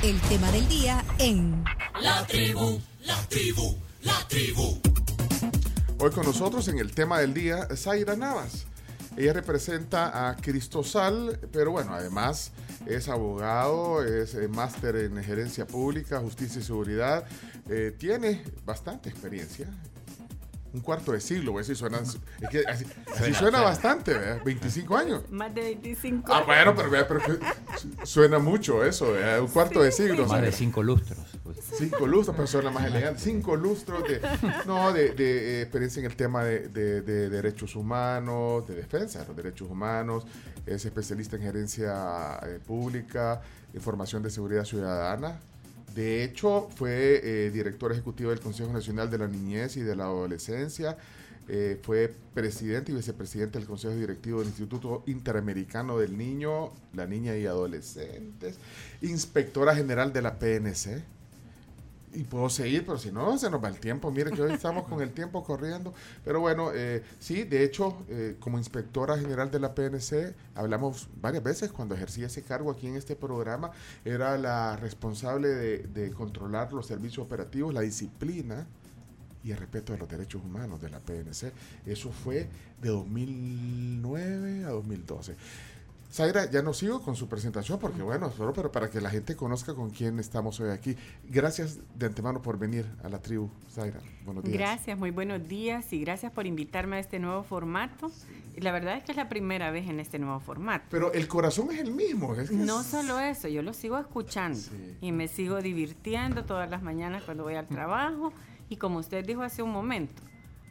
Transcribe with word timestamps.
El 0.00 0.20
tema 0.28 0.48
del 0.52 0.68
día 0.68 1.04
en 1.18 1.64
La 2.00 2.24
tribu, 2.24 2.80
la 3.04 3.16
tribu, 3.28 3.76
la 4.04 4.14
tribu. 4.28 4.78
Hoy 5.98 6.10
con 6.12 6.24
nosotros 6.24 6.68
en 6.68 6.78
el 6.78 6.92
tema 6.92 7.18
del 7.18 7.34
día, 7.34 7.66
Zaira 7.74 8.14
Navas. 8.14 8.66
Ella 9.16 9.32
representa 9.32 10.28
a 10.28 10.36
Cristosal, 10.36 11.40
pero 11.52 11.72
bueno, 11.72 11.94
además 11.94 12.52
es 12.86 13.08
abogado, 13.08 14.04
es 14.04 14.36
eh, 14.36 14.46
máster 14.46 14.94
en 14.94 15.20
gerencia 15.24 15.66
pública, 15.66 16.20
justicia 16.20 16.60
y 16.60 16.64
seguridad. 16.64 17.26
Eh, 17.68 17.92
tiene 17.98 18.44
bastante 18.64 19.08
experiencia 19.08 19.66
un 20.72 20.80
cuarto 20.80 21.12
de 21.12 21.20
siglo, 21.20 21.52
güey, 21.52 21.64
si 21.64 21.74
suena, 21.74 21.98
es 21.98 22.18
que 22.50 22.64
así, 22.66 22.84
suena, 23.34 23.60
bastante, 23.60 24.12
¿verdad? 24.12 24.42
25 24.44 24.96
años. 24.96 25.22
Más 25.30 25.54
de 25.54 25.62
25 25.62 26.32
Ah, 26.32 26.42
bueno, 26.44 26.74
pero, 26.74 26.90
pero 26.90 27.20
suena 28.04 28.38
mucho 28.38 28.84
eso, 28.84 29.12
¿verdad? 29.12 29.40
un 29.40 29.48
cuarto 29.48 29.82
de 29.82 29.92
siglo. 29.92 30.26
Más 30.26 30.42
de 30.42 30.52
cinco 30.52 30.82
lustros. 30.82 31.18
Pues. 31.42 31.58
Cinco 31.78 32.06
lustros, 32.06 32.36
pero 32.36 32.46
suena 32.46 32.70
más 32.70 32.86
elegante. 32.86 33.20
Cinco 33.20 33.56
lustros 33.56 34.02
de, 34.04 34.20
no, 34.66 34.92
de, 34.92 35.12
de 35.12 35.58
eh, 35.58 35.62
experiencia 35.62 36.00
en 36.00 36.06
el 36.06 36.16
tema 36.16 36.44
de, 36.44 36.68
de, 36.68 37.28
derechos 37.30 37.74
humanos, 37.74 38.66
de 38.66 38.74
defensa 38.74 39.20
de 39.20 39.26
los 39.26 39.36
derechos 39.36 39.70
humanos, 39.70 40.24
es 40.66 40.84
especialista 40.84 41.36
en 41.36 41.42
gerencia 41.42 42.38
eh, 42.42 42.60
pública, 42.66 43.40
información 43.74 44.22
de 44.22 44.30
seguridad 44.30 44.64
ciudadana, 44.64 45.40
de 45.94 46.24
hecho, 46.24 46.68
fue 46.74 47.20
eh, 47.22 47.50
director 47.50 47.92
ejecutivo 47.92 48.30
del 48.30 48.40
Consejo 48.40 48.72
Nacional 48.72 49.10
de 49.10 49.18
la 49.18 49.28
Niñez 49.28 49.76
y 49.76 49.80
de 49.80 49.96
la 49.96 50.04
Adolescencia. 50.04 50.96
Eh, 51.50 51.80
fue 51.82 52.14
presidente 52.34 52.92
y 52.92 52.94
vicepresidente 52.94 53.58
del 53.58 53.66
Consejo 53.66 53.94
Directivo 53.94 54.40
del 54.40 54.48
Instituto 54.48 55.02
Interamericano 55.06 55.98
del 55.98 56.16
Niño, 56.16 56.72
la 56.92 57.06
Niña 57.06 57.36
y 57.36 57.46
Adolescentes. 57.46 58.58
Inspectora 59.00 59.74
general 59.74 60.12
de 60.12 60.22
la 60.22 60.38
PNC 60.38 61.02
y 62.14 62.24
puedo 62.24 62.48
seguir, 62.48 62.84
pero 62.84 62.98
si 62.98 63.10
no, 63.10 63.36
se 63.38 63.50
nos 63.50 63.62
va 63.62 63.68
el 63.68 63.78
tiempo. 63.78 64.10
Mire 64.10 64.30
que 64.30 64.42
hoy 64.42 64.52
estamos 64.52 64.84
con 64.84 65.00
el 65.00 65.10
tiempo 65.12 65.42
corriendo. 65.42 65.92
Pero 66.24 66.40
bueno, 66.40 66.70
eh, 66.74 67.02
sí, 67.18 67.44
de 67.44 67.64
hecho, 67.64 67.96
eh, 68.08 68.36
como 68.40 68.58
inspectora 68.58 69.18
general 69.18 69.50
de 69.50 69.60
la 69.60 69.74
PNC, 69.74 70.34
hablamos 70.54 71.08
varias 71.20 71.42
veces 71.42 71.70
cuando 71.72 71.94
ejercía 71.94 72.26
ese 72.26 72.42
cargo 72.42 72.70
aquí 72.70 72.86
en 72.86 72.96
este 72.96 73.16
programa. 73.16 73.70
Era 74.04 74.38
la 74.38 74.76
responsable 74.76 75.48
de, 75.48 75.78
de 75.78 76.10
controlar 76.12 76.72
los 76.72 76.86
servicios 76.86 77.26
operativos, 77.26 77.74
la 77.74 77.82
disciplina 77.82 78.66
y 79.44 79.52
el 79.52 79.56
respeto 79.56 79.92
de 79.92 79.98
los 79.98 80.08
derechos 80.08 80.42
humanos 80.44 80.80
de 80.80 80.90
la 80.90 80.98
PNC. 80.98 81.52
Eso 81.86 82.10
fue 82.10 82.48
de 82.80 82.88
2009 82.88 84.64
a 84.64 84.70
2012. 84.70 85.36
Zaira, 86.10 86.50
ya 86.50 86.62
no 86.62 86.72
sigo 86.72 87.02
con 87.02 87.16
su 87.16 87.28
presentación 87.28 87.78
porque, 87.78 88.02
bueno, 88.02 88.32
solo 88.32 88.54
pero 88.54 88.72
para 88.72 88.90
que 88.90 89.00
la 89.00 89.10
gente 89.10 89.36
conozca 89.36 89.74
con 89.74 89.90
quién 89.90 90.18
estamos 90.18 90.58
hoy 90.58 90.70
aquí. 90.70 90.96
Gracias 91.24 91.78
de 91.94 92.06
antemano 92.06 92.40
por 92.40 92.58
venir 92.58 92.86
a 93.04 93.10
la 93.10 93.20
tribu, 93.20 93.50
Zaira. 93.70 94.00
Buenos 94.24 94.42
días. 94.44 94.56
Gracias, 94.56 94.98
muy 94.98 95.10
buenos 95.10 95.46
días 95.46 95.92
y 95.92 96.00
gracias 96.00 96.32
por 96.32 96.46
invitarme 96.46 96.96
a 96.96 96.98
este 97.00 97.18
nuevo 97.18 97.42
formato. 97.42 98.10
La 98.56 98.72
verdad 98.72 98.96
es 98.96 99.04
que 99.04 99.12
es 99.12 99.16
la 99.16 99.28
primera 99.28 99.70
vez 99.70 99.86
en 99.88 100.00
este 100.00 100.18
nuevo 100.18 100.40
formato. 100.40 100.86
Pero 100.90 101.12
el 101.12 101.28
corazón 101.28 101.70
es 101.72 101.78
el 101.78 101.92
mismo. 101.92 102.34
no 102.52 102.82
solo 102.82 103.20
eso, 103.20 103.46
yo 103.48 103.62
lo 103.62 103.74
sigo 103.74 103.98
escuchando 103.98 104.58
y 105.00 105.12
me 105.12 105.28
sigo 105.28 105.60
divirtiendo 105.60 106.44
todas 106.44 106.70
las 106.70 106.82
mañanas 106.82 107.22
cuando 107.22 107.44
voy 107.44 107.54
al 107.54 107.68
trabajo. 107.68 108.32
Y 108.70 108.76
como 108.76 108.98
usted 108.98 109.24
dijo 109.24 109.42
hace 109.42 109.62
un 109.62 109.70
momento, 109.70 110.22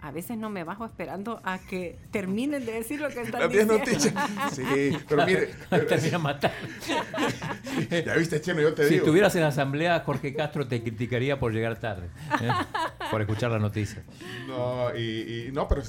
a 0.02 0.12
veces 0.12 0.38
no 0.38 0.50
me 0.50 0.64
bajo 0.64 0.86
esperando 0.86 1.42
a 1.44 1.60
que 1.60 1.98
terminen 2.12 2.66
de 2.66 2.74
decir 2.74 3.02
lo 3.02 3.10
que 3.10 3.22
están 3.22 3.50
diciendo. 3.50 3.78
noticias. 3.78 4.14
Sí, 4.54 4.98
pero 5.08 5.26
mire. 5.26 5.50
Termina 5.88 6.18
matando. 6.18 6.56
ya 7.90 8.16
viste, 8.16 8.42
Cheno, 8.42 8.62
yo 8.62 8.74
te 8.74 8.84
digo. 8.84 8.90
Si 8.90 8.96
estuvieras 8.98 9.36
en 9.36 9.42
la 9.42 9.48
asamblea, 9.48 10.00
Jorge 10.06 10.34
Castro 10.34 10.68
te 10.68 10.82
criticaría 10.82 11.40
por 11.40 11.54
llegar 11.54 11.80
tarde, 11.80 12.08
¿eh? 12.42 12.50
por 13.10 13.22
escuchar 13.22 13.52
la 13.52 13.60
noticia. 13.60 14.04
No, 14.48 14.96
y, 14.96 15.50
no, 15.52 15.68
pero 15.68 15.82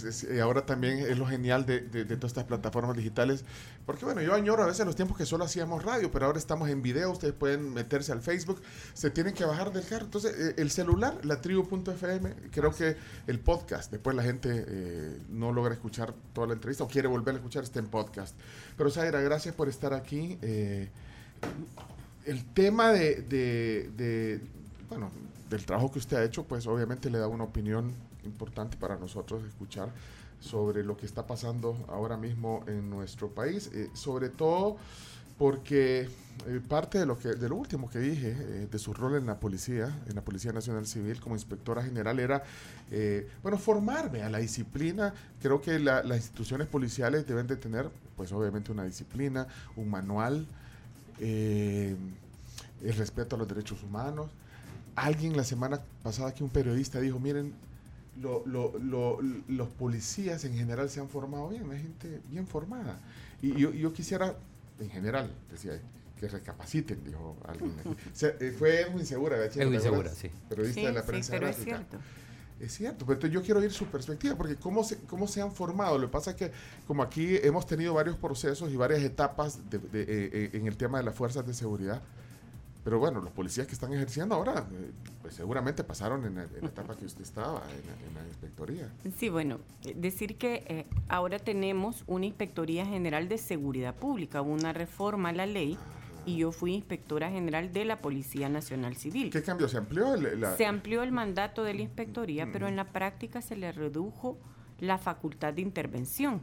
ahora 0.43 0.65
también 0.65 0.99
es 0.99 1.19
lo 1.19 1.27
genial 1.27 1.67
de, 1.67 1.81
de, 1.81 2.05
todas 2.05 2.31
estas 2.31 2.45
plataformas 2.45 2.97
digitales. 2.97 3.45
Porque 3.87 4.05
bueno, 4.05 4.21
yo 4.21 4.35
añoro 4.35 4.63
a 4.63 4.67
veces 4.67 4.85
los 4.87 4.97
tiempos 4.97 5.17
que 5.17 5.27
solo 5.27 5.45
hacíamos 5.45 5.85
radio, 5.85 6.11
pero 6.11 6.27
ahora 6.27 6.39
estamos 6.39 6.69
en 6.69 6.83
video, 6.83 7.11
ustedes 7.11 7.35
pueden 7.35 7.73
meterse 7.73 8.13
al 8.13 8.21
Facebook, 8.21 8.61
se 8.95 9.11
tienen 9.11 9.35
que 9.35 9.45
bajar 9.45 9.73
del 9.73 9.85
carro. 9.85 10.05
Entonces, 10.05 10.35
eh, 10.39 10.55
el 10.59 10.71
celular, 10.71 11.19
la 11.25 11.41
tribu.fm, 11.41 12.35
creo 12.51 12.75
que 12.75 12.97
el 13.27 13.41
podcast, 13.41 13.91
después 13.99 14.15
la 14.15 14.23
gente 14.23 14.65
eh, 14.69 15.19
no 15.29 15.53
logra 15.53 15.75
escuchar 15.75 16.15
toda 16.33 16.47
la 16.47 16.53
entrevista 16.53 16.85
o 16.85 16.89
quiere 16.89 17.09
volver 17.09 17.35
a 17.35 17.39
escuchar 17.39 17.65
este 17.65 17.81
en 17.81 17.89
podcast. 17.89 18.37
Pero 18.77 18.91
Zaira, 18.91 19.21
gracias 19.21 19.55
por 19.57 19.69
estar 19.69 19.93
aquí. 19.93 20.39
Eh, 20.41 20.89
el 22.25 22.45
tema 22.55 22.93
de, 22.93 24.41
bueno, 24.89 25.11
del 25.51 25.67
trabajo 25.67 25.91
que 25.91 25.99
usted 25.99 26.17
ha 26.17 26.25
hecho, 26.25 26.45
pues 26.45 26.67
obviamente 26.69 27.11
le 27.11 27.19
da 27.19 27.27
una 27.27 27.43
opinión 27.43 27.93
importante 28.25 28.77
para 28.77 28.97
nosotros 28.97 29.43
escuchar 29.45 29.91
sobre 30.39 30.85
lo 30.85 30.97
que 30.97 31.05
está 31.05 31.27
pasando 31.27 31.77
ahora 31.89 32.17
mismo 32.17 32.63
en 32.69 32.89
nuestro 32.89 33.29
país, 33.31 33.69
eh, 33.75 33.91
sobre 33.95 34.29
todo 34.29 34.77
porque 35.39 36.09
eh, 36.47 36.61
parte 36.67 36.99
de 36.99 37.07
lo 37.07 37.19
que 37.19 37.29
de 37.29 37.49
lo 37.49 37.57
último 37.57 37.89
que 37.89 37.99
dije 37.99 38.37
eh, 38.39 38.69
de 38.71 38.79
su 38.79 38.93
rol 38.93 39.17
en 39.17 39.27
la 39.27 39.39
policía, 39.39 39.97
en 40.09 40.15
la 40.15 40.23
Policía 40.23 40.53
Nacional 40.53 40.87
Civil 40.87 41.21
como 41.21 41.37
inspectora 41.37 41.83
general 41.83 42.19
era 42.19 42.43
eh, 42.91 43.29
bueno 43.43 43.59
formarme 43.59 44.23
a 44.23 44.29
la 44.29 44.39
disciplina. 44.39 45.15
Creo 45.41 45.61
que 45.61 45.79
las 45.79 46.05
instituciones 46.17 46.67
policiales 46.67 47.27
deben 47.27 47.47
de 47.47 47.57
tener, 47.57 47.89
pues 48.17 48.33
obviamente 48.33 48.73
una 48.73 48.85
disciplina, 48.85 49.47
un 49.77 49.89
manual, 49.89 50.47
el 51.21 51.97
respeto 52.97 53.37
a 53.37 53.39
los 53.39 53.49
derechos 53.49 53.83
humanos. 53.83 54.31
Alguien 54.97 55.37
la 55.37 55.45
semana 55.45 55.81
pasada 56.03 56.35
que 56.35 56.43
un 56.43 56.51
periodista 56.51 57.01
dijo, 57.01 57.21
miren, 57.21 57.53
los 58.17 59.69
policías 59.79 60.45
en 60.45 60.57
general 60.57 60.91
se 60.91 61.01
han 61.01 61.09
formado 61.09 61.49
bien, 61.49 61.71
hay 61.71 61.83
gente 61.83 62.21
bien 62.31 62.47
formada. 62.47 62.99
Y 63.41 63.53
yo 63.55 63.93
quisiera 63.93 64.35
en 64.81 64.91
general, 64.91 65.35
decía 65.51 65.81
que 66.19 66.29
recapaciten, 66.29 67.05
dijo 67.05 67.37
alguien 67.47 67.75
aquí. 67.79 67.97
Eh, 68.41 68.55
fue 68.59 68.89
muy 68.91 69.01
insegura, 69.01 69.45
Es 69.45 69.57
muy 69.57 69.77
insegura, 69.77 70.11
sí. 70.11 70.31
Periodista 70.49 70.81
de 70.81 70.93
la 70.93 71.03
prensa 71.05 71.33
sí, 71.33 71.39
pero 71.39 71.49
es 71.49 71.57
cierto. 71.57 71.99
Es 72.61 72.75
cierto, 72.75 73.07
pero 73.07 73.29
yo 73.29 73.41
quiero 73.41 73.61
oír 73.61 73.71
su 73.71 73.87
perspectiva, 73.87 74.35
porque 74.35 74.57
cómo 74.57 74.83
se, 74.83 74.99
cómo 75.07 75.29
se 75.29 75.41
han 75.41 75.53
formado. 75.53 75.97
Lo 75.97 76.09
que 76.09 76.13
pasa 76.13 76.31
es 76.31 76.37
que 76.37 76.51
como 76.89 77.05
aquí 77.05 77.37
hemos 77.37 77.67
tenido 77.67 77.95
varios 77.95 78.17
procesos 78.17 78.73
y 78.73 78.77
varias 78.77 79.01
etapas 79.03 79.71
de, 79.71 79.79
eh, 79.79 79.83
eh, 79.95 80.51
en 80.55 80.67
el 80.67 80.77
tema 80.77 80.99
de 80.99 81.05
las 81.05 81.15
fuerzas 81.15 81.47
de 81.47 81.55
seguridad, 81.55 82.03
pero 82.89 83.01
bueno, 83.01 83.21
los 83.21 83.35
policías 83.35 83.67
que 83.67 83.75
están 83.75 83.93
ejerciendo 83.93 84.35
ahora, 84.35 84.67
eh, 84.73 84.91
pues 85.21 85.35
seguramente 85.35 85.85
pasaron 85.85 86.25
en 86.25 86.37
la, 86.37 86.45
etapa 86.45 86.97
que 86.97 87.05
usted 87.05 87.21
estaba, 87.21 87.61
en 87.71 88.15
la, 88.15 88.27
inspectoría. 88.27 88.89
Sí, 89.19 89.29
bueno, 89.29 89.59
eh, 89.85 89.93
decir 89.95 90.39
que 90.39 90.65
eh, 90.67 90.87
ahora 91.07 91.39
tenemos 91.39 92.03
una 92.07 92.25
Inspectoría 92.25 92.87
General 92.87 93.29
de 93.29 93.37
Seguridad 93.37 93.95
Pública, 93.95 94.41
una 94.41 94.73
reforma 94.73 95.29
a 95.29 95.33
la 95.33 95.45
ley. 95.45 95.77
Y 96.25 96.39
yo 96.39 96.51
fui 96.51 96.73
inspectora 96.73 97.31
general 97.31 97.75
de 97.75 97.85
la 97.85 98.01
Policía 98.01 98.49
Nacional 98.49 98.97
Civil. 98.97 99.29
¿Qué 99.29 99.43
cambio? 99.43 99.69
¿Se 99.69 99.77
amplió? 99.77 100.07
Se 100.57 100.65
amplió 100.65 101.03
el 101.03 101.13
mandato 101.13 101.65
de 101.65 101.75
la 101.75 101.83
inspectoría, 101.83 102.49
pero 102.51 102.69
en 102.69 102.77
la 102.77 102.87
práctica 102.87 103.43
se 103.43 103.55
le 103.55 103.71
redujo 103.71 104.39
la 104.81 104.97
facultad 104.97 105.53
de 105.53 105.61
intervención. 105.61 106.41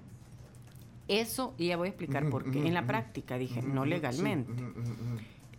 Eso, 1.08 1.56
y 1.58 1.70
ya 1.70 1.78
voy 1.78 1.88
a 1.88 1.90
explicar 1.90 2.30
por 2.30 2.52
qué. 2.52 2.68
En 2.68 2.76
la 2.76 2.86
práctica, 2.86 3.36
dije, 3.40 3.64
no 3.64 3.84
legalmente 3.84 4.54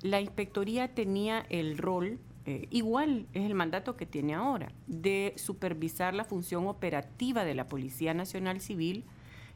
la 0.06 0.20
inspectoría 0.20 0.88
tenía 0.94 1.46
el 1.50 1.78
rol, 1.78 2.18
eh, 2.44 2.66
igual 2.70 3.26
es 3.32 3.44
el 3.44 3.54
mandato 3.54 3.96
que 3.96 4.06
tiene 4.06 4.34
ahora, 4.34 4.72
de 4.86 5.32
supervisar 5.36 6.14
la 6.14 6.24
función 6.24 6.66
operativa 6.66 7.44
de 7.44 7.54
la 7.54 7.66
Policía 7.66 8.14
Nacional 8.14 8.60
Civil, 8.60 9.04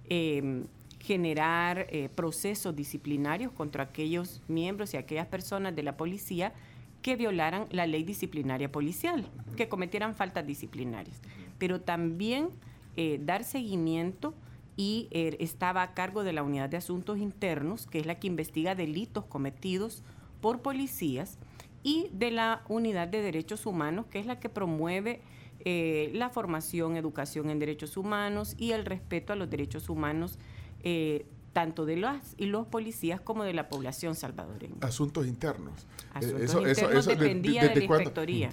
em, 0.08 0.66
generar 0.98 1.86
eh, 1.90 2.10
procesos 2.14 2.76
disciplinarios 2.76 3.52
contra 3.52 3.84
aquellos 3.84 4.42
miembros 4.48 4.92
y 4.92 4.98
aquellas 4.98 5.26
personas 5.28 5.74
de 5.74 5.82
la 5.82 5.96
policía 5.96 6.52
que 7.00 7.16
violaran 7.16 7.66
la 7.70 7.86
ley 7.86 8.02
disciplinaria 8.02 8.70
policial, 8.70 9.26
que 9.56 9.68
cometieran 9.68 10.14
faltas 10.14 10.46
disciplinarias, 10.46 11.22
pero 11.58 11.80
también 11.80 12.50
eh, 12.96 13.18
dar 13.22 13.44
seguimiento 13.44 14.34
y 14.76 15.08
estaba 15.10 15.82
a 15.82 15.94
cargo 15.94 16.24
de 16.24 16.32
la 16.32 16.42
Unidad 16.42 16.68
de 16.68 16.78
Asuntos 16.78 17.18
Internos, 17.18 17.86
que 17.86 17.98
es 17.98 18.06
la 18.06 18.18
que 18.18 18.26
investiga 18.26 18.74
delitos 18.74 19.24
cometidos 19.26 20.02
por 20.40 20.62
policías 20.62 21.38
y 21.82 22.08
de 22.12 22.30
la 22.30 22.62
Unidad 22.68 23.08
de 23.08 23.22
Derechos 23.22 23.66
Humanos, 23.66 24.06
que 24.10 24.18
es 24.18 24.26
la 24.26 24.38
que 24.38 24.48
promueve 24.48 25.22
eh, 25.64 26.10
la 26.14 26.30
formación, 26.30 26.96
educación 26.96 27.50
en 27.50 27.58
derechos 27.58 27.96
humanos 27.96 28.54
y 28.56 28.72
el 28.72 28.86
respeto 28.86 29.34
a 29.34 29.36
los 29.36 29.50
derechos 29.50 29.90
humanos 29.90 30.38
eh, 30.82 31.26
tanto 31.52 31.84
de 31.84 31.96
las 31.96 32.34
y 32.38 32.46
los 32.46 32.66
policías 32.66 33.20
como 33.20 33.44
de 33.44 33.52
la 33.52 33.68
población 33.68 34.14
salvadoreña. 34.14 34.76
Asuntos 34.80 35.26
internos. 35.26 35.86
Asuntos 36.14 36.42
eso, 36.42 36.66
internos 36.66 37.06
eso, 37.06 37.10
dependía 37.10 37.68
de, 37.68 37.74
la 37.74 37.84
inspectoría. 37.84 38.50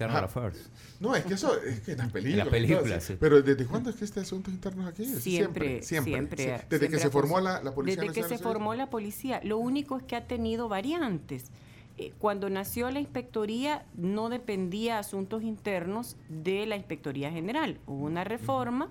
No, 1.00 1.16
es 1.16 1.24
que 1.26 1.36
eso 1.36 1.62
es 1.62 1.80
que 1.82 1.92
en 1.94 2.00
las 2.00 2.12
películas. 2.12 2.48
En 2.48 2.52
película, 2.52 3.00
sí. 3.00 3.16
Pero 3.20 3.42
¿desde 3.42 3.66
cuándo 3.66 3.90
es 3.90 3.96
que 3.96 4.06
este 4.06 4.20
asuntos 4.20 4.54
internos 4.54 4.88
aquí? 4.88 5.06
Siempre, 5.06 5.84
siempre. 5.84 6.66
desde 6.70 6.90
que 6.90 7.00
se 7.00 7.10
formó 7.10 7.40
la, 7.40 7.62
la, 7.62 7.74
policía. 7.74 8.02
Desde 8.02 8.14
que 8.14 8.28
se 8.28 8.38
formó 8.38 8.74
la 8.74 8.90
policía. 8.90 9.40
Lo 9.44 9.60
único 9.60 9.98
es 9.98 10.04
que 10.04 10.16
ha 10.16 10.28
tenido 10.28 10.68
variantes. 10.68 11.52
Eh, 12.00 12.14
cuando 12.20 12.48
nació 12.50 12.92
la 12.92 13.00
inspectoría 13.00 13.84
no 13.96 14.30
dependía 14.30 15.00
asuntos 15.00 15.42
internos 15.42 16.16
de 16.30 16.68
la 16.68 16.76
inspectoría 16.76 17.32
general. 17.32 17.80
Hubo 17.88 18.06
una 18.06 18.24
reforma 18.24 18.90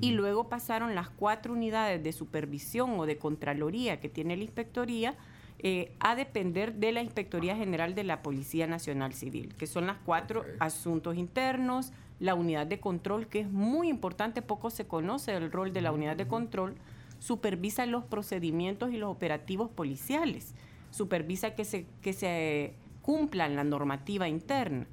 y 0.00 0.12
luego 0.12 0.48
pasaron 0.48 0.94
las 0.94 1.10
cuatro 1.10 1.52
unidades 1.52 2.02
de 2.04 2.12
supervisión 2.12 2.98
o 3.00 3.06
de 3.06 3.18
contraloría 3.18 3.98
que 3.98 4.08
tiene 4.08 4.36
la 4.36 4.44
inspectoría 4.44 5.16
eh, 5.58 5.96
a 5.98 6.14
depender 6.14 6.74
de 6.74 6.92
la 6.92 7.02
inspectoría 7.02 7.56
general 7.56 7.96
de 7.96 8.04
la 8.04 8.22
Policía 8.22 8.68
Nacional 8.68 9.14
Civil, 9.14 9.54
que 9.56 9.66
son 9.66 9.88
las 9.88 9.96
cuatro 10.04 10.44
asuntos 10.60 11.16
internos, 11.16 11.92
la 12.20 12.36
unidad 12.36 12.68
de 12.68 12.78
control, 12.78 13.26
que 13.26 13.40
es 13.40 13.50
muy 13.50 13.88
importante, 13.88 14.42
poco 14.42 14.70
se 14.70 14.86
conoce 14.86 15.34
el 15.34 15.50
rol 15.50 15.72
de 15.72 15.80
la 15.80 15.90
unidad 15.90 16.16
de 16.16 16.28
control, 16.28 16.76
supervisa 17.18 17.84
los 17.86 18.04
procedimientos 18.04 18.92
y 18.92 18.96
los 18.96 19.10
operativos 19.10 19.70
policiales 19.70 20.54
supervisa 20.94 21.54
que 21.54 21.64
se, 21.64 21.86
que 22.00 22.12
se 22.12 22.74
cumplan 23.02 23.56
la 23.56 23.64
normativa 23.64 24.28
interna, 24.28 24.86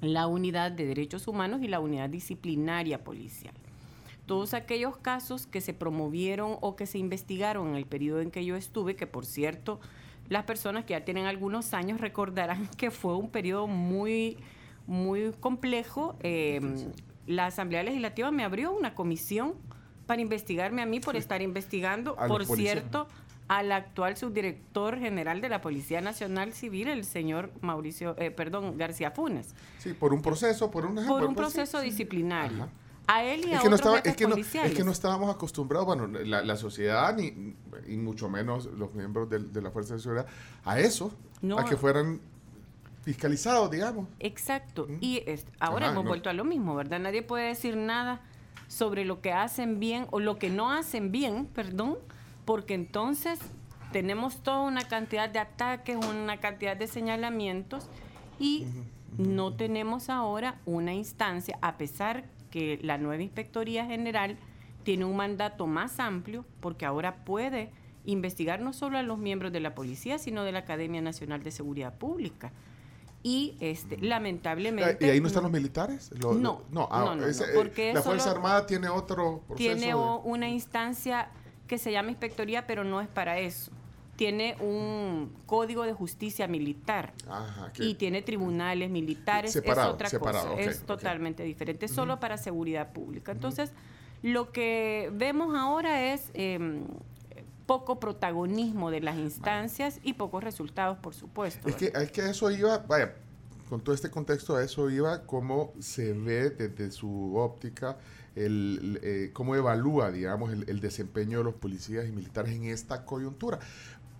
la 0.00 0.28
unidad 0.28 0.70
de 0.70 0.86
derechos 0.86 1.26
humanos 1.26 1.60
y 1.62 1.68
la 1.68 1.80
unidad 1.80 2.08
disciplinaria 2.08 3.02
policial. 3.02 3.54
Todos 4.26 4.54
aquellos 4.54 4.96
casos 4.96 5.46
que 5.46 5.60
se 5.60 5.74
promovieron 5.74 6.56
o 6.60 6.76
que 6.76 6.86
se 6.86 6.98
investigaron 6.98 7.70
en 7.70 7.74
el 7.74 7.86
periodo 7.86 8.20
en 8.20 8.30
que 8.30 8.44
yo 8.44 8.54
estuve, 8.56 8.94
que 8.94 9.06
por 9.06 9.26
cierto, 9.26 9.80
las 10.28 10.44
personas 10.44 10.84
que 10.84 10.92
ya 10.92 11.04
tienen 11.04 11.26
algunos 11.26 11.74
años 11.74 12.00
recordarán 12.00 12.68
que 12.76 12.90
fue 12.90 13.16
un 13.16 13.30
periodo 13.30 13.66
muy, 13.66 14.36
muy 14.86 15.32
complejo. 15.40 16.16
Em, 16.20 16.92
la 17.26 17.46
Asamblea 17.46 17.82
Legislativa 17.82 18.30
me 18.30 18.44
abrió 18.44 18.72
una 18.72 18.94
comisión 18.94 19.54
para 20.06 20.22
investigarme 20.22 20.80
a 20.80 20.86
mí 20.86 21.00
por 21.00 21.16
estar 21.16 21.42
investigando, 21.42 22.16
por 22.16 22.46
cierto, 22.46 23.08
al 23.48 23.72
actual 23.72 24.16
subdirector 24.16 24.98
general 24.98 25.40
de 25.40 25.48
la 25.48 25.60
Policía 25.62 26.00
Nacional 26.02 26.52
Civil, 26.52 26.88
el 26.88 27.04
señor 27.04 27.50
Mauricio, 27.62 28.14
eh, 28.18 28.30
perdón, 28.30 28.76
García 28.76 29.10
Funes. 29.10 29.54
Sí, 29.78 29.94
por 29.94 30.12
un 30.12 30.20
proceso, 30.20 30.70
por 30.70 30.84
un 30.84 30.94
Por 31.06 31.24
un 31.24 31.34
proceso 31.34 31.80
disciplinario. 31.80 32.68
A 33.06 33.24
él 33.24 33.46
y 33.46 33.54
a 33.54 33.56
es 33.56 33.62
que, 33.62 33.70
no 33.70 33.76
estaba, 33.76 33.98
es, 34.00 34.16
que 34.16 34.26
no, 34.26 34.36
es 34.36 34.74
que 34.74 34.84
no 34.84 34.92
estábamos 34.92 35.34
acostumbrados, 35.34 35.86
bueno, 35.86 36.06
la, 36.06 36.56
sociedad, 36.56 37.16
ni, 37.16 37.54
y 37.86 37.96
mucho 37.96 38.28
menos 38.28 38.66
los 38.66 38.94
miembros 38.94 39.30
de, 39.30 39.62
la 39.62 39.70
Fuerza 39.70 39.94
de 39.94 40.00
Seguridad, 40.00 40.26
a 40.62 40.78
eso, 40.78 41.10
a 41.56 41.64
que 41.64 41.78
fueran 41.78 42.20
fiscalizados, 43.00 43.70
digamos. 43.70 44.08
Exacto. 44.20 44.86
Y 45.00 45.22
ahora 45.58 45.88
hemos 45.88 46.04
vuelto 46.04 46.28
a 46.28 46.34
lo 46.34 46.44
mismo, 46.44 46.74
¿verdad? 46.74 46.98
Nadie 46.98 47.22
puede 47.22 47.48
decir 47.48 47.78
nada 47.78 48.20
sobre 48.66 49.06
lo 49.06 49.22
que 49.22 49.32
hacen 49.32 49.80
bien 49.80 50.06
o 50.10 50.20
lo 50.20 50.38
que 50.38 50.50
no 50.50 50.70
hacen 50.70 51.10
bien, 51.10 51.46
perdón, 51.46 51.96
porque 52.48 52.72
entonces 52.72 53.38
tenemos 53.92 54.42
toda 54.42 54.60
una 54.60 54.88
cantidad 54.88 55.28
de 55.28 55.38
ataques, 55.38 55.98
una 56.02 56.38
cantidad 56.38 56.78
de 56.78 56.86
señalamientos 56.86 57.90
y 58.38 58.64
no 59.18 59.52
tenemos 59.52 60.08
ahora 60.08 60.58
una 60.64 60.94
instancia, 60.94 61.58
a 61.60 61.76
pesar 61.76 62.24
que 62.50 62.78
la 62.80 62.96
nueva 62.96 63.22
Inspectoría 63.22 63.84
General 63.84 64.38
tiene 64.82 65.04
un 65.04 65.14
mandato 65.14 65.66
más 65.66 66.00
amplio, 66.00 66.46
porque 66.60 66.86
ahora 66.86 67.16
puede 67.26 67.70
investigar 68.06 68.62
no 68.62 68.72
solo 68.72 68.96
a 68.96 69.02
los 69.02 69.18
miembros 69.18 69.52
de 69.52 69.60
la 69.60 69.74
policía, 69.74 70.18
sino 70.18 70.42
de 70.42 70.52
la 70.52 70.60
Academia 70.60 71.02
Nacional 71.02 71.42
de 71.42 71.50
Seguridad 71.50 71.98
Pública. 71.98 72.50
Y 73.22 73.58
este, 73.60 73.98
lamentablemente. 73.98 75.06
¿Y 75.06 75.10
ahí 75.10 75.20
no 75.20 75.26
están 75.26 75.42
los 75.42 75.52
militares? 75.52 76.12
no, 76.18 76.62
no, 76.70 76.88
ah, 76.90 77.14
no, 77.14 77.26
eh, 77.26 77.34
porque 77.54 77.92
la 77.92 78.00
Fuerza 78.00 78.30
Armada 78.30 78.64
tiene 78.64 78.88
otro 78.88 79.42
proceso. 79.46 79.76
Tiene 79.76 79.94
una 79.94 80.48
instancia 80.48 81.28
que 81.68 81.78
se 81.78 81.92
llama 81.92 82.10
inspectoría, 82.10 82.66
pero 82.66 82.82
no 82.82 83.00
es 83.00 83.06
para 83.08 83.38
eso. 83.38 83.70
Tiene 84.16 84.56
un 84.58 85.32
código 85.46 85.84
de 85.84 85.92
justicia 85.92 86.48
militar 86.48 87.12
y 87.78 87.94
tiene 87.94 88.22
tribunales 88.22 88.90
militares. 88.90 89.54
es 89.54 89.78
otra 89.78 90.10
cosa, 90.10 90.54
es 90.54 90.82
totalmente 90.82 91.44
diferente, 91.44 91.86
solo 91.86 92.18
para 92.18 92.36
seguridad 92.36 92.92
pública. 92.92 93.30
Entonces, 93.30 93.70
lo 94.22 94.50
que 94.50 95.10
vemos 95.12 95.54
ahora 95.54 96.12
es 96.12 96.30
em, 96.34 96.82
poco 97.66 98.00
protagonismo 98.00 98.90
de 98.90 99.00
las 99.00 99.16
instancias 99.16 100.00
y 100.02 100.14
pocos 100.14 100.42
resultados, 100.42 100.98
por 100.98 101.14
supuesto. 101.14 101.68
Es 101.68 101.76
que, 101.76 101.92
es 101.94 102.10
que 102.10 102.28
eso 102.28 102.50
iba, 102.50 102.78
vaya, 102.78 103.14
con 103.68 103.80
todo 103.80 103.94
este 103.94 104.10
contexto, 104.10 104.56
a 104.56 104.64
eso 104.64 104.90
iba 104.90 105.22
cómo 105.26 105.72
se 105.78 106.12
ve 106.12 106.50
desde 106.50 106.90
su 106.90 107.36
óptica 107.36 107.98
el, 108.34 109.00
eh, 109.02 109.30
cómo 109.32 109.56
evalúa, 109.56 110.10
digamos, 110.10 110.52
el, 110.52 110.80
desempeño 110.80 111.38
de 111.38 111.44
los 111.44 111.54
policías 111.54 112.06
y 112.06 112.12
militares 112.12 112.54
en 112.54 112.64
esta 112.64 113.04
coyuntura. 113.04 113.58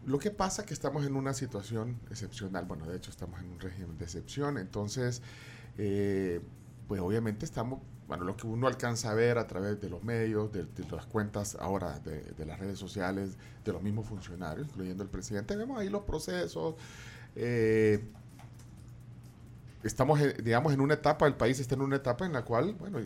Lo 0.07 0.19
que 0.19 0.31
pasa 0.31 0.63
es 0.63 0.69
que 0.69 0.75
estamos 0.75 1.07
en 1.07 1.17
una 1.17 1.35
situación 1.35 1.99
excepcional, 2.11 2.65
bueno, 2.65 2.87
de 2.87 2.97
hecho 2.97 3.11
estamos 3.11 3.41
en 3.41 3.51
un 3.51 3.61
régimen 3.61 3.99
de 3.99 4.05
excepción, 4.05 4.59
entonces, 4.59 5.23
eh, 5.77 6.41
pues 6.87 7.01
obviamente 7.01 7.45
estamos, 7.45 7.81
bueno, 8.07 8.25
lo 8.25 8.37
que 8.37 8.47
uno 8.47 8.67
alcanza 8.67 9.11
a 9.11 9.15
ver 9.15 9.37
a 9.37 9.47
través 9.47 9.81
de 9.81 9.91
los 9.91 10.03
medios, 10.03 10.51
de, 10.51 10.67
las 10.91 11.05
cuentas 11.07 11.57
ahora 11.61 11.99
de, 12.01 12.47
las 12.47 12.59
redes 12.59 12.79
sociales, 12.79 13.37
de 13.65 13.73
los 13.73 13.83
mismos 13.83 14.07
funcionarios, 14.07 14.67
incluyendo 14.69 15.03
el 15.03 15.11
presidente, 15.11 15.57
vemos 15.57 15.79
ahí 15.79 15.91
los 15.91 16.05
procesos. 16.05 16.77
Eh, 17.37 18.03
estamos, 19.83 20.19
digamos, 20.43 20.73
en 20.73 20.81
una 20.81 20.95
etapa, 20.95 21.27
el 21.27 21.35
país 21.35 21.61
está 21.61 21.75
en 21.75 21.83
una 21.83 21.97
etapa 21.97 22.27
en 22.27 22.33
la 22.33 22.45
cual, 22.45 22.75
bueno, 22.75 22.99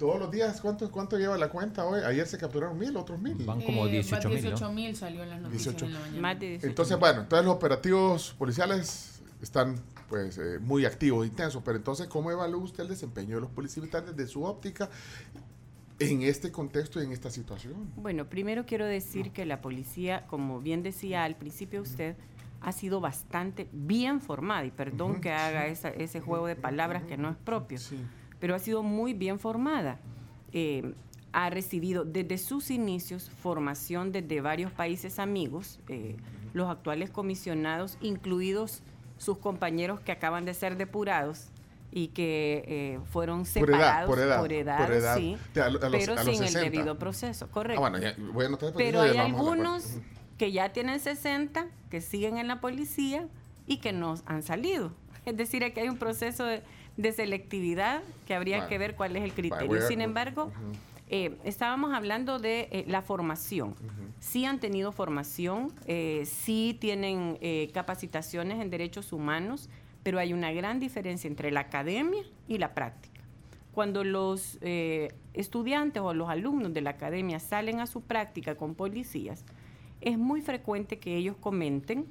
todos 0.00 0.18
los 0.18 0.30
días, 0.30 0.62
¿cuánto, 0.62 0.90
¿cuánto 0.90 1.18
lleva 1.18 1.36
la 1.36 1.50
cuenta 1.50 1.84
hoy? 1.84 2.00
Ayer 2.00 2.26
se 2.26 2.38
capturaron 2.38 2.78
mil, 2.78 2.96
otros 2.96 3.20
mil. 3.20 3.34
Van 3.44 3.60
como 3.60 3.86
18 3.86 4.30
mil. 4.30 4.40
18 4.40 4.72
mil 4.72 4.96
salió 4.96 5.22
en 5.22 5.28
las 5.28 5.40
noticias 5.42 5.82
en 5.82 5.92
la 5.92 6.00
mañana. 6.00 6.38
entonces, 6.40 6.98
bueno, 6.98 7.20
entonces 7.20 7.44
los 7.44 7.54
operativos 7.54 8.34
policiales 8.38 9.20
están 9.42 9.76
pues 10.08 10.38
eh, 10.38 10.58
muy 10.58 10.86
activos, 10.86 11.26
intensos, 11.26 11.62
pero 11.62 11.76
entonces, 11.76 12.06
¿cómo 12.06 12.30
evalúa 12.30 12.62
usted 12.62 12.84
el 12.84 12.88
desempeño 12.88 13.36
de 13.36 13.42
los 13.42 13.50
policías 13.50 13.82
militares 13.82 14.16
desde 14.16 14.32
su 14.32 14.42
óptica 14.42 14.88
en 15.98 16.22
este 16.22 16.50
contexto 16.50 17.02
y 17.02 17.04
en 17.04 17.12
esta 17.12 17.30
situación? 17.30 17.92
Bueno, 17.96 18.24
primero 18.24 18.64
quiero 18.64 18.86
decir 18.86 19.32
que 19.32 19.44
la 19.44 19.60
policía, 19.60 20.26
como 20.28 20.60
bien 20.60 20.82
decía 20.82 21.24
al 21.24 21.36
principio 21.36 21.82
usted, 21.82 22.16
ha 22.62 22.72
sido 22.72 23.02
bastante 23.02 23.68
bien 23.70 24.22
formada, 24.22 24.64
y 24.64 24.70
perdón 24.70 25.20
que 25.20 25.30
haga 25.30 25.66
ese 25.66 26.20
juego 26.22 26.46
de 26.46 26.56
palabras 26.56 27.02
que 27.02 27.18
no 27.18 27.28
es 27.28 27.36
propio. 27.36 27.78
Sí 27.78 27.98
pero 28.40 28.54
ha 28.54 28.58
sido 28.58 28.82
muy 28.82 29.14
bien 29.14 29.38
formada. 29.38 29.98
Eh, 30.52 30.94
ha 31.32 31.48
recibido 31.50 32.04
desde 32.04 32.38
sus 32.38 32.70
inicios 32.70 33.30
formación 33.30 34.10
desde 34.10 34.40
varios 34.40 34.72
países 34.72 35.18
amigos, 35.20 35.78
eh, 35.88 36.16
los 36.54 36.68
actuales 36.68 37.10
comisionados, 37.10 37.98
incluidos 38.00 38.82
sus 39.18 39.38
compañeros 39.38 40.00
que 40.00 40.10
acaban 40.10 40.44
de 40.44 40.54
ser 40.54 40.76
depurados 40.76 41.50
y 41.92 42.08
que 42.08 42.64
eh, 42.66 43.00
fueron 43.10 43.44
separados 43.44 44.08
por 44.08 44.18
edad, 44.18 44.38
por 44.40 44.52
edad, 44.52 45.16
sí, 45.16 45.36
pero 45.52 46.16
sin 46.18 46.42
el 46.42 46.52
debido 46.52 46.98
proceso, 46.98 47.48
correcto. 47.50 47.84
Ah, 47.84 48.14
bueno, 48.32 48.58
pero 48.76 49.02
hay 49.02 49.18
algunos 49.18 49.98
que 50.38 50.52
ya 50.52 50.72
tienen 50.72 50.98
60, 50.98 51.66
que 51.90 52.00
siguen 52.00 52.38
en 52.38 52.48
la 52.48 52.60
policía 52.60 53.28
y 53.66 53.76
que 53.78 53.92
no 53.92 54.14
han 54.26 54.42
salido. 54.42 54.92
Es 55.26 55.36
decir, 55.36 55.62
que 55.74 55.80
hay 55.80 55.88
un 55.88 55.98
proceso 55.98 56.44
de, 56.44 56.62
de 56.96 57.12
selectividad 57.12 58.02
que 58.26 58.34
habría 58.34 58.66
que 58.66 58.78
ver 58.78 58.94
cuál 58.94 59.16
es 59.16 59.22
el 59.22 59.32
criterio. 59.32 59.80
Sin 59.86 60.00
embargo, 60.00 60.50
eh, 61.08 61.36
estábamos 61.42 61.92
hablando 61.92 62.38
de 62.38 62.68
eh, 62.70 62.84
la 62.86 63.02
formación. 63.02 63.74
Sí 64.20 64.44
han 64.44 64.60
tenido 64.60 64.92
formación, 64.92 65.72
eh, 65.86 66.22
sí 66.24 66.76
tienen 66.80 67.38
capacitaciones 67.72 68.60
en 68.60 68.70
derechos 68.70 69.12
humanos, 69.12 69.68
pero 70.02 70.18
hay 70.18 70.32
una 70.32 70.52
gran 70.52 70.78
diferencia 70.78 71.28
entre 71.28 71.50
la 71.50 71.60
academia 71.60 72.22
y 72.46 72.58
la 72.58 72.74
práctica. 72.74 73.20
Cuando 73.72 74.04
los 74.04 74.58
estudiantes 75.32 76.02
o 76.02 76.14
los 76.14 76.28
alumnos 76.28 76.72
de 76.74 76.80
la 76.80 76.90
academia 76.90 77.40
salen 77.40 77.80
a 77.80 77.86
su 77.86 78.02
práctica 78.02 78.54
con 78.56 78.74
policías, 78.74 79.44
es 80.00 80.16
muy 80.16 80.42
frecuente 80.42 80.98
que 80.98 81.16
ellos 81.16 81.36
comenten 81.40 82.06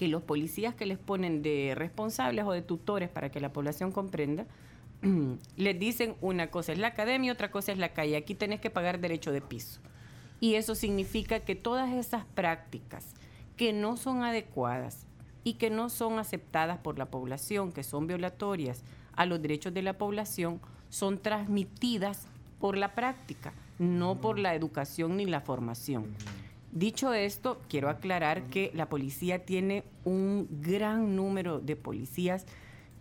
que 0.00 0.08
los 0.08 0.22
policías 0.22 0.74
que 0.74 0.86
les 0.86 0.96
ponen 0.96 1.42
de 1.42 1.74
responsables 1.76 2.46
o 2.46 2.52
de 2.52 2.62
tutores 2.62 3.10
para 3.10 3.30
que 3.30 3.38
la 3.38 3.52
población 3.52 3.92
comprenda, 3.92 4.46
les 5.58 5.78
dicen 5.78 6.14
una 6.22 6.50
cosa 6.50 6.72
es 6.72 6.78
la 6.78 6.86
academia, 6.86 7.30
otra 7.30 7.50
cosa 7.50 7.70
es 7.70 7.76
la 7.76 7.92
calle. 7.92 8.16
Aquí 8.16 8.34
tenés 8.34 8.60
que 8.60 8.70
pagar 8.70 8.98
derecho 8.98 9.30
de 9.30 9.42
piso. 9.42 9.78
Y 10.40 10.54
eso 10.54 10.74
significa 10.74 11.40
que 11.40 11.54
todas 11.54 11.92
esas 11.92 12.24
prácticas 12.24 13.14
que 13.58 13.74
no 13.74 13.98
son 13.98 14.22
adecuadas 14.22 15.06
y 15.44 15.54
que 15.58 15.68
no 15.68 15.90
son 15.90 16.18
aceptadas 16.18 16.78
por 16.78 16.98
la 16.98 17.10
población, 17.10 17.70
que 17.70 17.82
son 17.82 18.06
violatorias 18.06 18.82
a 19.12 19.26
los 19.26 19.42
derechos 19.42 19.74
de 19.74 19.82
la 19.82 19.98
población, 19.98 20.62
son 20.88 21.18
transmitidas 21.18 22.26
por 22.58 22.74
la 22.74 22.94
práctica, 22.94 23.52
no 23.78 24.18
por 24.18 24.38
la 24.38 24.54
educación 24.54 25.18
ni 25.18 25.26
la 25.26 25.42
formación. 25.42 26.06
Dicho 26.72 27.12
esto, 27.12 27.60
quiero 27.68 27.88
aclarar 27.88 28.44
que 28.44 28.70
la 28.74 28.88
policía 28.88 29.44
tiene 29.44 29.82
un 30.04 30.46
gran 30.60 31.16
número 31.16 31.60
de 31.60 31.74
policías 31.74 32.46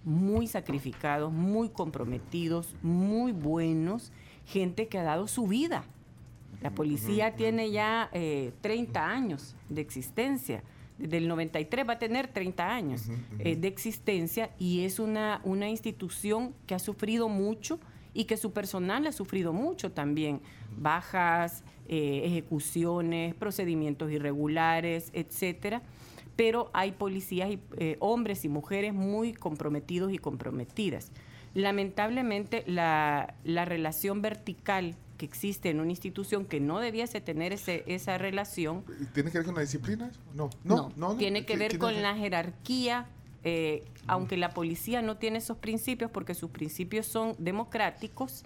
muy 0.04 0.48
sacrificados, 0.48 1.32
muy 1.32 1.70
comprometidos, 1.70 2.76
muy 2.82 3.32
buenos, 3.32 4.12
gente 4.46 4.88
que 4.88 4.98
ha 4.98 5.04
dado 5.04 5.28
su 5.28 5.46
vida. 5.46 5.84
La 6.62 6.72
policía 6.72 7.36
tiene 7.36 7.72
ya 7.72 8.10
30 8.12 9.00
eh, 9.00 9.04
años 9.04 9.56
de 9.70 9.82
existencia, 9.82 10.64
desde 10.98 11.18
el 11.18 11.28
93 11.30 11.88
va 11.88 11.94
a 11.94 12.00
tener 12.00 12.28
30 12.28 12.70
años 12.70 13.10
eh, 13.40 13.56
de 13.56 13.68
existencia 13.70 14.52
y 14.60 14.84
es 14.84 15.00
una, 15.00 15.40
una 15.46 15.70
institución 15.70 16.54
que 16.68 16.76
ha 16.76 16.80
sufrido 16.80 17.30
mucho 17.30 17.80
y 18.20 18.26
que 18.26 18.36
su 18.36 18.52
personal 18.52 19.08
ha 19.08 19.14
sufrido 19.14 19.54
mucho 19.54 19.94
también. 19.94 20.42
Bajas, 20.76 21.64
eh, 21.88 22.24
ejecuciones, 22.26 23.34
procedimientos 23.34 24.12
irregulares, 24.12 25.10
etcétera. 25.14 25.82
Pero 26.36 26.70
hay 26.74 26.92
policías, 26.92 27.50
y, 27.50 27.62
eh, 27.78 27.96
hombres 28.02 28.44
y 28.44 28.50
mujeres 28.50 28.94
muy 28.94 29.32
comprometidos 29.32 30.12
y 30.12 30.18
comprometidas. 30.18 31.14
Lamentablemente, 31.54 32.66
la, 32.68 33.36
la 33.46 33.64
relación 33.64 34.22
vertical 34.22 34.98
que 35.18 35.26
existe 35.26 35.70
en 35.70 35.80
una 35.80 35.92
institución 35.92 36.44
que 36.44 36.60
no 36.60 36.80
debiese 36.80 37.22
tener 37.22 37.54
ese, 37.54 37.86
esa 37.88 38.18
relación. 38.18 38.84
¿Tiene 39.14 39.32
que 39.32 39.38
ver 39.38 39.46
con 39.46 39.56
la 39.56 39.62
disciplina? 39.62 40.12
No, 40.34 40.50
no, 40.66 40.92
no. 40.98 41.16
tiene 41.16 41.46
que 41.46 41.56
ver 41.56 41.78
con 41.78 42.02
la 42.02 42.18
jerarquía, 42.18 43.08
eh, 43.44 43.84
aunque 44.08 44.38
la 44.38 44.50
policía 44.50 45.02
no 45.02 45.18
tiene 45.18 45.38
esos 45.38 45.58
principios 45.58 46.12
porque 46.12 46.34
sus 46.34 46.50
principios 46.50 47.06
son 47.06 47.36
democráticos, 47.38 48.44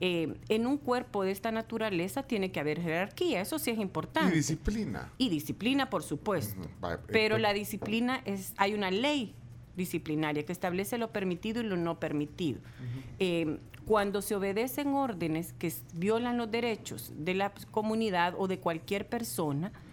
eh, 0.00 0.34
en 0.48 0.66
un 0.66 0.78
cuerpo 0.78 1.24
de 1.24 1.32
esta 1.32 1.50
naturaleza 1.50 2.22
tiene 2.22 2.52
que 2.52 2.60
haber 2.60 2.80
jerarquía, 2.80 3.40
eso 3.40 3.58
sí 3.58 3.70
es 3.70 3.78
importante. 3.78 4.32
Y 4.32 4.36
disciplina. 4.36 5.12
Y 5.18 5.28
disciplina, 5.28 5.90
por 5.90 6.02
supuesto. 6.02 6.62
Pero 7.08 7.38
la 7.38 7.52
disciplina 7.52 8.22
es, 8.24 8.52
hay 8.56 8.74
una 8.74 8.90
ley 8.90 9.34
disciplinaria 9.76 10.44
que 10.44 10.52
establece 10.52 10.98
lo 10.98 11.10
permitido 11.10 11.60
y 11.60 11.64
lo 11.64 11.76
no 11.76 11.98
permitido. 11.98 12.60
Eh, 13.18 13.58
cuando 13.86 14.20
se 14.20 14.34
obedecen 14.34 14.88
órdenes 14.88 15.54
que 15.54 15.72
violan 15.94 16.36
los 16.36 16.50
derechos 16.50 17.12
de 17.16 17.32
la 17.32 17.52
comunidad 17.70 18.34
o 18.36 18.46
de 18.46 18.58
cualquier 18.58 19.08
persona, 19.08 19.72
eh, 19.72 19.87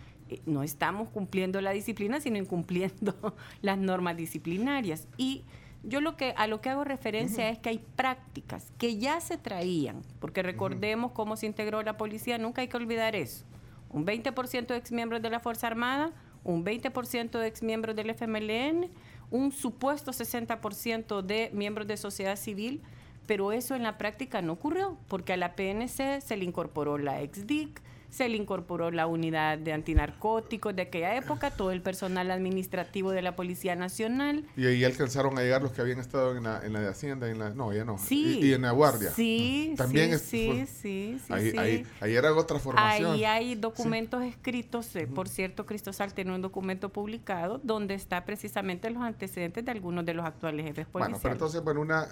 no 0.46 0.63
estamos 0.63 1.10
cumpliendo 1.10 1.62
la 1.62 1.72
disciplina, 1.72 2.20
sino 2.20 2.38
incumpliendo 2.38 3.36
las 3.62 3.77
normas 3.77 4.17
disciplinarias. 4.17 5.08
Y 5.17 5.44
yo 5.84 6.01
lo 6.01 6.17
que 6.17 6.34
a 6.38 6.48
lo 6.48 6.62
que 6.62 6.70
hago 6.70 6.84
referencia 6.84 7.50
es 7.50 7.60
que 7.60 7.70
hay 7.70 7.84
prácticas 7.96 8.72
que 8.77 8.98
ya 8.98 9.22
se 9.22 9.38
traían, 9.38 10.01
porque 10.20 10.41
recordemos 10.41 11.12
cómo 11.12 11.38
se 11.38 11.46
integró 11.46 11.84
la 11.84 11.98
policía, 11.98 12.38
nunca 12.38 12.62
hay 12.62 12.67
que 12.67 12.77
olvidar 12.77 13.15
eso. 13.15 13.46
Un 13.91 14.05
20% 14.05 14.67
de 14.67 14.77
exmiembros 14.77 15.22
de 15.22 15.29
la 15.29 15.39
Fuerza 15.39 15.67
Armada, 15.67 16.12
un 16.44 16.65
20% 16.65 17.39
de 17.39 17.48
exmiembros 17.48 17.96
del 17.96 18.10
FMLN, 18.10 18.89
un 19.32 19.51
supuesto 19.51 20.12
60% 20.12 21.22
de 21.22 21.50
miembros 21.53 21.88
de 21.88 21.98
sociedad 21.98 22.36
civil, 22.36 22.82
pero 23.25 23.51
eso 23.51 23.75
en 23.75 23.84
la 23.84 23.98
práctica 23.98 24.41
no 24.41 24.53
ocurrió, 24.53 24.98
porque 25.08 25.34
a 25.34 25.38
la 25.38 25.55
PNC 25.55 26.22
se 26.22 26.38
le 26.38 26.46
incorporó 26.46 26.98
la 26.98 27.22
ex-DIC, 27.22 27.82
se 28.15 28.29
le 28.29 28.38
incorporó 28.38 28.91
la 28.91 29.07
unidad 29.07 29.57
de 29.57 29.74
antinarcóticos 29.74 30.74
de 30.74 30.84
aquella 30.84 31.15
época, 31.17 31.51
todo 31.51 31.72
el 31.72 31.81
personal 31.81 32.31
administrativo 32.31 33.12
de 33.12 33.22
la 33.22 33.36
Policía 33.36 33.75
Nacional. 33.75 34.45
Y 34.55 34.65
ahí 34.67 34.86
alcanzaron 34.86 35.38
a 35.38 35.41
llegar 35.41 35.62
los 35.62 35.74
que 35.74 35.81
habían 35.81 36.00
estado 36.00 36.38
en 36.38 36.43
la, 36.43 36.65
en 36.65 36.72
la 36.72 36.79
de 36.79 36.88
Hacienda, 36.88 37.29
en 37.29 37.39
la, 37.39 37.50
no, 37.50 37.74
ya 37.74 37.84
no, 37.84 37.98
sí, 37.98 38.39
y, 38.41 38.53
en 38.53 38.62
la 38.62 38.72
Guardia. 38.72 39.12
Sí, 39.12 39.74
También 39.77 40.17
sí, 40.17 40.65
sí, 40.65 41.19
sí, 41.19 41.34
ahí, 41.34 41.53
Ahí, 41.57 41.88
ahí, 42.00 42.15
era 42.15 42.34
otra 42.34 42.57
formación. 42.57 43.13
Ahí 43.13 43.25
hay 43.25 43.55
documentos 43.55 44.24
escritos, 44.24 44.95
eh, 44.95 45.07
por 45.07 45.27
cierto, 45.27 45.65
Cristosal 45.65 46.13
tiene 46.13 46.34
un 46.34 46.41
documento 46.41 46.89
publicado 46.89 47.60
donde 47.63 47.95
está 47.95 48.24
precisamente 48.24 48.89
los 48.89 49.03
antecedentes 49.03 49.65
de 49.65 49.72
algunos 49.72 50.05
de 50.05 50.13
los 50.13 50.25
actuales 50.25 50.65
jefes 50.65 50.86
policiales. 50.88 51.22
Bueno, 51.22 51.22
pero 51.22 51.34
entonces, 51.34 51.62
bueno, 51.63 51.81
una 51.81 52.07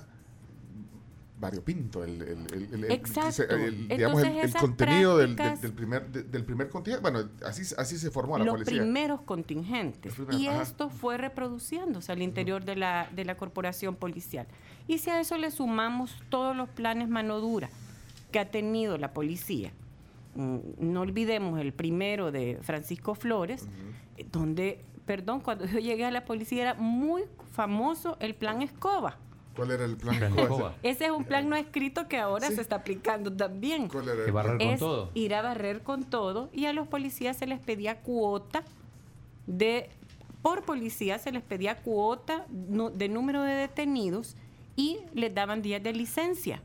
variopinto 1.44 2.04
el, 2.04 2.22
el, 2.22 2.74
el, 2.74 2.92
Exacto. 2.92 3.44
digamos, 3.90 4.24
el, 4.24 4.54
contenido 4.54 5.18
del, 5.18 5.36
del, 5.36 5.74
primer, 5.74 6.10
del 6.10 6.46
primer 6.46 6.70
contingente. 6.70 7.02
Bueno, 7.02 7.30
así, 7.46 7.64
así 7.78 7.98
se 7.98 8.10
formó 8.10 8.38
la 8.38 8.46
los 8.46 8.54
policía. 8.54 8.78
Los 8.78 8.86
primeros 8.86 9.22
contingentes. 9.22 10.16
y 10.32 10.48
esto 10.48 10.90
fue 10.90 11.18
reproduciéndose 11.18 12.12
al 12.12 12.22
interior 12.22 12.64
de, 12.64 12.78
la, 12.78 13.10
de 13.14 13.26
la 13.26 13.36
corporación 13.36 13.96
policial. 13.96 14.48
Y 14.88 14.98
si 15.00 15.10
a 15.10 15.20
eso 15.20 15.38
le 15.38 15.52
sumamos 15.52 16.16
todos 16.30 16.56
los 16.56 16.70
planes 16.70 17.10
mano 17.10 17.40
dura 17.40 17.70
que 18.32 18.40
ha 18.40 18.50
tenido 18.50 18.98
la 18.98 19.14
policía, 19.14 19.74
mm, 20.36 20.58
no 20.80 21.02
olvidemos 21.02 21.60
el 21.60 21.74
primero 21.74 22.32
de 22.32 22.58
Francisco 22.62 23.16
Flores, 23.16 23.68
donde, 24.32 24.84
perdón, 25.06 25.42
cuando 25.42 25.66
yo 25.68 25.80
llegué 25.80 26.06
a 26.06 26.12
la 26.12 26.24
policía 26.24 26.62
era 26.62 26.74
muy 26.76 27.24
famoso 27.52 28.18
el 28.22 28.34
plan 28.34 28.62
Escoba 28.62 29.18
¿Cuál 29.56 29.72
era 29.72 29.86
el 29.86 29.98
plan? 29.98 30.34
Ese 30.84 31.06
es 31.06 31.12
un 31.12 31.26
plan 31.26 31.48
no 31.48 31.56
escrito 31.56 32.08
que 32.08 32.18
ahora 32.18 32.50
se 32.50 32.62
está 32.62 32.78
aplicando 32.78 33.32
también. 33.32 33.88
¿Cuál 33.88 34.10
era? 34.10 34.32
barrer 34.32 34.58
con 34.58 34.78
todo. 34.78 35.12
Ir 35.14 35.36
a 35.36 35.42
barrer 35.42 35.82
con 35.84 36.04
todo 36.04 36.50
y 36.54 36.66
a 36.66 36.74
los 36.74 36.88
policías 36.88 37.38
se 37.38 37.46
les 37.46 37.60
pedía 37.60 38.02
cuota 38.02 38.64
de 39.46 39.90
por 40.42 40.64
policía 40.64 41.20
se 41.20 41.32
les 41.32 41.42
pedía 41.42 41.78
cuota 41.82 42.46
de 42.50 43.10
número 43.10 43.44
de 43.44 43.54
detenidos 43.54 44.36
y 44.76 45.00
les 45.14 45.34
daban 45.34 45.62
días 45.62 45.82
de 45.82 45.94
licencia 45.94 46.62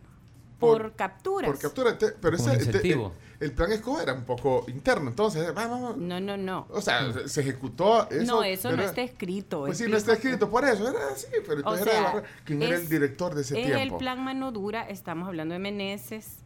por, 0.59 0.95
capturas. 0.95 1.49
Por 1.49 1.61
captura, 1.61 1.97
pero 2.21 2.37
ese, 2.37 2.55
incentivo 2.55 3.13
el 3.41 3.53
plan 3.53 3.71
Escobar 3.71 4.03
era 4.03 4.15
un 4.15 4.25
poco 4.25 4.65
interno, 4.69 5.11
entonces, 5.11 5.55
vamos, 5.55 5.97
No, 5.97 6.21
no, 6.21 6.37
no. 6.37 6.67
O 6.71 6.81
sea, 6.81 7.13
se 7.27 7.41
ejecutó 7.41 8.09
eso. 8.11 8.25
No, 8.25 8.43
eso 8.43 8.73
no 8.73 8.83
está 8.83 9.03
escrito. 9.03 9.61
Pues 9.61 9.79
sí, 9.79 9.87
no 9.89 9.97
está 9.97 10.15
escrito, 10.15 10.51
por 10.51 10.65
eso 10.65 10.89
era 10.89 11.09
así, 11.13 11.29
pero 11.47 11.59
entonces 11.59 11.87
era 11.87 12.23
¿quién 12.45 12.63
era 12.63 12.77
el 12.77 12.89
director 12.89 13.35
de 13.35 13.43
ese 13.43 13.55
tiempo? 13.55 13.77
Es 13.77 13.83
el 13.83 13.97
plan 13.97 14.25
mano 14.25 14.51
dura, 14.51 14.89
estamos 14.89 15.29
hablando 15.29 15.53
de 15.53 15.61
Meneses. 15.61 16.39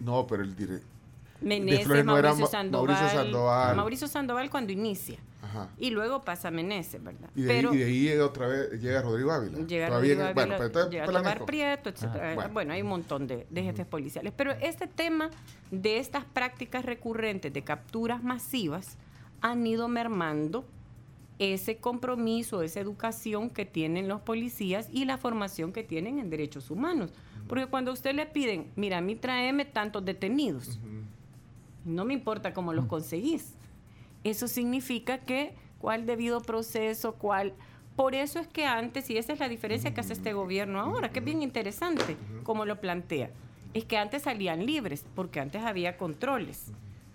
no, 0.00 0.26
pero 0.26 0.42
el 0.42 0.56
director... 0.56 0.99
Meneses, 1.40 2.04
Mauricio, 2.04 2.46
Sandoval, 2.46 2.86
Mauricio 2.86 3.08
Sandoval. 3.08 3.76
Mauricio 3.76 4.08
Sandoval 4.08 4.50
cuando 4.50 4.72
inicia. 4.72 5.18
Y 5.78 5.90
luego 5.90 6.22
pasa 6.22 6.50
Meneses, 6.50 7.02
¿verdad? 7.02 7.30
Y 7.34 7.42
de, 7.42 7.52
ahí, 7.52 7.66
y 7.72 7.76
de 7.78 7.84
ahí 7.84 8.00
llega 8.02 8.24
otra 8.24 8.46
vez, 8.46 8.80
llega 8.80 9.02
Rodrigo 9.02 9.32
Ávila. 9.32 9.58
Llega 9.66 9.88
Rodrigo 9.88 10.22
Ávila, 10.22 10.32
bueno, 10.32 10.54
pero 10.56 10.66
entonces, 10.66 10.90
llega 10.92 11.46
Prieto, 11.46 11.88
etc. 11.88 12.04
Ah, 12.04 12.48
bueno. 12.52 12.72
hay 12.72 12.82
un 12.82 12.88
montón 12.88 13.26
de, 13.26 13.46
jefes 13.52 13.86
policiales. 13.86 14.32
Pero 14.36 14.52
este 14.52 14.86
tema 14.86 15.30
de 15.70 15.98
estas 15.98 16.24
prácticas 16.24 16.84
recurrentes 16.84 17.52
de 17.52 17.62
capturas 17.64 18.22
masivas 18.22 18.96
han 19.40 19.66
ido 19.66 19.88
mermando 19.88 20.64
ese 21.38 21.78
compromiso, 21.78 22.62
esa 22.62 22.80
educación 22.80 23.48
que 23.48 23.64
tienen 23.64 24.08
los 24.08 24.20
policías 24.20 24.88
y 24.92 25.06
la 25.06 25.16
formación 25.16 25.72
que 25.72 25.82
tienen 25.82 26.18
en 26.18 26.28
derechos 26.28 26.70
humanos. 26.70 27.12
Porque 27.48 27.66
cuando 27.66 27.90
a 27.90 27.94
usted 27.94 28.14
le 28.14 28.26
piden, 28.26 28.70
mira, 28.76 28.98
a 28.98 29.00
mí 29.00 29.16
tráeme 29.16 29.64
tantos 29.64 30.04
detenidos, 30.04 30.78
no 31.84 32.04
me 32.04 32.14
importa 32.14 32.52
cómo 32.52 32.72
los 32.72 32.86
conseguís 32.86 33.54
eso 34.24 34.48
significa 34.48 35.18
que 35.18 35.54
cuál 35.78 36.06
debido 36.06 36.40
proceso, 36.40 37.14
cuál... 37.14 37.54
Por 37.96 38.14
eso 38.14 38.38
es 38.38 38.46
que 38.46 38.64
antes, 38.64 39.10
y 39.10 39.18
esa 39.18 39.32
es 39.32 39.40
la 39.40 39.48
diferencia 39.48 39.92
que 39.92 40.00
hace 40.00 40.14
este 40.14 40.32
gobierno 40.32 40.80
ahora, 40.80 41.10
que 41.10 41.18
es 41.18 41.24
bien 41.24 41.42
interesante 41.42 42.16
como 42.44 42.64
lo 42.64 42.80
plantea, 42.80 43.30
es 43.74 43.84
que 43.84 43.98
antes 43.98 44.22
salían 44.22 44.64
libres, 44.64 45.04
porque 45.14 45.40
antes 45.40 45.62
había 45.62 45.98
controles. 45.98 46.72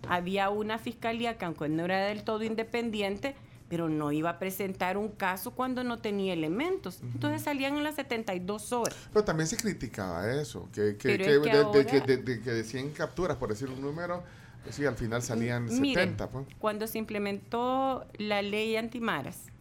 Había 0.08 0.50
una 0.50 0.78
fiscalía 0.78 1.38
que 1.38 1.46
aunque 1.46 1.70
no 1.70 1.86
era 1.86 2.06
del 2.06 2.24
todo 2.24 2.44
independiente, 2.44 3.36
pero 3.68 3.90
no 3.90 4.12
iba 4.12 4.30
a 4.30 4.38
presentar 4.38 4.96
un 4.98 5.10
caso 5.10 5.52
cuando 5.52 5.84
no 5.84 5.98
tenía 5.98 6.34
elementos. 6.34 7.00
Entonces 7.02 7.42
salían 7.42 7.78
en 7.78 7.84
las 7.84 7.96
72 7.96 8.72
horas. 8.72 8.96
Pero 9.12 9.26
también 9.26 9.48
se 9.48 9.58
criticaba 9.58 10.32
eso, 10.40 10.70
que, 10.72 10.98
que, 10.98 11.18
de, 11.18 12.42
que 12.42 12.52
de 12.52 12.64
100 12.64 12.92
capturas, 12.92 13.38
por 13.38 13.50
decir 13.50 13.70
un 13.70 13.82
número, 13.82 14.24
Sí, 14.70 14.86
al 14.86 14.96
final 14.96 15.22
salían 15.22 15.70
70. 15.70 16.30
Pues. 16.30 16.48
Cuando 16.60 16.88
se 16.88 16.98
implementó 16.98 18.06
la 18.18 18.42
ley 18.42 18.76
antimaras, 18.76 19.52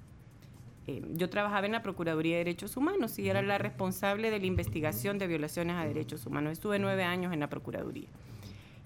eh, 0.87 1.03
yo 1.13 1.31
trabajaba 1.31 1.67
en 1.67 1.73
la 1.73 1.83
Procuraduría 1.83 2.35
de 2.35 2.45
Derechos 2.45 2.77
Humanos 2.77 3.19
y 3.19 3.29
era 3.29 3.43
la 3.43 3.59
responsable 3.59 4.31
de 4.31 4.39
la 4.39 4.47
investigación 4.47 5.19
de 5.19 5.27
violaciones 5.27 5.77
a 5.77 5.85
derechos 5.85 6.27
humanos. 6.27 6.53
Estuve 6.53 6.79
nueve 6.79 7.05
años 7.05 7.33
en 7.33 7.41
la 7.41 7.49
Procuraduría. 7.49 8.09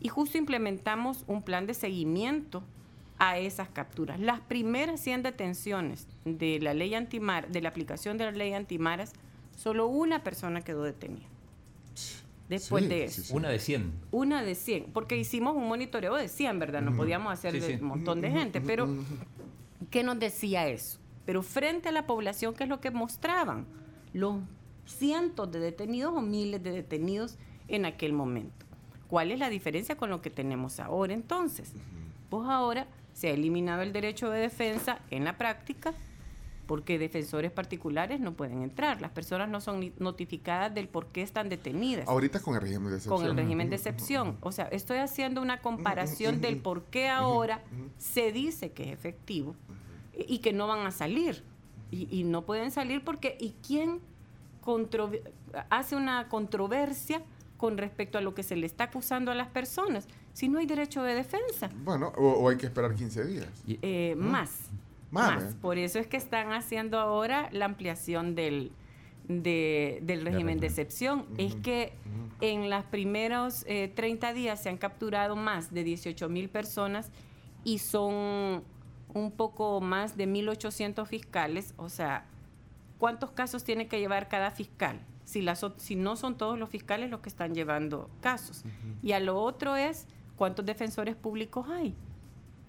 Y 0.01 0.09
justo 0.09 0.39
implementamos 0.39 1.25
un 1.27 1.43
plan 1.43 1.67
de 1.67 1.75
seguimiento 1.75 2.63
a 3.19 3.39
esas 3.39 3.69
capturas. 3.69 4.21
Las 4.21 4.41
primeras 4.41 5.01
100 5.01 5.25
detenciones 5.25 6.07
de 6.25 6.61
la 6.61 6.73
ley 6.73 6.95
antimar, 6.95 7.49
de 7.49 7.61
la 7.61 7.69
aplicación 7.69 8.17
de 8.17 8.27
la 8.27 8.31
ley 8.31 8.53
antimaras, 8.53 9.13
solo 9.57 9.89
una 9.89 10.23
persona 10.23 10.61
quedó 10.61 10.85
detenida 10.85 11.27
después 12.49 12.89
de 12.89 13.05
eso. 13.05 13.35
Una 13.35 13.49
de 13.49 13.59
100. 13.59 13.93
Una 14.11 14.43
de 14.43 14.55
100, 14.55 14.93
porque 14.93 15.17
hicimos 15.17 15.57
un 15.57 15.69
monitoreo 15.69 16.15
de 16.15 16.29
100, 16.29 16.59
¿verdad? 16.59 16.83
No 16.83 16.97
podíamos 16.97 17.33
hacer 17.33 17.61
de 17.61 17.77
un 17.77 17.85
montón 17.85 18.21
de 18.21 18.31
gente, 18.31 18.61
pero 18.61 18.89
¿qué 19.91 20.03
nos 20.03 20.19
decía 20.19 20.69
eso? 20.69 20.99
Pero 21.25 21.43
frente 21.43 21.89
a 21.91 21.93
la 21.93 22.07
población, 22.07 22.55
¿qué 22.55 22.65
es 22.65 22.71
lo 22.71 22.81
que 22.81 22.91
mostraban? 22.91 23.67
Los 24.13 24.37
cientos 24.87 25.53
de 25.53 25.61
detenidos 25.61 26.15
o 26.15 26.23
miles 26.23 26.63
de 26.63 26.71
detenidos 26.71 27.37
en 27.69 27.85
aquel 27.85 28.13
momento. 28.13 28.67
¿Cuál 29.09 29.31
es 29.31 29.39
la 29.39 29.51
diferencia 29.51 29.97
con 29.97 30.11
lo 30.11 30.23
que 30.23 30.31
tenemos 30.31 30.81
ahora 30.81 31.13
entonces? 31.15 31.73
Pues 32.31 32.49
ahora 32.49 32.87
se 33.13 33.29
ha 33.29 33.33
eliminado 33.33 33.83
el 33.83 33.93
derecho 33.93 34.31
de 34.31 34.41
defensa 34.41 35.01
en 35.11 35.25
la 35.25 35.37
práctica 35.37 35.93
porque 36.69 36.99
defensores 36.99 37.51
particulares 37.51 38.21
no 38.21 38.35
pueden 38.35 38.63
entrar. 38.63 39.01
Las 39.01 39.11
personas 39.11 39.49
no 39.49 39.63
son 39.63 39.91
notificadas 39.99 40.73
del 40.75 40.87
por 40.87 41.07
qué 41.07 41.23
están 41.23 41.49
detenidas. 41.49 42.07
Ahorita 42.07 42.41
con 42.41 42.55
el 42.57 42.61
régimen 42.61 42.91
de 42.91 42.97
excepción. 42.97 43.17
Con 43.17 43.27
el 43.27 43.37
régimen 43.37 43.71
de 43.71 43.77
excepción. 43.77 44.37
O 44.43 44.53
sea, 44.53 44.67
estoy 44.67 44.99
haciendo 44.99 45.41
una 45.41 45.63
comparación 45.63 46.43
del 46.43 46.59
por 46.59 46.85
qué 46.85 47.09
ahora 47.09 47.65
se 47.97 48.33
dice 48.33 48.73
que 48.73 48.85
es 48.85 48.93
efectivo 48.93 49.57
y 50.15 50.41
que 50.41 50.53
no 50.53 50.67
van 50.69 50.87
a 50.87 50.91
salir. 50.91 51.43
Y, 51.91 52.07
y 52.15 52.25
no 52.25 52.45
pueden 52.45 52.71
salir 52.71 53.03
porque, 53.03 53.39
¿y 53.41 53.55
quién 53.67 54.01
hace 55.71 55.97
una 55.97 56.29
controversia 56.29 57.23
con 57.57 57.79
respecto 57.79 58.19
a 58.19 58.21
lo 58.21 58.35
que 58.35 58.43
se 58.43 58.57
le 58.57 58.67
está 58.67 58.85
acusando 58.85 59.33
a 59.33 59.35
las 59.35 59.49
personas? 59.49 60.07
Si 60.35 60.51
no 60.51 60.59
hay 60.59 60.67
derecho 60.67 61.03
de 61.03 61.15
defensa. 61.15 61.71
Bueno, 61.83 62.13
o, 62.19 62.47
hay 62.51 62.59
que 62.59 62.67
esperar 62.67 62.95
15 62.95 63.25
días. 63.25 63.49
Eh, 63.67 64.15
más. 64.19 64.69
Más. 65.11 65.55
Por 65.57 65.79
eso 65.79 65.99
es 65.99 66.07
que 66.07 66.17
están 66.17 66.53
haciendo 66.53 66.99
ahora 66.99 67.49
la 67.53 67.65
ampliación 67.65 68.35
del, 68.35 68.73
del 69.29 70.25
régimen 70.25 70.61
de 70.61 70.67
excepción. 70.67 71.27
Es 71.39 71.55
que 71.57 71.93
en 72.41 72.71
los 72.71 72.85
primeros 72.85 73.65
30 73.65 74.31
eh, 74.31 74.35
días 74.35 74.63
se 74.63 74.69
han 74.69 74.79
capturado 74.79 75.37
más 75.37 75.73
de 75.73 75.85
18 75.85 76.29
mil 76.29 76.49
personas 76.49 77.11
y 77.65 77.79
son 77.79 78.63
un 79.15 79.31
poco 79.33 79.81
más 79.81 80.17
de 80.17 80.27
1.800 80.27 81.07
fiscales. 81.07 81.75
O 81.77 81.89
sea, 81.89 82.27
¿cuántos 82.99 83.31
casos 83.31 83.65
tiene 83.65 83.89
que 83.89 83.99
llevar 83.99 84.29
cada 84.29 84.51
fiscal? 84.51 85.01
Si, 85.25 85.43
las, 85.43 85.65
si 85.77 85.95
no 85.95 86.17
son 86.17 86.37
todos 86.37 86.59
los 86.59 86.71
fiscales 86.71 87.11
los 87.11 87.21
que 87.21 87.29
están 87.29 87.55
llevando 87.55 88.09
casos. 88.21 88.65
Y 89.03 89.13
a 89.13 89.21
lo 89.21 89.39
otro 89.39 89.77
es, 89.77 90.07
¿cuántos 90.37 90.65
defensores 90.65 91.17
públicos 91.17 91.67
hay? 91.69 91.95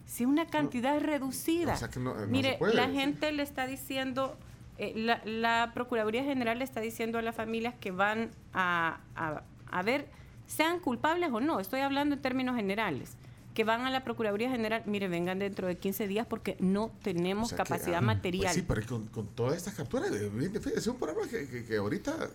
Si 0.10 0.25
una 0.25 0.48
cantidad 0.48 1.00
reducida. 1.00 1.75
Eh, 1.75 2.28
Mire, 2.28 2.58
la 2.74 2.89
gente 2.89 3.32
le 3.32 3.44
está 3.44 3.68
diciendo, 3.68 4.36
eh, 4.80 4.94
la, 4.96 5.72
Procuraduría 5.75 6.24
General 6.24 6.58
le 6.58 6.63
está 6.66 6.82
diciendo 6.82 7.20
a 7.20 7.22
las 7.22 7.36
familias 7.36 7.75
que 7.80 7.92
van 7.92 8.32
a, 8.51 9.01
a 9.16 9.82
ver, 9.84 10.08
sean 10.48 10.80
culpables 10.80 11.30
o 11.32 11.39
no, 11.39 11.60
estoy 11.60 11.82
hablando 11.82 12.16
en 12.16 12.22
términos 12.24 12.56
generales 12.56 13.18
que 13.54 13.63
van 13.63 13.82
a 13.86 13.92
la 13.92 14.04
Procuraduría 14.04 14.50
General, 14.50 14.82
mire, 14.88 15.08
vengan 15.10 15.38
dentro 15.38 15.68
de 15.68 15.78
15 15.78 16.08
días 16.08 16.25
porque 16.25 16.56
no 16.60 16.92
tenemos 17.04 17.54
capacidad 17.54 17.98
ah, 17.98 18.00
pues 18.00 18.16
material. 18.16 18.54
sí, 18.54 18.63
pero 18.66 18.82
con, 18.88 19.08
con 19.08 19.28
todas 19.28 19.58
estas 19.58 19.75
capturas, 19.75 20.10
es 20.12 20.88
un 20.88 20.98
problema 20.98 21.28
que, 21.28 21.75
ahorita 21.78 22.30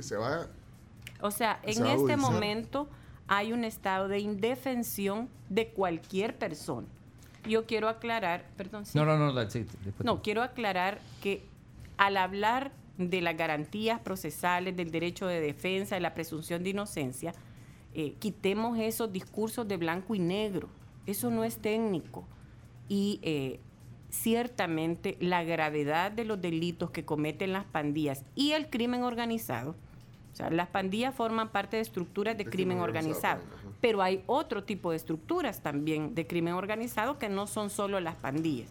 se, 0.00 0.16
va... 0.16 0.48
O 1.20 1.30
sea, 1.30 1.60
en 1.62 1.86
este 1.86 2.16
momento 2.16 2.88
hay 3.28 3.52
un 3.52 3.64
estado 3.64 4.08
de 4.08 4.18
indefensión 4.18 5.28
de 5.48 5.68
cualquier 5.68 6.36
persona. 6.36 6.88
Yo 7.48 7.66
quiero 7.66 7.88
aclarar, 7.88 8.44
perdón. 8.56 8.84
No, 8.94 9.04
no, 9.04 9.16
no, 9.16 9.32
no, 10.02 10.22
quiero 10.22 10.42
aclarar 10.42 11.00
que 11.22 11.42
al 11.96 12.16
hablar 12.16 12.72
de 12.98 13.20
las 13.20 13.36
garantías 13.36 14.00
procesales, 14.00 14.76
del 14.76 14.90
derecho 14.90 15.26
de 15.26 15.40
defensa, 15.40 15.94
de 15.94 16.00
la 16.00 16.14
presunción 16.14 16.62
de 16.62 16.70
inocencia, 16.70 17.32
eh, 17.94 18.14
quitemos 18.18 18.78
esos 18.78 19.12
discursos 19.12 19.66
de 19.66 19.76
blanco 19.76 20.14
y 20.14 20.18
negro. 20.18 20.68
Eso 21.06 21.30
no 21.30 21.44
es 21.44 21.58
técnico. 21.58 22.24
Y 22.88 23.20
eh, 23.22 23.60
ciertamente 24.10 25.16
la 25.20 25.42
gravedad 25.44 26.12
de 26.12 26.24
los 26.24 26.40
delitos 26.40 26.90
que 26.90 27.04
cometen 27.04 27.52
las 27.52 27.64
pandillas 27.64 28.24
y 28.34 28.52
el 28.52 28.68
crimen 28.68 29.02
organizado, 29.02 29.76
sea, 30.40 30.50
las 30.50 30.68
pandillas 30.68 31.14
forman 31.14 31.50
parte 31.50 31.76
de 31.76 31.82
estructuras 31.82 32.36
de, 32.36 32.44
crimen, 32.44 32.80
organizado, 32.80 33.42
pero 33.80 34.02
hay 34.02 34.22
otro 34.26 34.64
tipo 34.64 34.90
de 34.90 34.96
estructuras 34.96 35.62
también 35.62 36.14
de 36.14 36.26
crimen 36.26 36.54
organizado 36.54 37.18
que 37.18 37.28
no 37.28 37.46
son 37.46 37.70
solo 37.70 38.00
las 38.00 38.16
pandillas. 38.16 38.70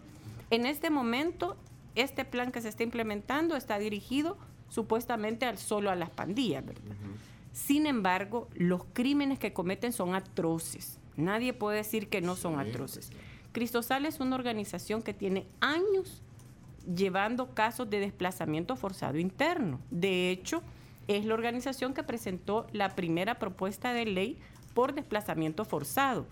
En 0.50 0.66
este 0.66 0.90
momento, 0.90 1.56
este 1.94 2.24
plan 2.24 2.52
que 2.52 2.60
se 2.60 2.68
está 2.68 2.82
implementando 2.82 3.56
está 3.56 3.78
dirigido 3.78 4.36
supuestamente 4.68 5.46
al, 5.46 5.58
solo 5.58 5.90
a 5.90 5.96
las 5.96 6.10
pandillas, 6.10 6.64
¿verdad? 6.64 6.94
Sin 7.52 7.86
embargo, 7.86 8.48
los 8.54 8.84
crímenes 8.92 9.38
que 9.38 9.52
cometen 9.52 9.92
son 9.92 10.14
atroces. 10.14 10.98
Nadie 11.16 11.52
puede 11.52 11.78
decir 11.78 12.08
que 12.08 12.20
no 12.20 12.36
son 12.36 12.58
atroces. 12.58 13.10
Cristosal 13.52 14.06
es 14.06 14.20
una 14.20 14.36
organización 14.36 15.02
que 15.02 15.12
tiene 15.12 15.46
años 15.60 16.22
llevando 16.94 17.54
casos 17.54 17.90
de 17.90 18.00
desplazamiento 18.00 18.76
forzado 18.76 19.18
interno. 19.18 19.80
De 19.90 20.30
hecho, 20.30 20.62
es 21.10 21.24
la 21.24 21.34
organización 21.34 21.92
que 21.92 22.04
presentó 22.04 22.68
la 22.72 22.90
primera 22.90 23.40
propuesta 23.40 23.92
de 23.92 24.04
ley 24.06 24.38
por 24.74 24.94
desplazamiento 24.94 25.64
forzado 25.64 26.24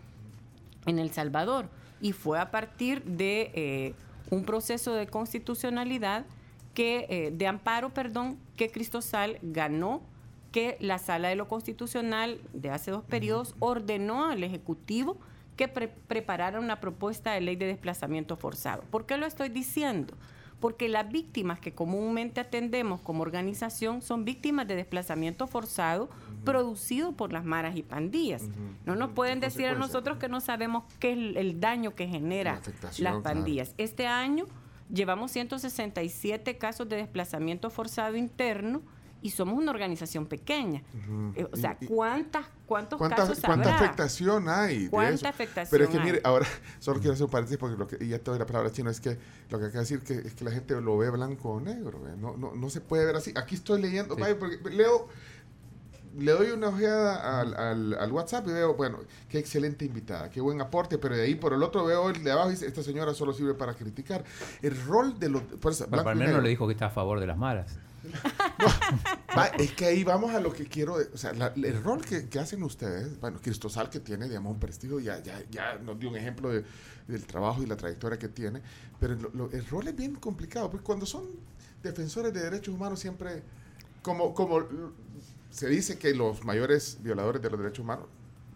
en 0.86 1.00
El 1.00 1.10
Salvador. 1.10 1.68
Y 2.00 2.12
fue 2.12 2.38
a 2.38 2.52
partir 2.52 3.02
de 3.02 3.50
eh, 3.54 3.94
un 4.30 4.44
proceso 4.44 4.94
de 4.94 5.08
constitucionalidad 5.08 6.26
que, 6.74 7.06
eh, 7.08 7.32
de 7.32 7.46
amparo, 7.48 7.92
perdón, 7.92 8.38
que 8.56 8.70
Cristosal 8.70 9.38
ganó 9.42 10.00
que 10.52 10.76
la 10.78 10.98
Sala 10.98 11.28
de 11.28 11.34
lo 11.34 11.48
Constitucional 11.48 12.40
de 12.52 12.70
hace 12.70 12.92
dos 12.92 13.02
periodos 13.02 13.56
ordenó 13.58 14.26
al 14.26 14.44
Ejecutivo 14.44 15.18
que 15.56 15.66
preparara 15.66 16.60
una 16.60 16.78
propuesta 16.78 17.32
de 17.32 17.40
ley 17.40 17.56
de 17.56 17.66
desplazamiento 17.66 18.36
forzado. 18.36 18.84
¿Por 18.92 19.06
qué 19.06 19.16
lo 19.16 19.26
estoy 19.26 19.48
diciendo? 19.48 20.14
Porque 20.60 20.88
las 20.88 21.08
víctimas 21.10 21.60
que 21.60 21.72
comúnmente 21.72 22.40
atendemos 22.40 23.00
como 23.00 23.22
organización 23.22 24.02
son 24.02 24.24
víctimas 24.24 24.66
de 24.66 24.74
desplazamiento 24.74 25.46
forzado 25.46 26.08
producido 26.44 27.12
por 27.12 27.32
las 27.32 27.44
maras 27.44 27.76
y 27.76 27.82
pandillas. 27.82 28.42
No 28.84 28.96
nos 28.96 29.12
pueden 29.12 29.40
decir 29.40 29.66
a 29.66 29.74
nosotros 29.74 30.18
que 30.18 30.28
no 30.28 30.40
sabemos 30.40 30.84
qué 30.98 31.12
es 31.12 31.36
el 31.36 31.60
daño 31.60 31.94
que 31.94 32.08
genera 32.08 32.60
las 32.98 33.22
pandillas. 33.22 33.74
Este 33.78 34.06
año 34.06 34.46
llevamos 34.92 35.30
167 35.32 36.58
casos 36.58 36.88
de 36.88 36.96
desplazamiento 36.96 37.70
forzado 37.70 38.16
interno 38.16 38.82
y 39.20 39.30
somos 39.30 39.58
una 39.58 39.70
organización 39.70 40.26
pequeña. 40.26 40.82
Eh, 41.34 41.46
o 41.50 41.56
sea, 41.56 41.76
¿cuántas, 41.88 42.46
¿cuántos 42.66 43.00
casos 43.00 43.40
¿Cuánta 43.40 43.76
afectación 43.76 44.48
hay? 44.48 44.88
¿Cuánta 44.88 45.28
afectación 45.28 45.68
Pero 45.70 45.84
es 45.84 45.90
que, 45.90 45.98
mire, 45.98 46.20
ahora, 46.24 46.46
solo 46.78 47.00
quiero 47.00 47.14
hacer 47.14 47.24
un 47.24 47.30
paréntesis 47.30 47.58
porque 47.58 47.76
lo 47.76 47.88
que, 47.88 48.04
y 48.04 48.08
ya 48.08 48.18
te 48.18 48.30
doy 48.30 48.38
la 48.38 48.46
palabra 48.46 48.70
chino, 48.70 48.90
es 48.90 49.00
que 49.00 49.18
lo 49.50 49.58
que 49.58 49.66
acaba 49.66 49.84
de 49.84 49.96
decir 49.96 50.00
que, 50.00 50.14
es 50.14 50.34
que 50.34 50.44
la 50.44 50.52
gente 50.52 50.80
lo 50.80 50.96
ve 50.98 51.10
blanco 51.10 51.50
o 51.50 51.60
negro. 51.60 52.00
No, 52.16 52.36
no, 52.36 52.54
no, 52.54 52.70
se 52.70 52.80
puede 52.80 53.04
ver 53.04 53.16
así. 53.16 53.32
Aquí 53.36 53.56
estoy 53.56 53.82
leyendo, 53.82 54.16
vaya, 54.16 54.38
porque 54.38 54.58
leo 54.70 55.08
le 56.16 56.32
doy 56.32 56.50
una 56.50 56.68
ojeada 56.68 57.40
al, 57.40 57.94
al, 57.94 58.12
WhatsApp 58.12 58.46
y 58.48 58.52
veo, 58.52 58.74
bueno, 58.74 58.98
qué 59.28 59.38
excelente 59.38 59.84
invitada, 59.84 60.30
qué 60.30 60.40
buen 60.40 60.60
aporte, 60.60 60.98
pero 60.98 61.14
de 61.14 61.22
ahí 61.22 61.34
por 61.34 61.52
el 61.52 61.62
otro 61.62 61.84
veo 61.84 62.10
el 62.10 62.24
de 62.24 62.32
abajo 62.32 62.48
y 62.48 62.52
dice, 62.52 62.66
esta 62.66 62.82
señora 62.82 63.14
solo 63.14 63.32
sirve 63.32 63.54
para 63.54 63.74
criticar. 63.74 64.24
El 64.62 64.80
rol 64.86 65.18
de 65.18 65.28
los... 65.28 65.42
Bueno, 65.60 66.14
no 66.14 66.40
le 66.40 66.48
dijo 66.48 66.66
que 66.66 66.72
está 66.72 66.86
a 66.86 66.90
favor 66.90 67.20
de 67.20 67.26
las 67.26 67.36
malas 67.36 67.78
es 69.58 69.72
que 69.72 69.86
ahí 69.86 70.04
vamos 70.04 70.34
a 70.34 70.40
lo 70.40 70.52
que 70.52 70.66
quiero, 70.66 70.96
o 71.12 71.16
sea, 71.16 71.30
el 71.30 71.82
rol 71.82 72.04
que, 72.04 72.38
hacen 72.38 72.62
ustedes, 72.62 73.18
bueno, 73.20 73.38
Cristosal 73.42 73.90
que 73.90 74.00
tiene, 74.00 74.28
digamos, 74.28 74.52
un 74.52 74.60
prestigio, 74.60 75.00
ya, 75.00 75.22
ya, 75.22 75.42
ya 75.50 75.78
nos 75.78 75.98
dio 75.98 76.08
un 76.08 76.16
ejemplo 76.16 76.50
del 76.50 77.26
trabajo 77.26 77.62
y 77.62 77.66
la 77.66 77.76
trayectoria 77.76 78.18
que 78.18 78.28
tiene, 78.28 78.62
pero 79.00 79.14
el 79.14 79.66
rol 79.66 79.88
es 79.88 79.96
bien 79.96 80.14
complicado, 80.16 80.70
porque 80.70 80.84
cuando 80.84 81.06
son 81.06 81.24
defensores 81.82 82.32
de 82.32 82.40
derechos 82.40 82.74
humanos 82.74 83.00
siempre, 83.00 83.42
como, 84.02 84.34
como 84.34 84.66
se 85.50 85.68
dice 85.68 85.98
que 85.98 86.14
los 86.14 86.44
mayores 86.44 86.98
violadores 87.00 87.40
de 87.42 87.50
los 87.50 87.58
derechos 87.58 87.80
humanos 87.80 88.06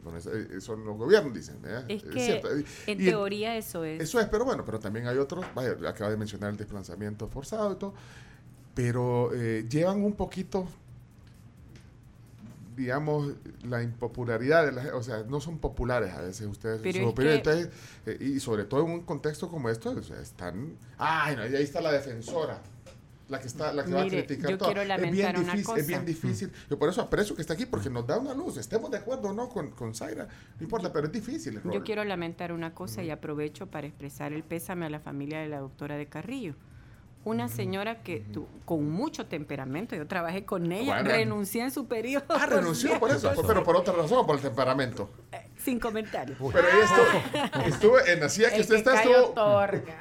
eh, 0.05 0.61
son 0.61 0.85
los 0.85 0.97
gobiernos, 0.99 1.33
dicen. 1.33 1.59
Es 1.89 2.03
que 2.03 2.65
en 2.87 2.99
teoría 2.99 3.57
eso 3.57 3.85
es. 3.85 4.03
Eso 4.03 4.19
es, 4.19 4.27
pero 4.29 4.45
bueno, 4.45 4.65
pero 4.65 4.81
también 4.81 5.07
hay 5.07 5.17
otros, 5.19 5.45
vaya, 5.55 5.77
acaba 5.89 6.11
de 6.11 6.17
mencionar 6.17 6.51
el 6.51 6.57
desplazamiento 6.57 7.29
forzado 7.29 7.73
y 7.73 7.77
todo 7.77 7.95
pero 8.75 9.31
eh, 9.35 9.67
llevan 9.69 10.03
un 10.03 10.15
poquito, 10.15 10.67
digamos, 12.77 13.33
la 13.65 13.83
impopularidad, 13.83 14.67
de 14.67 14.73
la, 14.73 14.97
o 14.97 15.03
sea, 15.03 15.25
no 15.29 15.41
son 15.41 15.59
populares 15.59 16.13
a 16.13 16.23
veces 16.23 16.47
ustedes. 16.47 16.81
Eh, 18.07 18.19
y 18.21 18.41
sobre 18.41 18.65
todo 18.65 18.85
en 18.85 18.91
un 18.91 19.01
contexto 19.03 19.49
como 19.49 19.69
esto, 19.69 19.99
están, 19.99 20.77
ay, 20.99 21.37
no, 21.37 21.47
y 21.47 21.55
ahí 21.55 21.63
está 21.65 21.81
la 21.81 21.93
defensora. 21.93 22.61
La 23.29 23.41
que, 23.41 23.47
está, 23.47 23.73
la 23.73 23.83
que 23.83 23.95
va 23.95 24.03
a 24.03 24.09
criticar 24.09 24.51
yo 24.51 24.59
Quiero 24.59 24.85
lamentar 24.85 25.35
es 25.35 25.47
bien 25.47 25.47
difícil, 25.47 25.55
una 25.55 25.63
cosa. 25.63 25.81
es 25.81 25.87
bien 25.87 26.05
difícil. 26.05 26.53
Yo 26.69 26.79
por 26.79 26.91
eso 26.91 27.01
aprecio 27.01 27.35
que 27.35 27.41
está 27.41 27.55
aquí, 27.55 27.65
porque 27.65 27.89
nos 27.89 28.07
da 28.07 28.19
una 28.19 28.35
luz. 28.35 28.59
Estemos 28.59 28.91
de 28.91 28.99
acuerdo 28.99 29.29
o 29.29 29.33
no 29.33 29.49
con, 29.49 29.71
con 29.71 29.95
Zaira, 29.95 30.29
no 30.59 30.63
importa, 30.63 30.93
pero 30.93 31.07
es 31.07 31.13
difícil. 31.13 31.59
yo 31.65 31.83
quiero 31.83 32.05
lamentar 32.05 32.53
una 32.53 32.75
cosa 32.75 33.03
y 33.03 33.09
aprovecho 33.09 33.69
para 33.69 33.87
expresar 33.87 34.35
el 34.35 34.43
pésame 34.43 34.85
a 34.85 34.91
la 34.91 35.01
familia 35.01 35.41
de 35.41 35.49
la 35.49 35.61
doctora 35.61 35.97
de 35.97 36.07
Carrillo 36.07 36.57
una 37.25 37.49
señora 37.49 38.03
que 38.03 38.25
con 38.65 38.91
mucho 38.91 39.27
temperamento, 39.27 39.95
yo 39.95 40.07
trabajé 40.07 40.45
con 40.45 40.73
ella, 40.73 41.03
renuncié 41.03 41.63
en 41.63 41.71
su 41.71 41.87
periodo. 41.87 42.25
Ah, 42.29 42.47
renunció 42.47 42.99
por 42.99 43.11
eso, 43.11 43.33
pero 43.47 43.63
por 43.63 43.77
otra 43.77 43.95
razón, 43.95 44.27
por 44.27 44.37
el 44.37 44.43
temperamento. 44.43 45.09
Eh, 45.31 45.47
sin 45.57 45.79
comentarios. 45.79 46.39
Pero 46.53 46.67
ella 46.69 46.85
estuvo, 46.85 47.67
estuvo 47.67 47.99
en 48.01 48.21
la 48.21 48.29
que 48.29 48.61
usted 48.61 48.75
está, 48.75 49.03
estuvo 49.03 49.35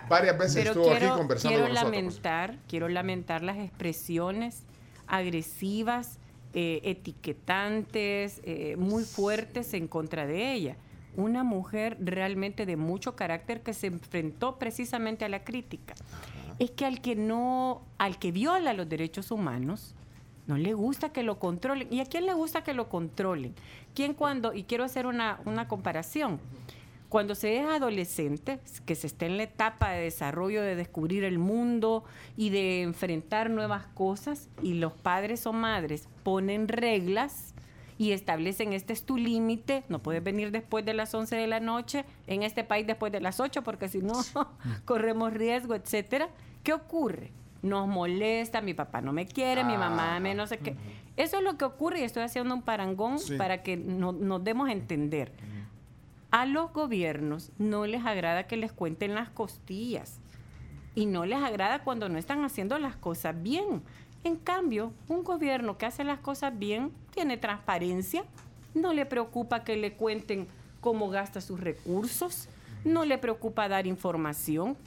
varias 0.10 0.38
veces 0.38 0.65
estuvo 0.65 0.91
aquí 0.91 1.07
conversando 1.07 1.57
quiero 1.57 1.73
lamentar, 1.73 2.57
Quiero 2.67 2.89
lamentar 2.89 3.43
las 3.43 3.57
expresiones 3.57 4.63
agresivas, 5.05 6.17
eh, 6.53 6.81
etiquetantes, 6.84 8.41
eh, 8.43 8.75
muy 8.77 9.03
fuertes 9.03 9.73
en 9.73 9.88
contra 9.88 10.25
de 10.25 10.53
ella. 10.53 10.75
Una 11.17 11.43
mujer 11.43 11.97
realmente 11.99 12.65
de 12.65 12.77
mucho 12.77 13.15
carácter 13.15 13.62
que 13.62 13.73
se 13.73 13.88
enfrentó 13.88 14.57
precisamente 14.57 15.25
a 15.25 15.29
la 15.29 15.43
crítica 15.43 15.93
es 16.60 16.72
que 16.72 16.86
al 16.86 17.02
que 17.02 17.16
no, 17.16 17.82
al 17.98 18.20
que 18.20 18.32
viola 18.32 18.74
los 18.74 18.88
derechos 18.88 19.32
humanos, 19.32 19.96
no 20.48 20.58
le 20.58 20.74
gusta 20.74 21.12
que 21.12 21.24
lo 21.24 21.40
controlen. 21.40 21.88
¿Y 21.92 22.02
a 22.02 22.06
quién 22.06 22.26
le 22.26 22.34
gusta 22.34 22.64
que 22.64 22.74
lo 22.74 22.90
controlen? 22.90 23.54
¿Quién 23.94 24.14
cuando, 24.14 24.54
y 24.54 24.64
quiero 24.64 24.84
hacer 24.84 25.06
una, 25.06 25.40
una 25.46 25.68
comparación, 25.68 26.40
Cuando 27.10 27.36
se 27.36 27.58
es 27.58 27.66
adolescente, 27.66 28.60
que 28.86 28.96
se 28.96 29.08
está 29.08 29.26
en 29.26 29.36
la 29.36 29.44
etapa 29.44 29.92
de 29.92 30.04
desarrollo, 30.04 30.62
de 30.62 30.78
descubrir 30.78 31.26
el 31.26 31.40
mundo 31.40 32.06
y 32.38 32.52
de 32.52 32.84
enfrentar 32.84 33.50
nuevas 33.50 33.86
cosas, 33.88 34.50
y 34.64 34.76
los 34.76 34.94
padres 34.94 35.46
o 35.46 35.52
madres 35.52 36.08
ponen 36.24 36.70
reglas 36.70 37.51
y 38.02 38.14
establecen 38.14 38.74
este 38.74 38.94
es 38.94 39.06
tu 39.06 39.16
límite, 39.16 39.84
no 39.88 40.00
puedes 40.00 40.24
venir 40.24 40.50
después 40.50 40.84
de 40.84 40.96
las 40.96 41.14
11 41.14 41.36
de 41.36 41.46
la 41.46 41.60
noche, 41.60 42.04
en 42.26 42.42
este 42.42 42.64
país 42.64 42.88
después 42.88 43.12
de 43.12 43.22
las 43.22 43.40
8, 43.40 43.62
porque 43.62 43.90
si 43.90 44.00
no 44.00 44.14
corremos 44.86 45.32
riesgo, 45.32 45.76
etcétera. 45.76 46.30
¿Qué 46.64 46.74
ocurre? 46.74 47.30
Nos 47.62 47.88
molesta, 47.88 48.60
mi 48.60 48.74
papá 48.74 49.02
no 49.02 49.14
me 49.14 49.28
quiere, 49.28 49.64
mi 49.64 49.78
mamá 49.78 50.20
me 50.20 50.34
no 50.34 50.48
sé 50.48 50.58
qué. 50.58 50.76
Eso 51.16 51.38
es 51.38 51.44
lo 51.44 51.60
que 51.60 51.66
ocurre 51.66 52.00
y 52.00 52.04
estoy 52.04 52.24
haciendo 52.24 52.56
un 52.56 52.64
parangón 52.64 53.18
para 53.38 53.62
que 53.62 53.78
no, 53.78 54.14
nos 54.14 54.44
demos 54.44 54.68
a 54.68 54.72
entender. 54.72 55.32
A 56.32 56.48
los 56.48 56.74
gobiernos 56.74 57.52
no 57.60 57.86
les 57.86 58.04
agrada 58.04 58.48
que 58.48 58.58
les 58.58 58.72
cuenten 58.72 59.14
las 59.14 59.30
costillas 59.30 60.22
y 60.96 61.06
no 61.06 61.28
les 61.28 61.38
agrada 61.38 61.84
cuando 61.84 62.10
no 62.10 62.18
están 62.18 62.44
haciendo 62.46 62.80
las 62.80 62.96
cosas 62.96 63.40
bien. 63.44 63.84
En 64.24 64.38
cambio, 64.38 64.92
un 65.08 65.24
gobierno 65.24 65.78
que 65.78 65.86
hace 65.86 66.04
las 66.04 66.18
cosas 66.18 66.58
bien 66.58 66.92
tiene 67.12 67.38
transparencia, 67.38 68.24
no 68.74 68.93
le 68.93 69.06
preocupa 69.06 69.63
que 69.63 69.78
le 69.78 69.93
cuenten 69.93 70.47
cómo 70.80 71.10
gasta 71.10 71.41
sus 71.41 71.60
recursos, 71.60 72.47
no 72.84 73.06
le 73.06 73.17
preocupa 73.17 73.67
dar 73.67 73.86
información, 73.86 74.78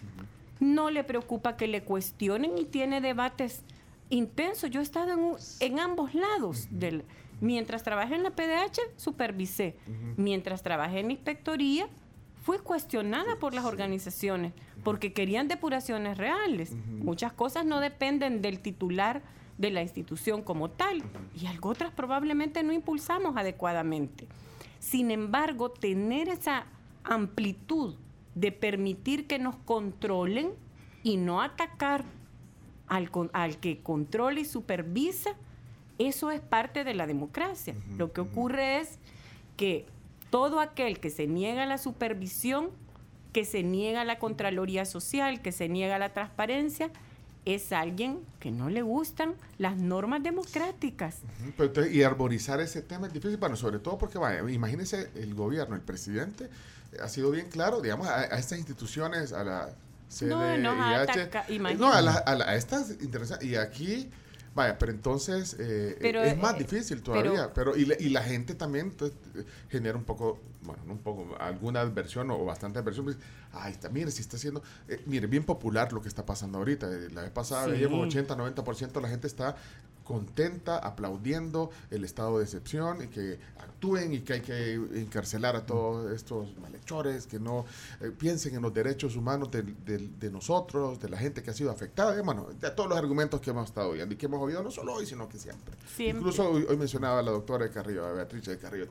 no 0.59 0.91
le 0.91 1.05
preocupa 1.05 1.57
que 1.57 1.69
le 1.69 1.83
cuestionen 1.83 2.59
y 2.59 2.65
tiene 2.65 3.01
debates 3.01 3.63
intensos. 4.11 4.71
Yo 4.71 4.81
he 4.81 4.83
estado 4.83 5.13
en, 5.13 5.37
en 5.61 5.79
ambos 5.79 6.15
lados 6.15 6.67
del 6.71 7.05
Mientras 7.41 7.83
trabajé 7.83 8.15
en 8.15 8.23
la 8.23 8.31
PDH, 8.31 8.81
supervisé. 8.97 9.77
Mientras 10.17 10.63
trabajé 10.63 11.01
en 11.01 11.11
inspectoría, 11.11 11.89
fui 12.43 12.59
cuestionada 12.59 13.39
por 13.39 13.55
las 13.55 13.65
organizaciones 13.65 14.53
porque 14.83 15.13
querían 15.13 15.49
depuraciones 15.49 16.19
reales. 16.19 16.75
Muchas 16.75 17.33
cosas 17.33 17.65
no 17.65 17.81
dependen 17.81 18.43
del 18.43 18.61
titular 18.61 19.23
de 19.59 19.71
la 19.71 19.83
institución 19.83 20.43
como 20.43 20.71
tal 20.71 21.03
y 21.41 21.47
algo 21.47 21.71
otras 21.71 21.93
probablemente 21.93 22.63
no 22.63 22.73
impulsamos 22.73 23.37
adecuadamente. 23.37 24.27
Sin 24.81 25.11
embargo, 25.11 25.71
tener 25.71 26.29
esa 26.29 26.67
amplitud 27.05 27.95
de 28.35 28.53
permitir 28.53 29.27
que 29.27 29.39
nos 29.39 29.57
controlen 29.57 30.51
y 31.03 31.17
no 31.17 31.41
atacar 31.41 32.05
al, 32.89 33.11
al 33.33 33.59
que 33.59 33.81
controla 33.81 34.41
y 34.41 34.45
supervisa, 34.45 35.31
eso 35.99 36.31
es 36.31 36.41
parte 36.41 36.85
de 36.85 36.95
la 36.95 37.07
democracia. 37.07 37.75
Lo 37.97 38.13
que 38.13 38.21
ocurre 38.21 38.81
es 38.81 38.99
que 39.57 39.87
todo 40.31 40.61
aquel 40.61 40.99
que 40.99 41.11
se 41.11 41.27
niega 41.27 41.63
a 41.63 41.67
la 41.67 41.79
supervisión, 41.79 42.71
que 43.33 43.45
se 43.45 43.63
niega 43.63 44.01
a 44.01 44.05
la 44.05 44.19
Contraloría 44.19 44.85
Social, 44.85 45.41
que 45.41 45.53
se 45.53 45.69
niega 45.69 45.97
a 45.97 45.99
la 45.99 46.13
transparencia, 46.13 46.91
es 47.45 47.73
alguien 47.73 48.21
que 48.41 48.51
no 48.51 48.71
le 48.71 48.83
gustan 48.83 49.35
las 49.59 49.77
normas 49.77 50.23
democráticas. 50.23 51.17
y 51.91 52.03
arborizar 52.03 52.61
ese 52.61 52.83
tema 52.83 53.07
es 53.07 53.13
difícil, 53.13 53.37
bueno, 53.37 53.57
sobre 53.57 53.79
todo 53.79 53.99
porque, 53.99 54.19
vaya, 54.19 54.49
imagínese 54.51 55.11
el 55.15 55.35
gobierno, 55.35 55.75
el 55.75 55.83
presidente, 55.83 56.49
ha 57.03 57.09
sido 57.09 57.31
bien 57.31 57.49
claro, 57.49 57.81
digamos, 57.81 58.09
a, 58.09 58.25
estas 58.25 58.59
instituciones, 58.59 59.33
a 59.33 59.45
la 59.45 59.69
CDIH, 60.09 60.29
no, 60.29 60.59
no, 60.59 60.83
a, 60.83 61.01
a, 61.01 62.57
estas 62.57 62.91
internacionales, 62.91 63.49
y 63.49 63.57
aquí 63.57 64.11
Vaya, 64.55 64.79
pero 64.79 64.93
entonces 64.93 65.57
eh, 65.59 65.99
es 66.01 66.39
más 66.39 66.55
eh, 66.55 66.59
difícil 66.59 67.03
todavía. 67.03 67.53
Pero, 67.53 67.77
y, 67.77 67.91
y, 67.99 68.09
la 68.11 68.23
gente 68.23 68.55
también 68.55 68.95
genera 69.69 69.99
un 69.99 70.05
poco, 70.05 70.39
bueno, 70.63 70.83
un 70.89 70.99
poco, 70.99 71.37
alguna 71.41 71.81
adversión 71.81 72.31
o, 72.31 72.45
bastante 72.45 72.79
adversión. 72.79 73.05
Pues, 73.07 73.17
Ay, 73.53 73.73
está, 73.73 73.89
mire, 73.89 74.11
si 74.11 74.21
está 74.21 74.37
haciendo, 74.37 74.63
eh, 74.89 75.03
mire, 75.07 75.27
bien 75.27 75.45
popular 75.45 75.93
lo 75.93 76.01
que 76.03 76.09
está 76.09 76.25
pasando 76.25 76.59
ahorita. 76.59 76.89
La 77.13 77.23
vez 77.23 77.31
pasada 77.31 77.67
veíamos 77.67 78.07
80, 78.07 78.37
90% 78.37 79.01
la 79.01 79.09
gente 79.09 79.27
está 79.27 79.57
contenta, 80.05 80.79
aplaudiendo 80.79 81.71
el 81.91 82.05
estado 82.05 82.39
de 82.39 82.45
excepción 82.45 83.03
y 83.03 83.09
que 83.09 83.39
actúen 83.59 84.15
y 84.15 84.21
que 84.21 84.35
hay 84.35 84.41
que 84.41 84.75
encarcelar 84.75 85.57
a 85.57 85.67
todos 85.67 86.13
estos 86.13 86.57
malhechores, 86.59 87.27
que 87.27 87.41
no 87.41 87.65
eh, 88.01 88.13
piensen 88.17 88.55
en 88.55 88.63
los 88.63 88.73
derechos 88.73 89.17
humanos 89.17 89.51
de, 89.51 89.63
de, 89.63 90.31
nosotros, 90.31 91.01
de 91.01 91.09
la 91.09 91.17
gente 91.17 91.43
que 91.43 91.51
ha 91.51 91.55
sido 91.55 91.71
afectada, 91.71 92.21
bueno, 92.23 92.49
de 92.61 92.71
todos 92.71 92.89
los 92.89 92.99
argumentos 92.99 93.41
que 93.41 93.51
hemos 93.51 93.67
estado 93.67 93.91
oyendo 93.91 94.15
y 94.15 94.19
que 94.19 94.27
hemos 94.27 94.41
oído 94.41 94.63
no 94.63 94.71
solo 94.71 94.95
hoy, 94.95 95.07
sino 95.07 95.29
que 95.29 95.39
siempre. 95.39 95.75
Incluso 95.99 96.49
hoy, 96.49 96.77
mencionaba 96.77 97.21
a 97.21 97.23
la 97.23 97.31
doctora 97.31 97.65
de 97.65 97.71
Carrillo, 97.71 98.07
a 98.07 98.13
Beatriz 98.13 98.45
de 98.45 98.59
Carrillo, 98.59 98.87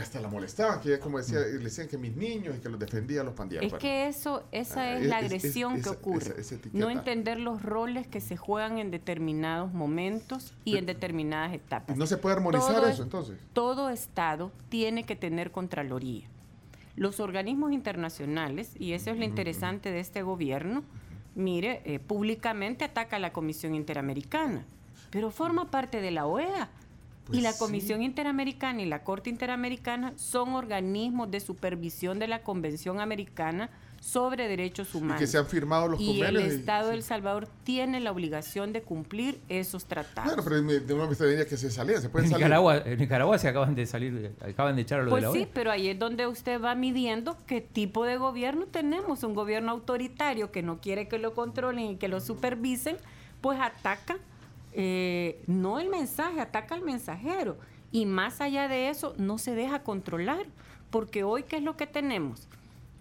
hasta 0.00 0.20
la 0.20 0.28
molestaban, 0.28 0.80
que 0.80 0.88
ella 0.88 1.00
como 1.00 1.18
decía, 1.18 1.40
le 1.40 1.58
decían 1.58 1.88
que 1.88 1.96
mis 1.96 2.14
niños 2.16 2.56
y 2.56 2.60
que 2.60 2.68
los 2.68 2.78
defendía 2.78 3.22
a 3.22 3.24
los 3.24 3.34
pandilleros. 3.34 3.72
Es 3.72 3.78
que 3.78 4.08
eso, 4.08 4.44
esa 4.52 4.82
ah, 4.82 4.96
es, 4.98 5.06
la 5.06 5.18
agresión 5.18 5.80
que 5.80 5.88
ocurre. 5.88 6.34
no 6.72 6.90
entender 6.90 7.38
los 7.40 7.62
roles 7.62 8.06
que 8.06 8.20
se 8.20 8.36
juegan 8.36 8.78
en 8.78 8.90
determinados 8.90 9.72
momentos 9.72 10.54
y 10.64 10.76
en 10.76 10.86
determinadas 10.86 11.54
etapas. 11.54 11.96
¿No 11.96 12.06
se 12.06 12.16
puede 12.16 12.36
armonizar 12.36 12.84
eso 12.88 13.02
entonces? 13.02 13.38
Todo 13.52 13.90
Estado 13.90 14.52
tiene 14.68 15.04
que 15.04 15.16
tener 15.16 15.50
Contraloría. 15.50 16.26
Los 16.96 17.20
organismos 17.20 17.72
internacionales, 17.72 18.72
y 18.78 18.92
eso 18.92 19.10
es 19.10 19.18
lo 19.18 19.24
interesante 19.24 19.90
de 19.90 20.00
este 20.00 20.22
gobierno, 20.22 20.84
mire, 21.34 21.80
eh, 21.84 21.98
públicamente 21.98 22.84
ataca 22.84 23.16
a 23.16 23.18
la 23.18 23.32
Comisión 23.32 23.74
Interamericana, 23.74 24.64
pero 25.10 25.30
forma 25.30 25.70
parte 25.70 26.00
de 26.00 26.10
la 26.10 26.26
OEA 26.26 26.68
y 27.30 27.40
pues 27.40 27.42
la 27.42 27.56
Comisión 27.56 28.02
Interamericana 28.02 28.82
y 28.82 28.86
la 28.86 29.04
Corte 29.04 29.30
Interamericana 29.30 30.12
son 30.16 30.54
organismos 30.54 31.30
de 31.30 31.40
supervisión 31.40 32.18
de 32.18 32.28
la 32.28 32.42
Convención 32.42 33.00
Americana 33.00 33.70
sobre 34.00 34.48
Derechos 34.48 34.94
Humanos. 34.94 35.18
Y 35.18 35.20
que 35.20 35.26
se 35.26 35.38
han 35.38 35.46
firmado 35.46 35.86
los 35.86 36.00
y 36.00 36.22
el 36.22 36.38
Estado 36.38 36.88
de 36.88 36.94
El 36.96 37.02
Salvador 37.02 37.48
tiene 37.64 38.00
la 38.00 38.10
obligación 38.10 38.72
de 38.72 38.82
cumplir 38.82 39.38
esos 39.48 39.84
tratados. 39.84 40.34
Bueno, 40.34 40.42
pero 40.42 40.80
de 40.80 40.94
una 40.94 41.06
vez 41.06 41.46
que 41.46 41.56
se 41.56 41.70
salían, 41.70 42.00
se 42.00 42.08
pueden 42.08 42.30
en 42.30 42.38
Nicaragua, 42.38 42.78
en 42.78 42.98
Nicaragua 42.98 43.38
se 43.38 43.48
acaban 43.48 43.74
de 43.74 43.86
salir, 43.86 44.32
acaban 44.40 44.74
de 44.76 44.82
echar 44.82 45.00
a 45.00 45.02
lo 45.04 45.10
pues 45.10 45.22
de 45.22 45.28
la 45.28 45.34
sí, 45.34 45.46
pero 45.52 45.70
ahí 45.70 45.88
es 45.88 45.98
donde 45.98 46.26
usted 46.26 46.60
va 46.60 46.74
midiendo 46.74 47.36
qué 47.46 47.60
tipo 47.60 48.04
de 48.04 48.16
gobierno 48.16 48.66
tenemos. 48.66 49.22
Un 49.22 49.34
gobierno 49.34 49.70
autoritario 49.70 50.50
que 50.50 50.62
no 50.62 50.80
quiere 50.80 51.06
que 51.06 51.18
lo 51.18 51.34
controlen 51.34 51.84
y 51.84 51.96
que 51.96 52.08
lo 52.08 52.20
supervisen, 52.20 52.96
pues 53.42 53.60
ataca 53.60 54.16
eh, 54.72 55.42
no 55.46 55.78
el 55.78 55.88
mensaje, 55.88 56.40
ataca 56.40 56.74
al 56.74 56.82
mensajero. 56.82 57.58
Y 57.92 58.06
más 58.06 58.40
allá 58.40 58.68
de 58.68 58.88
eso, 58.88 59.14
no 59.16 59.38
se 59.38 59.54
deja 59.54 59.82
controlar. 59.82 60.46
Porque 60.90 61.24
hoy, 61.24 61.44
¿qué 61.44 61.56
es 61.56 61.62
lo 61.62 61.76
que 61.76 61.86
tenemos? 61.86 62.48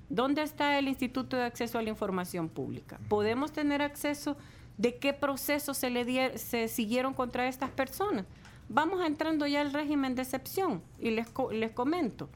¿Dónde 0.09 0.41
está 0.41 0.77
el 0.79 0.87
Instituto 0.87 1.37
de 1.37 1.43
Acceso 1.43 1.77
a 1.77 1.81
la 1.81 1.89
Información 1.89 2.49
Pública? 2.49 2.99
¿Podemos 3.07 3.51
tener 3.51 3.81
acceso 3.81 4.37
de 4.77 4.97
qué 4.97 5.13
procesos 5.13 5.77
se, 5.77 5.89
le 5.89 6.37
se 6.37 6.67
siguieron 6.67 7.13
contra 7.13 7.47
estas 7.47 7.69
personas? 7.69 8.25
Vamos 8.69 9.05
entrando 9.05 9.47
ya 9.47 9.61
al 9.61 9.73
régimen 9.73 10.15
de 10.15 10.21
excepción 10.21 10.81
y 10.99 11.11
les, 11.11 11.27
les 11.51 11.71
comento. 11.71 12.29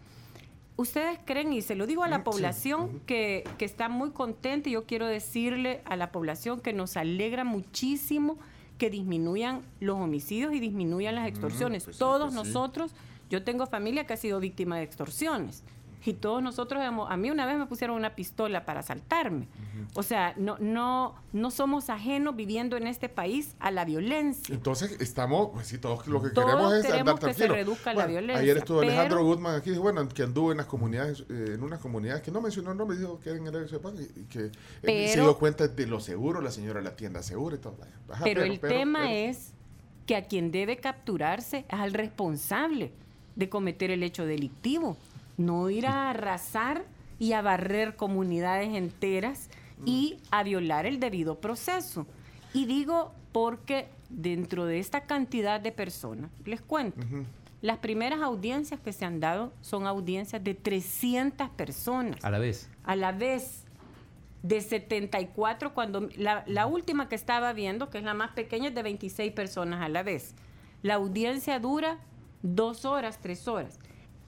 Ustedes 0.76 1.20
creen, 1.24 1.54
y 1.54 1.62
se 1.62 1.76
lo 1.76 1.86
digo 1.86 2.04
a 2.04 2.08
la 2.08 2.24
población, 2.24 3.00
que, 3.06 3.44
que 3.60 3.66
está 3.66 3.90
muy 3.90 4.10
contenta, 4.10 4.70
y 4.70 4.72
yo 4.72 4.86
quiero 4.86 5.06
decirle 5.06 5.82
a 5.86 5.96
la 5.96 6.12
población 6.12 6.62
que 6.62 6.74
nos 6.74 6.98
alegra 6.98 7.44
muchísimo 7.44 8.40
que 8.84 8.90
disminuyan 8.90 9.62
los 9.80 9.98
homicidios 9.98 10.54
y 10.54 10.60
disminuyan 10.60 11.16
las 11.16 11.26
extorsiones. 11.26 11.86
Pues 11.86 11.98
Todos 11.98 12.34
pues 12.34 12.36
nosotros, 12.36 12.92
yo 13.30 13.42
tengo 13.42 13.66
familia 13.66 14.06
que 14.06 14.12
ha 14.12 14.18
sido 14.18 14.42
víctima 14.42 14.76
de 14.76 14.84
extorsiones. 14.84 15.64
Y 16.06 16.14
todos 16.14 16.44
nosotros, 16.44 16.82
a 16.84 17.18
mí 17.18 17.32
una 17.32 17.46
vez 17.46 17.58
me 17.58 17.66
pusieron 17.66 17.96
una 17.96 18.16
pistola 18.16 18.66
para 18.66 18.82
asaltarme. 18.82 19.48
O 19.94 20.04
sea, 20.04 20.34
no, 20.38 20.58
no, 20.60 21.16
no 21.32 21.52
somos 21.52 21.90
ajenos 21.90 22.36
viviendo 22.36 22.76
en 22.76 22.88
este 22.88 23.08
país 23.10 23.56
a 23.60 23.72
la 23.72 23.86
violencia. 23.86 24.54
Entonces, 24.54 24.98
estamos, 25.00 25.52
pues 25.54 25.68
sí, 25.68 25.78
todos 25.78 26.06
lo 26.08 26.22
que 26.22 26.32
queremos 26.32 26.74
es 26.74 26.92
andar 26.92 27.20
que 27.20 27.34
se 27.34 27.48
reduzca 27.48 27.94
la 27.94 28.06
violencia. 28.06 28.42
Ayer 28.42 28.58
estuvo 28.58 28.82
Alejandro 28.82 29.24
Guzmán 29.24 29.56
aquí, 29.56 29.72
bueno, 29.72 30.08
que 30.10 30.24
anduvo 30.24 30.52
en 30.52 30.58
las 30.58 30.66
comunidades, 30.66 31.22
eh, 31.30 31.52
en 31.56 31.64
unas 31.64 31.80
comunidades 31.80 32.22
que 32.22 32.32
no 32.32 32.42
mencionó 32.42 32.72
el 32.72 32.78
nombre, 32.78 32.98
dijo 32.98 33.20
que 33.20 33.30
era 33.30 33.40
en 33.40 33.48
el 33.48 33.64
y 33.64 34.24
que 34.26 34.52
eh, 34.84 35.08
se 35.08 35.22
dio 35.22 35.38
cuenta 35.38 35.68
de 35.68 35.88
lo 35.88 36.00
seguro, 36.00 36.42
la 36.42 36.52
señora 36.52 36.82
la 36.82 36.96
tienda 36.96 37.24
segura 37.24 37.56
y 37.56 37.60
todo. 37.60 37.78
pero, 38.24 38.44
el 38.44 38.60
tema 38.60 39.14
es 39.14 39.54
que 40.06 40.16
a 40.16 40.26
quien 40.26 40.52
debe 40.52 40.78
capturarse 40.78 41.66
es 41.70 41.80
al 41.80 41.94
responsable 41.94 42.92
de 43.36 43.50
cometer 43.50 43.90
el 43.90 44.04
hecho 44.04 44.26
delictivo 44.26 44.98
no 45.38 45.70
ir 45.70 45.88
a 45.88 46.10
arrasar 46.10 46.86
y 47.20 47.34
a 47.34 47.42
barrer 47.42 47.96
comunidades 47.96 48.76
enteras 48.76 49.50
y 49.86 50.18
a 50.32 50.44
violar 50.44 50.86
el 50.86 51.00
debido 51.00 51.40
proceso. 51.40 52.06
Y 52.54 52.66
digo 52.66 53.14
porque 53.32 53.88
dentro 54.10 54.66
de 54.66 54.80
esta 54.80 55.02
cantidad 55.02 55.60
de 55.60 55.72
personas, 55.72 56.30
les 56.46 56.62
cuento, 56.62 57.02
las 57.62 57.80
primeras 57.80 58.22
audiencias 58.22 58.80
que 58.80 58.94
se 58.94 59.06
han 59.06 59.20
dado 59.20 59.54
son 59.62 59.88
audiencias 59.88 60.44
de 60.44 60.54
300 60.54 61.50
personas. 61.50 62.24
A 62.24 62.30
la 62.30 62.40
vez. 62.40 62.70
A 62.84 62.96
la 62.96 63.12
vez. 63.12 63.66
De 64.44 64.60
74, 64.60 65.74
cuando 65.74 66.10
la, 66.18 66.44
la 66.48 66.66
última 66.66 67.08
que 67.08 67.16
estaba 67.16 67.54
viendo, 67.54 67.90
que 67.90 68.00
es 68.00 68.04
la 68.04 68.14
más 68.14 68.32
pequeña, 68.32 68.68
es 68.68 68.76
de 68.76 68.84
26 68.84 69.32
personas 69.32 69.82
a 69.82 69.88
la 69.88 70.04
vez. 70.04 70.36
La 70.82 70.96
audiencia 70.96 71.60
dura 71.60 72.00
dos 72.42 72.84
horas, 72.84 73.20
tres 73.22 73.48
horas. 73.48 73.80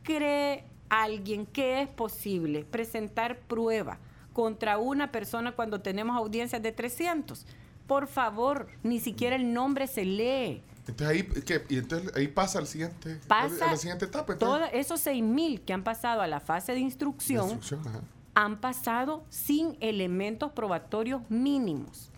Cree 0.03 0.63
alguien 1.03 1.45
que 1.45 1.81
es 1.81 1.89
posible 1.89 2.63
presentar 2.63 3.39
prueba 3.39 3.97
contra 4.33 4.77
una 4.77 5.11
persona 5.11 5.53
cuando 5.53 5.81
tenemos 5.81 6.15
audiencias 6.17 6.61
de 6.61 6.71
300. 6.71 7.45
Por 7.87 8.07
favor, 8.07 8.67
ni 8.83 8.99
siquiera 8.99 9.35
el 9.35 9.53
nombre 9.53 9.87
se 9.87 10.03
lee. 10.05 10.61
Entonces 10.87 11.07
ahí, 11.07 11.23
¿qué? 11.43 11.63
Y 11.69 11.77
entonces 11.77 12.11
ahí 12.15 12.27
pasa 12.27 12.59
al 12.59 12.67
siguiente, 12.67 13.19
Pasa 13.27 13.69
a 13.69 13.71
la 13.71 13.77
siguiente 13.77 14.05
etapa. 14.05 14.37
Todos 14.37 14.61
esos 14.73 15.05
6.000 15.05 15.61
que 15.61 15.73
han 15.73 15.83
pasado 15.83 16.21
a 16.21 16.27
la 16.27 16.39
fase 16.39 16.73
de 16.73 16.79
instrucción, 16.79 17.49
Instrucción, 17.49 17.81
ajá. 17.87 18.01
han 18.35 18.57
pasado 18.57 19.23
sin 19.29 19.77
elementos 19.79 20.51
probatorios 20.51 21.21
mínimos. 21.29 22.11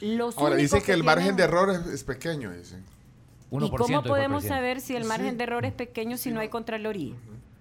Los 0.00 0.36
Ahora, 0.38 0.56
dicen 0.56 0.82
que 0.82 0.92
el 0.92 1.04
margen 1.04 1.36
de 1.36 1.42
error 1.44 1.70
es, 1.70 1.86
es 1.86 2.04
pequeño, 2.04 2.50
dicen. 2.52 2.84
1% 3.50 3.66
¿Y 3.66 3.70
cómo 3.76 4.02
podemos 4.02 4.44
saber 4.44 4.80
si 4.80 4.94
el 4.96 5.04
margen 5.04 5.30
Sí. 5.30 5.36
de 5.36 5.44
error 5.44 5.64
es 5.64 5.72
pequeño 5.72 6.16
si 6.16 6.30
no 6.30 6.40
hay 6.40 6.48
contraloría? 6.48 7.14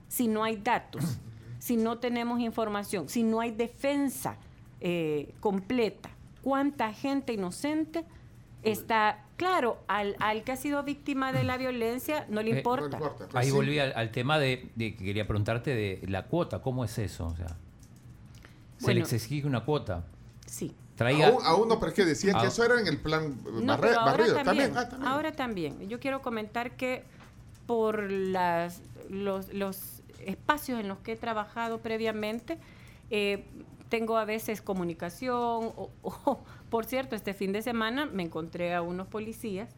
Si 0.10 0.28
no 0.28 0.44
hay 0.44 0.58
datos, 0.58 1.18
si 1.60 1.78
no 1.78 2.00
tenemos 2.00 2.42
información, 2.42 3.08
si 3.08 3.24
no 3.24 3.40
hay 3.40 3.52
defensa 3.52 4.36
eh, 4.82 5.34
completa. 5.40 6.10
¿Cuánta 6.42 6.92
gente 6.94 7.32
inocente 7.34 8.04
está... 8.64 9.24
Claro, 9.38 9.78
al, 9.88 10.18
al 10.20 10.44
que 10.44 10.52
ha 10.52 10.56
sido 10.58 10.84
víctima 10.84 11.32
de 11.32 11.44
la 11.46 11.56
violencia 11.58 12.26
no 12.28 12.42
le 12.42 12.52
Eh, 12.52 12.58
importa. 12.58 12.98
No 13.00 13.06
importa. 13.06 13.26
pues 13.30 13.36
Ahí 13.36 13.50
sí. 13.52 13.56
volví 13.56 13.80
al, 13.80 13.94
al 13.96 14.12
tema 14.12 14.38
de, 14.38 14.70
de 14.76 14.96
que 14.98 15.06
quería 15.06 15.26
preguntarte 15.28 15.74
de 15.74 16.02
la 16.10 16.26
cuota, 16.26 16.62
¿cómo 16.62 16.84
es 16.84 16.98
eso? 16.98 17.28
O 17.28 17.36
sea, 17.38 17.48
se 17.48 18.86
Bueno. 18.86 19.00
les 19.02 19.14
exige 19.14 19.48
una 19.48 19.64
cuota. 19.64 20.06
Sí. 20.46 20.74
Traiga, 20.96 21.28
Aún, 21.30 21.38
aún 21.46 21.68
no, 21.70 21.80
pero 21.80 21.90
es 21.92 21.96
que 21.96 22.04
decían 22.04 22.38
que 22.40 22.46
Ah. 22.46 22.50
eso 22.50 22.64
era 22.66 22.80
en 22.82 22.88
el 22.88 22.98
plan 22.98 23.38
No, 23.46 23.78
barre- 23.78 23.82
pero 23.90 24.00
ahora 24.02 24.12
barrido. 24.18 24.36
también, 24.44 24.72
Ah, 24.78 24.90
también. 24.90 25.10
Ahora 25.12 25.32
también. 25.34 25.88
Yo 25.90 26.00
quiero 26.02 26.22
comentar 26.22 26.72
que 26.76 27.04
por 27.66 28.12
las, 28.12 28.82
los, 29.10 29.54
los 29.54 29.99
espacios 30.30 30.80
en 30.80 30.88
los 30.88 31.00
que 31.00 31.14
he 31.14 31.16
trabajado 31.16 31.80
previamente, 31.80 32.58
eh, 33.10 33.44
tengo 33.90 34.18
a 34.18 34.26
veces 34.26 34.62
comunicación. 34.62 35.34
O, 35.76 35.90
o, 36.04 36.40
por 36.70 36.86
cierto, 36.86 37.16
este 37.16 37.34
fin 37.34 37.52
de 37.52 37.62
semana 37.62 38.06
me 38.06 38.24
encontré 38.24 38.74
a 38.74 38.82
unos 38.82 39.08
policías 39.08 39.70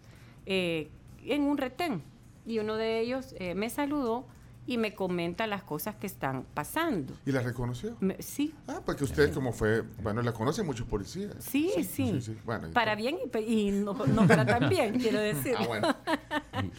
eh, 0.46 0.90
en 1.26 1.44
un 1.44 1.58
retén 1.58 2.04
y 2.46 2.60
uno 2.60 2.76
de 2.76 3.00
ellos 3.00 3.34
eh, 3.40 3.54
me 3.56 3.70
saludó 3.70 4.26
y 4.68 4.78
me 4.78 4.94
comenta 4.94 5.48
las 5.48 5.64
cosas 5.64 5.96
que 5.96 6.06
están 6.08 6.44
pasando. 6.54 7.14
¿Y 7.26 7.32
la 7.32 7.42
reconoció? 7.42 7.96
Me- 8.00 8.22
sí, 8.22 8.54
Ah, 8.68 8.80
porque 8.86 9.04
usted 9.04 9.34
como 9.34 9.54
fue, 9.54 9.82
bueno, 10.04 10.22
la 10.22 10.34
conocen 10.34 10.66
muchos 10.68 10.88
policías. 10.88 11.34
sí, 11.40 11.72
sí. 11.78 11.84
sí, 11.86 12.22
sí. 12.22 12.38
Bueno, 12.46 12.70
para 12.72 12.96
bien 12.96 13.18
y, 13.34 13.40
y 13.68 13.72
no, 13.72 13.94
no 13.94 14.28
para 14.28 14.46
tan 14.46 14.70
bien, 14.70 15.00
quiero 15.00 15.20
decir. 15.32 15.56
Ah, 15.58 15.66
bueno. 15.68 15.96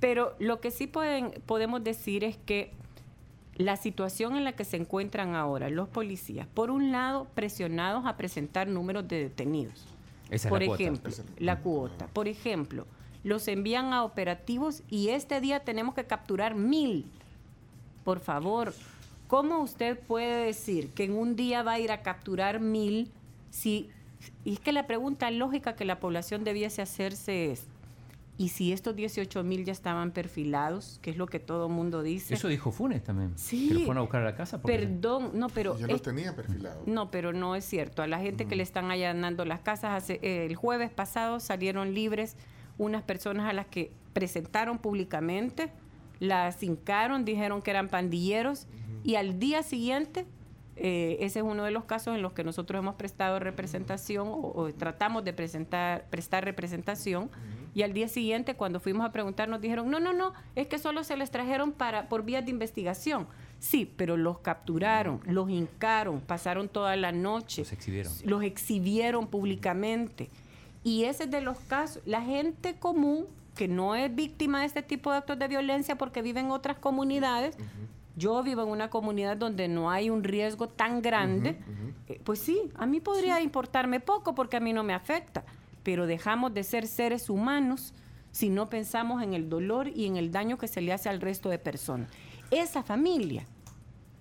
Pero 0.00 0.34
lo 0.38 0.60
que 0.60 0.70
sí 0.70 0.86
pueden, 0.86 1.32
podemos 1.46 1.82
decir 1.84 2.24
es 2.24 2.36
que 2.36 2.72
la 3.56 3.76
situación 3.76 4.36
en 4.36 4.44
la 4.44 4.52
que 4.52 4.64
se 4.64 4.76
encuentran 4.76 5.34
ahora 5.34 5.68
los 5.70 5.88
policías, 5.88 6.46
por 6.46 6.70
un 6.70 6.92
lado, 6.92 7.26
presionados 7.34 8.06
a 8.06 8.16
presentar 8.16 8.68
números 8.68 9.06
de 9.08 9.22
detenidos. 9.22 9.86
Esa 10.30 10.48
es 10.48 10.50
por 10.50 10.62
la 10.62 10.74
ejemplo, 10.74 11.12
la 11.38 11.60
cuota. 11.60 12.06
Por 12.08 12.28
ejemplo, 12.28 12.86
los 13.22 13.46
envían 13.48 13.92
a 13.92 14.04
operativos 14.04 14.82
y 14.88 15.08
este 15.08 15.40
día 15.40 15.60
tenemos 15.60 15.94
que 15.94 16.04
capturar 16.04 16.54
mil. 16.54 17.04
Por 18.04 18.20
favor, 18.20 18.74
¿cómo 19.28 19.58
usted 19.60 19.98
puede 19.98 20.46
decir 20.46 20.90
que 20.90 21.04
en 21.04 21.12
un 21.12 21.36
día 21.36 21.62
va 21.62 21.72
a 21.72 21.78
ir 21.78 21.92
a 21.92 22.02
capturar 22.02 22.60
mil 22.60 23.10
si... 23.50 23.90
Y 24.44 24.54
es 24.54 24.60
que 24.60 24.72
la 24.72 24.86
pregunta 24.86 25.30
lógica 25.30 25.74
que 25.74 25.84
la 25.84 25.98
población 25.98 26.44
debiese 26.44 26.80
hacerse 26.80 27.50
es, 27.50 27.66
¿y 28.38 28.48
si 28.48 28.72
estos 28.72 28.96
18 28.96 29.44
mil 29.44 29.64
ya 29.64 29.72
estaban 29.72 30.10
perfilados? 30.10 30.98
Que 31.02 31.10
es 31.10 31.16
lo 31.16 31.26
que 31.26 31.38
todo 31.38 31.68
mundo 31.68 32.02
dice. 32.02 32.34
Eso 32.34 32.48
dijo 32.48 32.72
Funes 32.72 33.02
también. 33.04 33.32
Sí. 33.36 33.68
Que 33.68 33.74
fueron 33.80 33.98
a 33.98 34.00
buscar 34.02 34.22
a 34.22 34.24
la 34.24 34.34
casa. 34.34 34.60
porque- 34.60 34.78
Perdón, 34.78 35.30
no, 35.34 35.48
pero... 35.48 35.76
ya 35.78 35.86
es- 35.86 35.92
los 35.92 36.02
tenían 36.02 36.34
perfilados. 36.34 36.86
no, 36.86 37.10
pero 37.10 37.32
no 37.32 37.54
es 37.56 37.64
cierto. 37.64 38.02
A 38.02 38.06
la 38.06 38.18
gente 38.18 38.46
que 38.46 38.56
le 38.56 38.62
están 38.62 38.90
allanando 38.90 39.44
las 39.44 39.60
casas, 39.60 40.02
hace- 40.02 40.18
eh, 40.22 40.46
el 40.46 40.56
jueves 40.56 40.90
pasado 40.90 41.40
salieron 41.40 41.94
libres 41.94 42.36
unas 42.78 43.02
personas 43.02 43.48
a 43.48 43.52
las 43.52 43.66
que 43.66 43.92
presentaron 44.12 44.78
públicamente, 44.78 45.70
las 46.20 46.62
hincaron, 46.62 47.24
dijeron 47.24 47.62
que 47.62 47.70
eran 47.70 47.88
pandilleros 47.88 48.66
y 49.04 49.16
al 49.16 49.38
día 49.38 49.62
siguiente, 49.62 50.24
eh, 50.76 51.16
ese 51.20 51.40
es 51.40 51.44
uno 51.44 51.64
de 51.64 51.70
los 51.70 51.84
casos 51.84 52.14
en 52.14 52.22
los 52.22 52.32
que 52.32 52.44
nosotros 52.44 52.78
hemos 52.80 52.94
prestado 52.94 53.38
representación 53.40 54.28
o, 54.28 54.52
o 54.54 54.72
tratamos 54.72 55.22
de 55.24 55.32
presentar, 55.32 56.06
prestar 56.10 56.44
representación. 56.44 57.28
Y 57.74 57.82
al 57.82 57.92
día 57.92 58.08
siguiente, 58.08 58.54
cuando 58.54 58.80
fuimos 58.80 59.06
a 59.06 59.12
preguntar, 59.12 59.48
nos 59.48 59.60
dijeron, 59.60 59.90
no, 59.90 59.98
no, 59.98 60.12
no, 60.12 60.32
es 60.54 60.66
que 60.66 60.78
solo 60.78 61.04
se 61.04 61.16
les 61.16 61.30
trajeron 61.30 61.72
para, 61.72 62.08
por 62.08 62.24
vías 62.24 62.44
de 62.44 62.50
investigación. 62.50 63.26
Sí, 63.58 63.90
pero 63.96 64.16
los 64.16 64.38
capturaron, 64.38 65.20
los 65.24 65.48
hincaron, 65.48 66.20
pasaron 66.20 66.68
toda 66.68 66.96
la 66.96 67.12
noche. 67.12 67.62
Los 67.62 67.72
exhibieron. 67.72 68.12
Los 68.24 68.42
exhibieron 68.42 69.26
públicamente. 69.26 70.28
Y 70.84 71.04
ese 71.04 71.24
es 71.24 71.30
de 71.30 71.40
los 71.40 71.58
casos. 71.60 72.02
La 72.04 72.22
gente 72.22 72.74
común, 72.74 73.26
que 73.54 73.68
no 73.68 73.94
es 73.94 74.14
víctima 74.14 74.60
de 74.60 74.66
este 74.66 74.82
tipo 74.82 75.10
de 75.10 75.18
actos 75.18 75.38
de 75.38 75.48
violencia 75.48 75.96
porque 75.96 76.22
vive 76.22 76.40
en 76.40 76.50
otras 76.50 76.78
comunidades, 76.78 77.56
yo 78.16 78.42
vivo 78.42 78.62
en 78.62 78.68
una 78.68 78.90
comunidad 78.90 79.36
donde 79.36 79.68
no 79.68 79.90
hay 79.90 80.10
un 80.10 80.24
riesgo 80.24 80.68
tan 80.68 81.00
grande, 81.00 81.56
eh, 82.08 82.20
pues 82.24 82.40
sí, 82.40 82.60
a 82.74 82.86
mí 82.86 83.00
podría 83.00 83.40
importarme 83.40 84.00
poco 84.00 84.34
porque 84.34 84.56
a 84.56 84.60
mí 84.60 84.72
no 84.72 84.82
me 84.82 84.92
afecta, 84.92 85.44
pero 85.82 86.06
dejamos 86.06 86.52
de 86.54 86.64
ser 86.64 86.86
seres 86.86 87.28
humanos 87.30 87.92
si 88.30 88.48
no 88.48 88.68
pensamos 88.70 89.22
en 89.22 89.34
el 89.34 89.48
dolor 89.48 89.88
y 89.88 90.06
en 90.06 90.16
el 90.16 90.30
daño 90.30 90.56
que 90.58 90.68
se 90.68 90.80
le 90.80 90.92
hace 90.92 91.08
al 91.08 91.20
resto 91.20 91.48
de 91.48 91.58
personas. 91.58 92.08
Esa 92.50 92.82
familia 92.82 93.46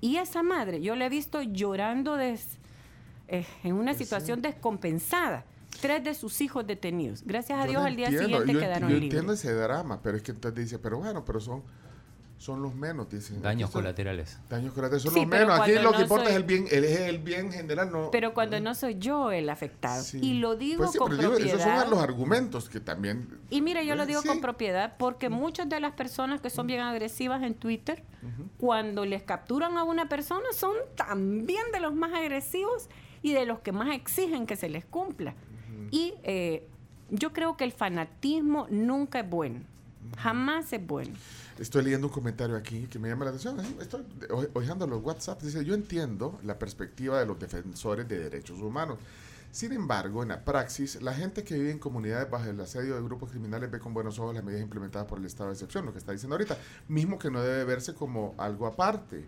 y 0.02 0.18
esa 0.18 0.44
madre, 0.44 0.82
yo 0.82 0.96
la 0.96 1.06
he 1.06 1.10
visto 1.10 1.42
llorando 1.42 2.16
des- 2.18 2.58
eh, 3.28 3.46
en 3.64 3.74
una 3.76 3.94
situación 3.94 4.42
descompensada. 4.42 5.46
Tres 5.80 6.04
de 6.04 6.14
sus 6.14 6.42
hijos 6.42 6.68
detenidos. 6.68 7.24
Gracias 7.26 7.58
a 7.58 7.64
Yo 7.66 7.72
Dios 7.72 7.86
al 7.86 7.96
día 7.96 8.08
entiendo, 8.08 8.28
siguiente 8.40 8.54
yo, 8.54 8.60
quedaron 8.60 8.90
yo 8.90 8.96
libres. 8.96 9.12
entiendo 9.12 9.34
ese 9.34 9.54
drama, 9.54 10.02
pero 10.04 10.18
es 10.18 10.24
que 10.24 10.32
entonces 10.32 10.66
dice, 10.66 10.80
pero 10.80 10.98
bueno, 11.00 11.24
pero 11.24 11.40
son, 11.40 11.64
son 12.42 12.62
los 12.64 12.74
menos, 12.74 13.08
dicen. 13.10 13.40
Daños 13.42 13.70
colaterales. 13.70 14.40
Daños 14.50 14.74
colaterales 14.74 15.04
son 15.04 15.14
Sí, 15.14 15.20
los 15.20 15.28
menos. 15.30 15.60
Aquí 15.60 15.74
lo 15.74 15.92
que 15.92 16.02
importa 16.02 16.24
soy- 16.26 16.32
es 16.34 16.38
el 16.38 16.44
bien, 16.44 16.66
el, 16.72 16.84
es 16.86 17.00
el 17.02 17.20
bien 17.20 17.52
general, 17.52 17.92
no. 17.92 18.10
Pero 18.12 18.34
cuando 18.34 18.60
no 18.60 18.74
soy 18.74 18.96
yo 18.98 19.32
el 19.32 19.48
afectado. 19.50 20.02
Sí. 20.02 20.20
Y 20.22 20.34
lo 20.40 20.56
digo 20.56 20.80
Pues 20.80 20.92
sí, 20.94 20.98
con 20.98 21.10
pero 21.10 21.22
digo, 21.22 21.34
propiedad. 21.36 21.60
esos 21.60 21.82
son 21.82 21.92
los 21.92 22.00
argumentos 22.02 22.68
que 22.68 22.80
también. 22.80 23.28
Y 23.52 23.62
mire, 23.62 23.86
yo 23.86 23.96
lo 23.96 24.04
Eh, 24.04 24.08
digo 24.08 24.22
sí. 24.24 24.28
con 24.28 24.42
propiedad 24.42 24.96
porque 24.98 25.30
muchas 25.30 25.70
de 25.70 25.80
las 25.80 25.94
personas 25.94 26.42
que 26.42 26.50
son 26.50 26.66
bien 26.66 26.80
agresivas 26.82 27.44
en 27.44 27.54
Twitter, 27.54 28.04
cuando 28.58 29.06
les 29.06 29.22
capturan 29.24 29.78
a 29.78 29.84
una 29.84 30.10
persona, 30.10 30.46
son 30.56 30.74
también 30.96 31.64
de 31.72 31.80
los 31.80 31.94
más 31.94 32.12
agresivos 32.14 32.90
y 33.22 33.34
de 33.34 33.46
los 33.46 33.60
que 33.60 33.72
más 33.72 33.94
exigen 33.96 34.48
que 34.48 34.56
se 34.56 34.68
les 34.68 34.84
cumpla. 34.86 35.36
Y 35.92 36.16
eh, 36.24 36.68
yo 37.12 37.34
creo 37.34 37.56
que 37.56 37.66
el 37.66 37.72
fanatismo 37.72 38.66
nunca 38.72 39.20
es 39.20 39.30
bueno. 39.30 39.60
Jamás 40.18 40.74
es 40.74 40.86
bueno. 40.86 41.14
Estoy 41.62 41.84
leyendo 41.84 42.08
un 42.08 42.14
comentario 42.14 42.56
aquí 42.56 42.88
que 42.88 42.98
me 42.98 43.08
llama 43.08 43.26
la 43.26 43.30
atención. 43.30 43.60
Estoy 43.80 44.02
ojeando 44.56 44.88
los 44.88 45.04
WhatsApp. 45.04 45.44
Dice, 45.44 45.64
yo 45.64 45.76
entiendo 45.76 46.40
la 46.44 46.58
perspectiva 46.58 47.20
de 47.20 47.28
los 47.28 47.40
defensores 47.40 48.08
de 48.08 48.18
derechos 48.18 48.60
humanos. 48.62 48.98
Sin 49.52 49.72
embargo, 49.72 50.24
en 50.24 50.30
la 50.30 50.44
praxis, 50.44 51.00
la 51.04 51.14
gente 51.14 51.44
que 51.44 51.54
vive 51.54 51.70
en 51.70 51.78
comunidades 51.78 52.28
bajo 52.32 52.50
el 52.50 52.60
asedio 52.60 52.96
de 52.96 53.04
grupos 53.04 53.30
criminales 53.30 53.70
ve 53.70 53.78
con 53.78 53.94
buenos 53.94 54.18
ojos 54.18 54.34
las 54.34 54.44
medidas 54.44 54.64
implementadas 54.64 55.08
por 55.08 55.20
el 55.20 55.26
estado 55.26 55.50
de 55.50 55.54
excepción, 55.54 55.86
lo 55.86 55.92
que 55.92 56.00
está 56.00 56.12
diciendo 56.14 56.34
ahorita, 56.34 56.58
mismo 56.88 57.20
que 57.20 57.30
no 57.30 57.44
debe 57.44 57.64
verse 57.64 57.94
como 57.94 58.34
algo 58.40 58.66
aparte. 58.66 59.28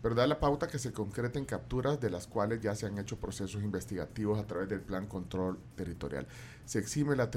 Pero 0.00 0.14
da 0.14 0.26
la 0.26 0.40
pauta 0.40 0.68
que 0.68 0.78
se 0.78 0.92
concreten 0.92 1.44
capturas 1.44 2.00
de 2.00 2.08
las 2.08 2.26
cuales 2.26 2.62
ya 2.62 2.74
se 2.74 2.86
han 2.86 2.96
hecho 2.96 3.18
procesos 3.18 3.62
investigativos 3.62 4.38
a 4.38 4.46
través 4.46 4.70
del 4.70 4.80
Plan 4.80 5.06
Control 5.06 5.58
Territorial. 5.76 6.26
Se 6.64 6.78
exime 6.78 7.16
la, 7.16 7.28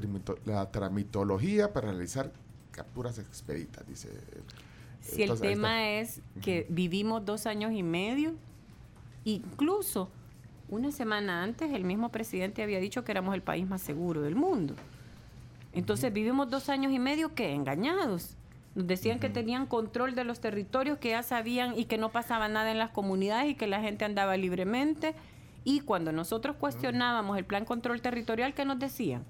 la 0.46 0.72
tramitología 0.72 1.74
para 1.74 1.90
realizar 1.90 2.32
capturas 2.80 3.20
expeditas, 3.20 3.86
dice. 3.86 4.08
Si 5.02 5.16
el 5.16 5.24
Entonces, 5.24 5.50
tema 5.50 5.90
es 5.90 6.22
que 6.42 6.66
vivimos 6.70 7.26
dos 7.26 7.46
años 7.46 7.74
y 7.74 7.84
medio, 7.84 8.36
incluso 9.26 10.10
una 10.70 10.94
semana 10.94 11.44
antes 11.44 11.74
el 11.74 11.84
mismo 11.84 12.10
presidente 12.10 12.64
había 12.64 12.80
dicho 12.80 13.04
que 13.04 13.12
éramos 13.12 13.36
el 13.36 13.42
país 13.42 13.68
más 13.68 13.82
seguro 13.82 14.22
del 14.22 14.36
mundo. 14.36 14.76
Entonces 15.74 16.14
vivimos 16.14 16.50
dos 16.50 16.70
años 16.70 16.94
y 16.94 17.00
medio 17.00 17.36
que 17.36 17.54
engañados. 17.54 18.38
Nos 18.76 18.88
decían 18.88 19.20
que 19.20 19.30
tenían 19.30 19.66
control 19.66 20.16
de 20.16 20.24
los 20.24 20.40
territorios, 20.40 21.00
que 21.00 21.10
ya 21.10 21.22
sabían 21.22 21.78
y 21.78 21.84
que 21.84 21.98
no 21.98 22.14
pasaba 22.14 22.48
nada 22.48 22.72
en 22.72 22.78
las 22.78 22.92
comunidades 22.92 23.52
y 23.52 23.56
que 23.56 23.68
la 23.68 23.82
gente 23.82 24.06
andaba 24.06 24.38
libremente. 24.38 25.16
Y 25.66 25.82
cuando 25.82 26.14
nosotros 26.14 26.56
cuestionábamos 26.56 27.38
el 27.38 27.44
plan 27.44 27.66
control 27.66 28.00
territorial, 28.00 28.54
¿qué 28.54 28.64
nos 28.64 28.80
decían? 28.80 29.26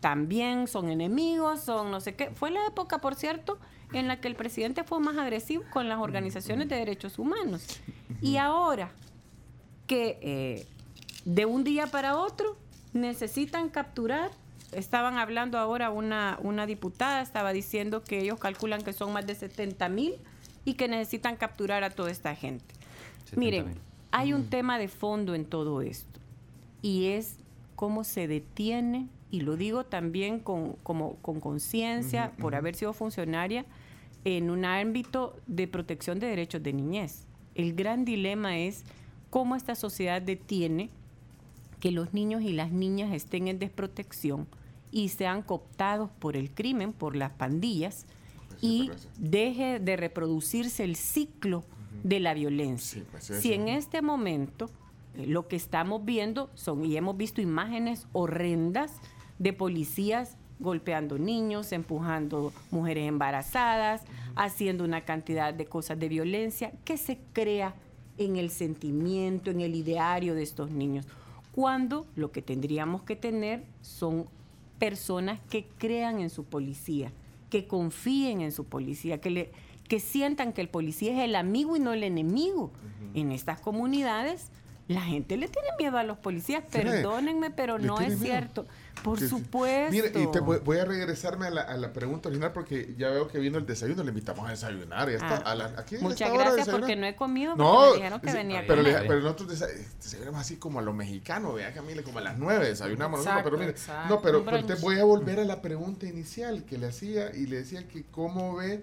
También 0.00 0.66
son 0.68 0.90
enemigos, 0.90 1.60
son 1.60 1.90
no 1.90 2.00
sé 2.00 2.14
qué. 2.14 2.30
Fue 2.30 2.50
la 2.50 2.66
época, 2.66 2.98
por 2.98 3.14
cierto, 3.14 3.58
en 3.92 4.06
la 4.08 4.20
que 4.20 4.28
el 4.28 4.36
presidente 4.36 4.84
fue 4.84 5.00
más 5.00 5.16
agresivo 5.16 5.64
con 5.70 5.88
las 5.88 5.98
organizaciones 5.98 6.68
de 6.68 6.76
derechos 6.76 7.18
humanos. 7.18 7.80
Y 8.20 8.36
ahora 8.36 8.90
que 9.86 10.18
eh, 10.22 10.66
de 11.24 11.46
un 11.46 11.64
día 11.64 11.88
para 11.88 12.16
otro 12.16 12.56
necesitan 12.92 13.68
capturar. 13.68 14.30
Estaban 14.72 15.16
hablando 15.16 15.58
ahora 15.58 15.90
una, 15.90 16.38
una 16.42 16.66
diputada, 16.66 17.22
estaba 17.22 17.52
diciendo 17.52 18.04
que 18.04 18.20
ellos 18.20 18.38
calculan 18.38 18.82
que 18.82 18.92
son 18.92 19.12
más 19.12 19.26
de 19.26 19.34
70 19.34 19.88
mil 19.88 20.14
y 20.64 20.74
que 20.74 20.88
necesitan 20.88 21.36
capturar 21.36 21.84
a 21.84 21.90
toda 21.90 22.10
esta 22.10 22.34
gente. 22.34 22.74
70 23.24 23.40
Miren, 23.40 23.74
hay 24.10 24.34
un 24.34 24.50
tema 24.50 24.78
de 24.78 24.88
fondo 24.88 25.34
en 25.34 25.46
todo 25.46 25.80
esto 25.80 26.20
y 26.82 27.06
es 27.08 27.36
cómo 27.76 28.04
se 28.04 28.28
detiene, 28.28 29.08
y 29.30 29.40
lo 29.40 29.56
digo 29.56 29.84
también 29.84 30.40
con, 30.40 30.74
como, 30.82 31.16
con 31.16 31.40
conciencia 31.40 32.32
por 32.38 32.54
haber 32.54 32.74
sido 32.74 32.92
funcionaria 32.92 33.66
en 34.24 34.50
un 34.50 34.64
ámbito 34.64 35.36
de 35.46 35.68
protección 35.68 36.18
de 36.18 36.26
derechos 36.28 36.62
de 36.62 36.72
niñez. 36.72 37.26
El 37.54 37.74
gran 37.74 38.04
dilema 38.04 38.58
es 38.58 38.84
cómo 39.30 39.56
esta 39.56 39.74
sociedad 39.74 40.22
detiene 40.22 40.90
que 41.80 41.92
los 41.92 42.12
niños 42.12 42.42
y 42.42 42.52
las 42.52 42.72
niñas 42.72 43.12
estén 43.12 43.48
en 43.48 43.58
desprotección 43.58 44.46
y 44.90 45.08
sean 45.10 45.42
cooptados 45.42 46.10
por 46.18 46.36
el 46.36 46.50
crimen, 46.50 46.92
por 46.92 47.14
las 47.14 47.32
pandillas, 47.32 48.06
Pues 48.48 48.62
y 48.62 48.90
deje 49.18 49.78
de 49.78 49.96
reproducirse 49.96 50.84
el 50.84 50.96
ciclo 50.96 51.64
de 52.02 52.20
la 52.20 52.34
violencia. 52.34 53.02
Sí, 53.02 53.06
pues 53.10 53.24
si 53.24 53.52
en 53.52 53.68
este 53.68 54.02
momento 54.02 54.70
eh, 55.14 55.26
lo 55.26 55.46
que 55.46 55.56
estamos 55.56 56.04
viendo 56.04 56.50
son, 56.54 56.84
y 56.84 56.96
hemos 56.96 57.16
visto 57.16 57.40
imágenes 57.40 58.06
horrendas 58.12 58.94
de 59.38 59.52
policías 59.52 60.36
golpeando 60.60 61.18
niños, 61.18 61.72
empujando 61.72 62.52
mujeres 62.70 63.06
embarazadas, 63.08 64.02
haciendo 64.34 64.84
una 64.84 65.02
cantidad 65.02 65.54
de 65.54 65.66
cosas 65.66 65.98
de 65.98 66.08
violencia, 66.08 66.72
que 66.84 66.96
se 66.96 67.18
crea 67.32 67.74
en 68.16 68.36
el 68.36 68.50
sentimiento, 68.50 69.50
en 69.50 69.60
el 69.60 69.74
ideario 69.76 70.34
de 70.34 70.42
estos 70.42 70.70
niños. 70.70 71.06
Cuando 71.52 72.06
lo 72.16 72.32
que 72.32 72.42
tendríamos 72.42 73.02
que 73.02 73.16
tener 73.16 73.64
son 73.82 74.26
personas 74.78 75.40
que 75.48 75.66
crean 75.78 76.20
en 76.20 76.30
su 76.30 76.44
policía, 76.44 77.12
que 77.50 77.66
confíen 77.66 78.40
en 78.40 78.52
su 78.52 78.64
policía, 78.64 79.20
que, 79.20 79.30
le, 79.30 79.52
que 79.88 80.00
sientan 80.00 80.52
que 80.52 80.60
el 80.60 80.68
policía 80.68 81.12
es 81.12 81.24
el 81.24 81.34
amigo 81.36 81.76
y 81.76 81.80
no 81.80 81.92
el 81.92 82.02
enemigo. 82.02 82.72
En 83.14 83.32
estas 83.32 83.60
comunidades 83.60 84.50
la 84.88 85.02
gente 85.02 85.36
le 85.36 85.48
tiene 85.48 85.68
miedo 85.78 85.98
a 85.98 86.02
los 86.02 86.16
policías, 86.18 86.64
perdónenme, 86.70 87.50
pero 87.50 87.76
¿Le 87.78 87.86
no 87.86 88.00
es 88.00 88.08
miedo? 88.08 88.20
cierto. 88.22 88.66
Por 89.02 89.18
sí. 89.18 89.28
supuesto. 89.28 89.90
Mire, 89.92 90.08
y 90.08 90.26
te 90.30 90.40
voy, 90.40 90.58
voy 90.64 90.78
a 90.78 90.84
regresarme 90.84 91.46
a 91.46 91.50
la, 91.50 91.60
a 91.62 91.76
la 91.76 91.92
pregunta 91.92 92.28
original 92.28 92.52
porque 92.52 92.94
ya 92.98 93.08
veo 93.10 93.28
que 93.28 93.38
vino 93.38 93.58
el 93.58 93.66
desayuno, 93.66 94.02
le 94.02 94.08
invitamos 94.10 94.46
a 94.46 94.50
desayunar. 94.50 95.08
Ya 95.08 95.14
está, 95.16 95.36
Ah, 95.44 95.52
a 95.52 95.54
la- 95.54 95.74
aquí 95.76 95.96
a 95.96 96.00
Muchas 96.00 96.32
gracias 96.32 96.68
porque 96.68 96.96
no 96.96 97.06
he 97.06 97.14
comido, 97.16 97.56
porque 97.56 97.62
No, 97.70 97.90
me 97.90 97.96
dijeron 97.96 98.20
que 98.20 98.30
sí, 98.30 98.36
venía 98.36 98.64
pero, 98.66 98.82
le- 98.82 98.92
pero 98.92 99.20
nosotros 99.20 99.48
desa- 99.60 99.68
desayunamos 100.02 100.40
así 100.40 100.56
como 100.56 100.78
a 100.78 100.82
lo 100.82 100.92
mexicano, 100.92 101.52
vea 101.52 101.72
Camila, 101.72 102.02
como 102.02 102.18
a 102.18 102.22
las 102.22 102.38
nueve 102.38 102.66
desayunamos 102.68 103.18
nosotros, 103.20 103.42
pero 103.44 103.58
mire, 103.58 103.70
exacto. 103.70 104.14
no, 104.14 104.20
pero, 104.22 104.42
te 104.64 104.74
voy 104.76 104.98
a 104.98 105.04
volver 105.04 105.40
a 105.40 105.44
la 105.44 105.60
pregunta 105.62 106.06
inicial 106.06 106.64
que 106.64 106.78
le 106.78 106.86
hacía 106.88 107.34
y 107.34 107.46
le 107.46 107.56
decía 107.58 107.86
que 107.88 108.04
cómo 108.10 108.56
ve 108.56 108.82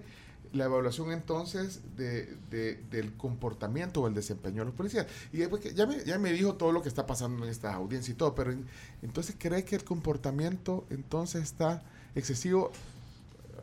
la 0.52 0.64
evaluación 0.66 1.12
entonces 1.12 1.80
de, 1.96 2.26
de- 2.50 2.76
del 2.90 3.16
comportamiento 3.16 4.02
o 4.02 4.08
el 4.08 4.14
desempeño 4.14 4.60
de 4.62 4.66
los 4.66 4.74
policías. 4.74 5.06
Y 5.32 5.38
después 5.38 5.62
que 5.62 5.74
ya 5.74 5.86
me, 5.86 6.02
ya 6.04 6.18
me 6.18 6.32
dijo 6.32 6.54
todo 6.54 6.72
lo 6.72 6.82
que 6.82 6.88
está 6.88 7.06
pasando 7.06 7.44
en 7.44 7.50
esta 7.50 7.74
audiencia 7.74 8.12
y 8.12 8.14
todo, 8.16 8.34
pero 8.34 8.52
en- 8.52 8.66
entonces 9.02 9.36
cree 9.38 9.64
que 9.64 9.76
el 9.76 9.84
comportamiento 9.84 10.86
entonces 10.90 11.42
está 11.42 11.82
excesivo 12.14 12.70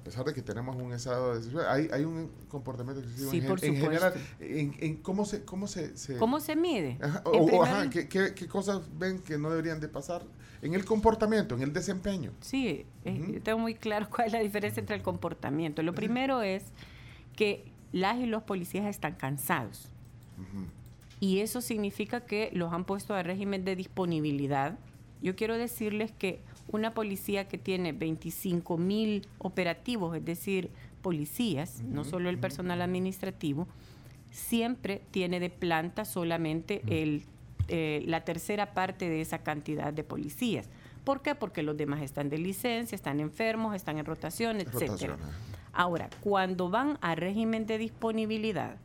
pesar 0.04 0.26
de 0.26 0.34
que 0.34 0.42
tenemos 0.42 0.76
un 0.76 0.94
estado 0.94 1.40
de 1.40 1.68
hay, 1.68 1.88
hay 1.92 2.04
un 2.04 2.30
comportamiento 2.50 3.02
excesivo 3.02 3.32
Sí, 3.32 3.38
en, 3.38 3.48
por 3.48 3.64
en 3.64 3.76
general 3.78 4.14
en, 4.40 4.76
en 4.80 4.98
cómo 4.98 5.26
se 5.26 5.44
cómo 5.44 5.68
se, 5.68 5.96
se- 5.98 6.18
¿Cómo 6.18 6.40
se 6.40 6.56
mide? 6.56 6.98
Ajá, 7.02 7.22
o- 7.26 7.30
o, 7.30 7.46
primer- 7.48 7.68
ajá, 7.70 7.90
¿qué, 7.90 8.08
qué, 8.08 8.34
qué 8.36 8.48
cosas 8.48 8.82
ven 8.98 9.20
que 9.20 9.38
no 9.38 9.50
deberían 9.50 9.80
de 9.80 9.88
pasar 9.88 10.24
en 10.62 10.74
el 10.74 10.86
comportamiento 10.86 11.56
en 11.56 11.62
el 11.64 11.74
desempeño 11.74 12.32
Sí, 12.42 12.86
eh, 13.06 13.32
yo 13.34 13.42
tengo 13.42 13.60
muy 13.60 13.76
claro 13.76 14.08
cuál 14.14 14.28
es 14.28 14.34
la 14.34 14.40
diferencia 14.40 14.80
entre 14.82 14.96
el 14.96 15.02
comportamiento. 15.02 15.82
Lo 15.84 15.94
primero 15.96 16.42
es 16.42 16.64
que 17.36 17.66
las 17.92 18.18
y 18.20 18.26
los 18.26 18.44
policías 18.44 18.86
están 18.86 19.16
cansados. 19.16 19.90
Y 21.20 21.40
eso 21.40 21.62
significa 21.62 22.22
que 22.22 22.50
los 22.54 22.74
han 22.74 22.84
puesto 22.86 23.14
a 23.14 23.24
régimen 23.24 23.64
de 23.64 23.76
disponibilidad. 23.76 24.78
Yo 25.22 25.36
quiero 25.38 25.58
decirles 25.58 26.12
que 26.12 26.42
una 26.68 26.94
policía 26.94 27.48
que 27.48 27.58
tiene 27.58 27.92
25 27.92 28.78
mil 28.78 29.28
operativos, 29.38 30.16
es 30.16 30.26
decir, 30.26 30.70
policías, 31.02 31.82
no 31.84 32.04
solo 32.04 32.30
el 32.30 32.40
personal 32.40 32.82
administrativo, 32.82 33.68
siempre 34.32 35.02
tiene 35.12 35.40
de 35.40 35.50
planta 35.50 36.06
solamente 36.06 36.82
el, 36.88 37.24
eh, 37.68 38.04
la 38.08 38.24
tercera 38.24 38.74
parte 38.74 39.10
de 39.10 39.22
esa 39.22 39.40
cantidad 39.40 39.94
de 39.94 40.04
policías. 40.04 40.70
¿Por 41.04 41.22
qué? 41.22 41.36
Porque 41.36 41.62
los 41.64 41.78
demás 41.78 42.02
están 42.02 42.30
de 42.30 42.38
licencia, 42.38 42.96
están 42.96 43.20
enfermos, 43.20 43.76
están 43.76 43.98
en 43.98 44.06
rotación, 44.06 44.62
ajá. 44.62 45.18
Ahora, 45.74 46.10
cuando 46.22 46.70
van 46.70 46.98
a 47.02 47.16
régimen 47.16 47.66
de 47.66 47.80
disponibilidad, 47.80 48.78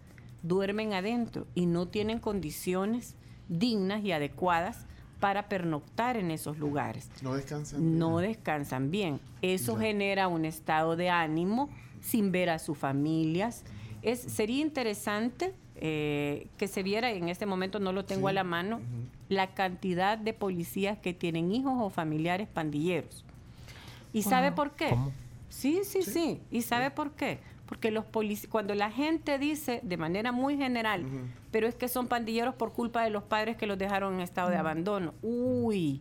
duermen 0.42 0.94
adentro 0.94 1.46
y 1.54 1.66
no 1.66 1.86
tienen 1.86 2.18
condiciones 2.18 3.14
dignas 3.48 4.02
y 4.04 4.12
adecuadas 4.12 4.86
para 5.20 5.48
pernoctar 5.48 6.16
en 6.16 6.30
esos 6.30 6.58
lugares. 6.58 7.10
no 7.22 7.34
descansan 7.34 7.98
No 7.98 8.18
bien. 8.18 8.30
descansan 8.30 8.90
bien. 8.90 9.20
Eso 9.42 9.74
Ya. 9.74 9.80
genera 9.86 10.28
un 10.28 10.44
estado 10.44 10.96
de 10.96 11.10
ánimo 11.10 11.68
sin 12.00 12.30
ver 12.32 12.50
a 12.50 12.58
sus 12.58 12.78
familias. 12.78 13.64
Es, 14.02 14.20
sería 14.20 14.60
interesante 14.62 15.52
eh, 15.80 16.46
que 16.56 16.66
se 16.68 16.82
viera, 16.82 17.10
en 17.12 17.28
este 17.28 17.46
momento 17.46 17.78
no 17.80 17.92
lo 17.92 18.04
tengo 18.04 18.28
Sí, 18.28 18.30
a 18.30 18.32
la 18.32 18.44
mano, 18.44 18.80
la 19.28 19.54
cantidad 19.54 20.18
de 20.18 20.32
policías 20.32 20.98
que 20.98 21.12
tienen 21.14 21.52
hijos 21.52 21.74
o 21.76 21.90
familiares 21.90 22.48
pandilleros. 22.48 23.24
¿Y 24.12 24.22
sabe 24.22 24.50
por 24.52 24.72
qué? 24.72 24.90
¿Cómo? 24.90 25.12
Sí, 25.48 25.80
sí, 25.84 26.02
sí, 26.02 26.40
¿Y 26.50 26.62
sabe 26.62 26.90
por 26.90 27.12
qué? 27.12 27.38
Porque 27.68 27.90
los 27.90 28.06
cuando 28.48 28.74
la 28.74 28.90
gente 28.90 29.38
dice 29.38 29.80
de 29.82 29.98
manera 29.98 30.32
muy 30.32 30.56
general, 30.56 31.04
pero 31.50 31.66
es 31.66 31.74
que 31.74 31.86
son 31.86 32.08
pandilleros 32.08 32.54
por 32.54 32.72
culpa 32.72 33.04
de 33.04 33.10
los 33.10 33.22
padres 33.22 33.56
que 33.56 33.66
los 33.66 33.76
dejaron 33.76 34.14
en 34.14 34.20
estado 34.20 34.48
de 34.48 34.56
abandono. 34.56 35.12
Uy, 35.20 36.00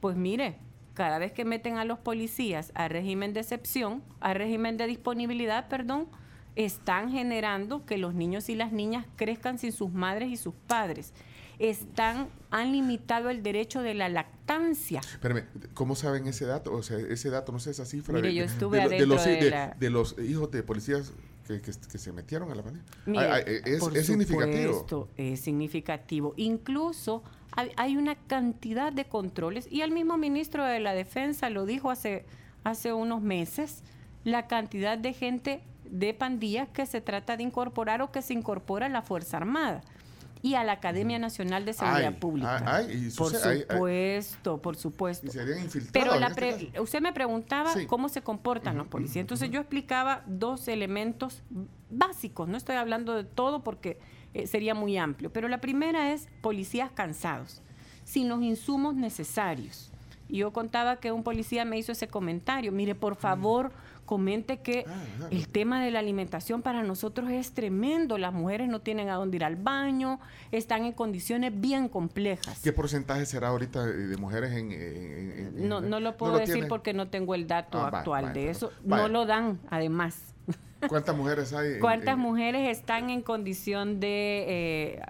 pues 0.00 0.16
mire, 0.16 0.56
cada 0.94 1.18
vez 1.18 1.32
que 1.32 1.44
meten 1.44 1.78
a 1.78 1.84
los 1.84 1.98
policías 1.98 2.70
a 2.74 2.86
régimen 2.86 3.32
de 3.32 3.40
excepción, 3.40 4.02
a 4.20 4.34
régimen 4.34 4.76
de 4.76 4.86
disponibilidad, 4.86 5.68
perdón, 5.68 6.06
están 6.54 7.10
generando 7.10 7.84
que 7.86 7.98
los 7.98 8.14
niños 8.14 8.48
y 8.48 8.54
las 8.54 8.70
niñas 8.70 9.06
crezcan 9.16 9.58
sin 9.58 9.72
sus 9.72 9.90
madres 9.90 10.30
y 10.30 10.36
sus 10.36 10.54
padres. 10.54 11.12
Están, 11.60 12.28
han 12.50 12.72
limitado 12.72 13.28
el 13.30 13.42
derecho 13.42 13.82
de 13.82 13.92
la 13.94 14.08
lactancia. 14.08 15.00
Espérame, 15.00 15.44
¿cómo 15.74 15.94
saben 15.94 16.26
ese 16.26 16.46
dato? 16.46 16.72
O 16.72 16.82
sea, 16.82 16.96
ese 16.98 17.28
dato, 17.30 17.52
no 17.52 17.60
sé, 17.60 17.70
esa 17.70 17.84
cifra. 17.84 18.14
Mire, 18.14 18.28
de, 18.28 18.34
yo 18.34 18.44
estuve 18.44 18.88
de, 18.88 19.06
los, 19.06 19.24
de 19.24 19.36
de- 19.36 19.50
la- 19.50 19.76
de 19.78 19.90
los 19.90 20.16
hijos 20.18 20.50
de 20.50 20.62
policías 20.62 21.12
que, 21.46 21.60
que- 21.60 21.72
que 21.72 21.98
se 21.98 22.12
metieron 22.12 22.50
a 22.50 22.54
la 22.54 22.62
pandemia. 22.62 22.88
Mire, 23.06 23.24
Ay, 23.26 23.42
ay, 23.46 23.54
es, 23.66 23.80
por 23.80 23.94
es 23.96 24.06
significativo. 24.06 25.08
es 25.16 25.40
significativo. 25.40 26.32
Incluso 26.36 27.22
hay, 27.52 27.70
hay 27.76 27.96
una 27.98 28.14
cantidad 28.14 28.90
de 28.92 29.04
controles, 29.04 29.68
y 29.70 29.82
el 29.82 29.90
mismo 29.90 30.16
ministro 30.16 30.64
de 30.64 30.80
la 30.80 30.94
Defensa 30.94 31.50
lo 31.50 31.66
dijo 31.66 31.90
hace, 31.90 32.24
hace 32.64 32.92
unos 32.94 33.20
meses, 33.20 33.82
la 34.24 34.46
cantidad 34.46 34.96
de 34.96 35.12
gente 35.12 35.60
de 35.84 36.14
pandillas 36.14 36.68
que 36.68 36.86
se 36.86 37.00
trata 37.00 37.36
de 37.36 37.42
incorporar 37.42 38.00
o 38.00 38.12
que 38.12 38.22
se 38.22 38.32
incorpora 38.32 38.86
a 38.86 38.88
la 38.88 39.02
Fuerza 39.02 39.36
Armada 39.38 39.82
y 40.42 40.54
a 40.54 40.64
la 40.64 40.72
Academia 40.72 41.18
Nacional 41.18 41.64
de 41.64 41.72
Seguridad 41.74 42.08
Ay, 42.14 42.18
Pública. 42.20 42.56
ay, 42.66 42.86
ay, 42.88 43.06
y 43.06 43.10
por 43.10 43.30
sucede- 43.32 43.66
supuesto, 43.70 44.58
por 44.62 44.76
supuesto. 44.76 45.26
Y 45.26 45.30
se 45.30 45.40
habían 45.40 45.58
infiltrado. 45.64 45.92
Pero 45.92 46.18
la 46.20 46.28
este 46.28 46.80
usted 46.80 47.00
me 47.00 47.12
preguntaba 47.12 47.72
Sí. 47.74 47.86
cómo 47.86 48.08
se 48.08 48.22
comportan 48.22 48.76
los 48.78 48.86
policías. 48.88 49.22
Entonces 49.22 49.50
yo 49.50 49.60
explicaba 49.60 50.22
dos 50.26 50.66
elementos 50.68 51.42
básicos. 51.90 52.48
No 52.48 52.56
estoy 52.56 52.76
hablando 52.76 53.14
de 53.14 53.24
todo 53.24 53.62
porque 53.62 53.98
eh, 54.32 54.46
sería 54.46 54.74
muy 54.74 54.96
amplio. 54.96 55.32
Pero 55.32 55.48
la 55.48 55.60
primera 55.60 56.12
es 56.12 56.28
policías 56.40 56.90
cansados, 56.92 57.62
sin 58.04 58.28
los 58.28 58.40
insumos 58.42 58.94
necesarios. 58.94 59.90
Y 60.28 60.38
yo 60.38 60.52
contaba 60.52 61.00
que 61.00 61.10
un 61.10 61.24
policía 61.24 61.64
me 61.64 61.76
hizo 61.76 61.90
ese 61.92 62.06
comentario. 62.06 62.70
Mire, 62.70 62.94
por 62.94 63.16
favor, 63.16 63.72
comente 64.10 64.58
que 64.58 64.84
Ah, 64.88 65.28
el 65.30 65.46
tema 65.46 65.80
de 65.84 65.92
la 65.92 66.00
alimentación 66.00 66.62
para 66.62 66.82
nosotros 66.82 67.30
es 67.30 67.52
tremendo. 67.52 68.18
Las 68.18 68.32
mujeres 68.32 68.68
no 68.68 68.80
tienen 68.80 69.08
a 69.08 69.14
dónde 69.14 69.36
ir 69.36 69.44
al 69.44 69.54
baño, 69.54 70.18
están 70.50 70.84
en 70.84 70.92
condiciones 70.92 71.52
bien 71.54 71.88
complejas. 71.88 72.58
¿Qué 72.60 72.72
porcentaje 72.72 73.24
será 73.24 73.48
ahorita 73.48 73.86
de 73.86 74.16
mujeres 74.16 74.50
en... 74.50 74.72
en- 74.72 75.54
en- 75.58 75.68
No, 75.68 75.80
no 75.80 76.00
lo 76.00 76.16
puedo 76.16 76.32
lo 76.32 76.38
decir 76.40 76.66
porque 76.66 76.92
no 76.92 77.06
tengo 77.06 77.36
el 77.36 77.46
dato 77.46 77.78
Ah, 77.78 77.86
actual 77.98 78.24
vaya, 78.24 78.34
de 78.34 78.50
eso. 78.50 78.72
vaya. 78.84 79.04
No 79.04 79.08
lo 79.08 79.26
dan, 79.26 79.60
además. 79.70 80.34
¿Cuántas 80.88 81.16
mujeres 81.16 81.52
hay? 81.52 81.74
en- 81.74 81.80
¿Cuántas 81.80 82.14
en- 82.14 82.18
mujeres 82.20 82.76
están 82.76 83.10
en 83.10 83.22
condición 83.22 84.00
de, 84.00 84.44
eh, 84.48 85.02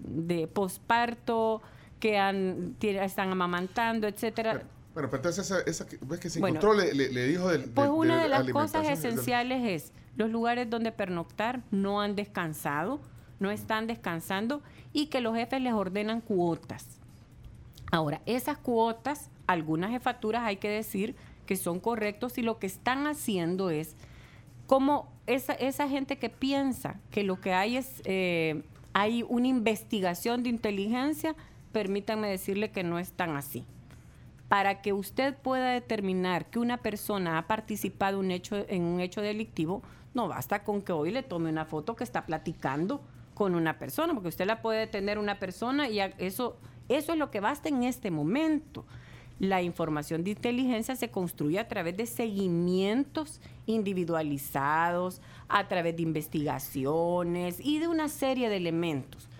de 0.00 0.48
posparto, 0.48 1.62
que 2.00 2.18
han, 2.18 2.74
están 2.80 3.30
amamantando, 3.30 4.08
etcétera? 4.08 4.62
Bueno, 4.94 5.08
pero 5.10 5.16
entonces 5.16 5.44
esa, 5.50 5.60
esa 5.62 5.86
ves 6.02 6.20
que 6.20 6.28
se 6.30 6.40
Bueno, 6.40 6.58
encontró 6.58 6.80
le, 6.82 6.94
le- 6.94 7.10
le 7.12 7.26
dijo 7.26 7.48
del... 7.48 7.64
Pues 7.70 7.88
una 7.88 8.22
de 8.22 8.28
las 8.28 8.48
cosas 8.50 8.86
esenciales 8.88 9.62
es 9.64 9.92
los 10.16 10.30
lugares 10.30 10.68
donde 10.68 10.92
pernoctar 10.92 11.62
no 11.70 12.00
han 12.02 12.14
descansado, 12.16 13.00
no 13.40 13.50
están 13.50 13.86
descansando 13.86 14.62
y 14.92 15.06
que 15.06 15.20
los 15.20 15.34
jefes 15.34 15.60
les 15.62 15.72
ordenan 15.72 16.20
cuotas. 16.20 16.86
Ahora, 17.90 18.20
esas 18.26 18.58
cuotas, 18.58 19.30
algunas 19.46 19.90
jefaturas 19.90 20.42
hay 20.44 20.56
que 20.56 20.68
decir 20.68 21.14
que 21.46 21.56
son 21.56 21.80
correctos 21.80 22.38
y 22.38 22.42
lo 22.42 22.58
que 22.58 22.66
están 22.66 23.06
haciendo 23.06 23.70
es 23.70 23.96
como 24.66 25.10
esa, 25.26 25.52
esa 25.54 25.88
gente 25.88 26.18
que 26.18 26.30
piensa 26.30 26.96
que 27.10 27.24
lo 27.24 27.40
que 27.40 27.52
hay 27.52 27.76
es, 27.76 28.00
eh, 28.04 28.62
hay 28.92 29.24
una 29.28 29.48
investigación 29.48 30.42
de 30.42 30.48
inteligencia, 30.50 31.34
permítanme 31.72 32.28
decirle 32.28 32.70
que 32.70 32.82
no 32.84 32.98
es 32.98 33.12
tan 33.12 33.36
así. 33.36 33.64
Para 34.52 34.82
que 34.82 34.92
usted 34.92 35.34
pueda 35.34 35.70
determinar 35.70 36.44
que 36.50 36.58
una 36.58 36.76
persona 36.76 37.38
ha 37.38 37.46
participado 37.46 38.22
en 38.22 38.82
un 38.82 39.00
hecho 39.00 39.22
delictivo, 39.22 39.80
no 40.12 40.28
basta 40.28 40.62
con 40.62 40.82
que 40.82 40.92
hoy 40.92 41.10
le 41.10 41.22
tome 41.22 41.48
una 41.48 41.64
foto 41.64 41.96
que 41.96 42.04
está 42.04 42.26
platicando 42.26 43.00
con 43.32 43.54
una 43.54 43.78
persona, 43.78 44.12
porque 44.12 44.28
usted 44.28 44.44
la 44.44 44.60
puede 44.60 44.86
tener 44.86 45.18
una 45.18 45.38
persona 45.38 45.88
y 45.88 46.00
eso, 46.18 46.58
eso 46.90 47.12
es 47.12 47.18
lo 47.18 47.30
que 47.30 47.40
basta 47.40 47.70
en 47.70 47.82
este 47.82 48.10
momento. 48.10 48.84
La 49.38 49.62
información 49.62 50.22
de 50.22 50.32
inteligencia 50.32 50.96
se 50.96 51.10
construye 51.10 51.58
a 51.58 51.66
través 51.66 51.96
de 51.96 52.04
seguimientos 52.04 53.40
individualizados, 53.64 55.22
a 55.48 55.66
través 55.66 55.96
de 55.96 56.02
investigaciones 56.02 57.58
y 57.58 57.78
de 57.78 57.88
una 57.88 58.10
serie 58.10 58.50
de 58.50 58.58
elementos. 58.58 59.30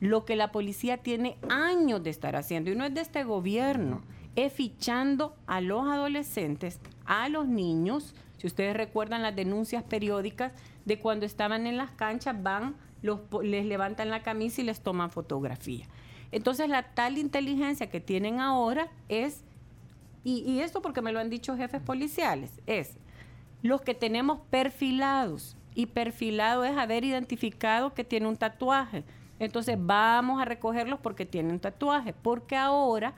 Lo 0.00 0.24
que 0.24 0.34
la 0.34 0.50
policía 0.50 0.96
tiene 0.96 1.36
años 1.50 2.02
de 2.02 2.08
estar 2.08 2.36
haciendo, 2.36 2.70
y 2.70 2.74
no 2.74 2.86
es 2.86 2.94
de 2.94 3.02
este 3.02 3.22
gobierno, 3.22 4.00
es 4.36 4.52
fichando 4.52 5.36
a 5.46 5.60
los 5.60 5.86
adolescentes, 5.88 6.80
a 7.04 7.28
los 7.28 7.46
niños. 7.46 8.14
Si 8.38 8.46
ustedes 8.46 8.76
recuerdan 8.76 9.22
las 9.22 9.36
denuncias 9.36 9.82
periódicas 9.82 10.52
de 10.84 10.98
cuando 10.98 11.26
estaban 11.26 11.66
en 11.66 11.76
las 11.76 11.90
canchas, 11.90 12.42
van, 12.42 12.76
los, 13.02 13.20
les 13.42 13.66
levantan 13.66 14.10
la 14.10 14.22
camisa 14.22 14.60
y 14.60 14.64
les 14.64 14.80
toman 14.80 15.10
fotografía. 15.10 15.86
Entonces 16.30 16.68
la 16.68 16.94
tal 16.94 17.18
inteligencia 17.18 17.90
que 17.90 18.00
tienen 18.00 18.40
ahora 18.40 18.88
es, 19.08 19.44
y, 20.24 20.38
y 20.50 20.60
esto 20.60 20.80
porque 20.80 21.02
me 21.02 21.12
lo 21.12 21.20
han 21.20 21.30
dicho 21.30 21.56
jefes 21.56 21.82
policiales, 21.82 22.50
es 22.66 22.96
los 23.62 23.80
que 23.80 23.94
tenemos 23.94 24.40
perfilados. 24.50 25.56
Y 25.74 25.86
perfilado 25.86 26.64
es 26.64 26.76
haber 26.76 27.02
identificado 27.02 27.94
que 27.94 28.04
tiene 28.04 28.28
un 28.28 28.36
tatuaje. 28.36 29.04
Entonces 29.38 29.78
vamos 29.80 30.40
a 30.40 30.44
recogerlos 30.44 31.00
porque 31.00 31.24
tienen 31.24 31.60
tatuaje. 31.60 32.12
Porque 32.12 32.56
ahora 32.56 33.14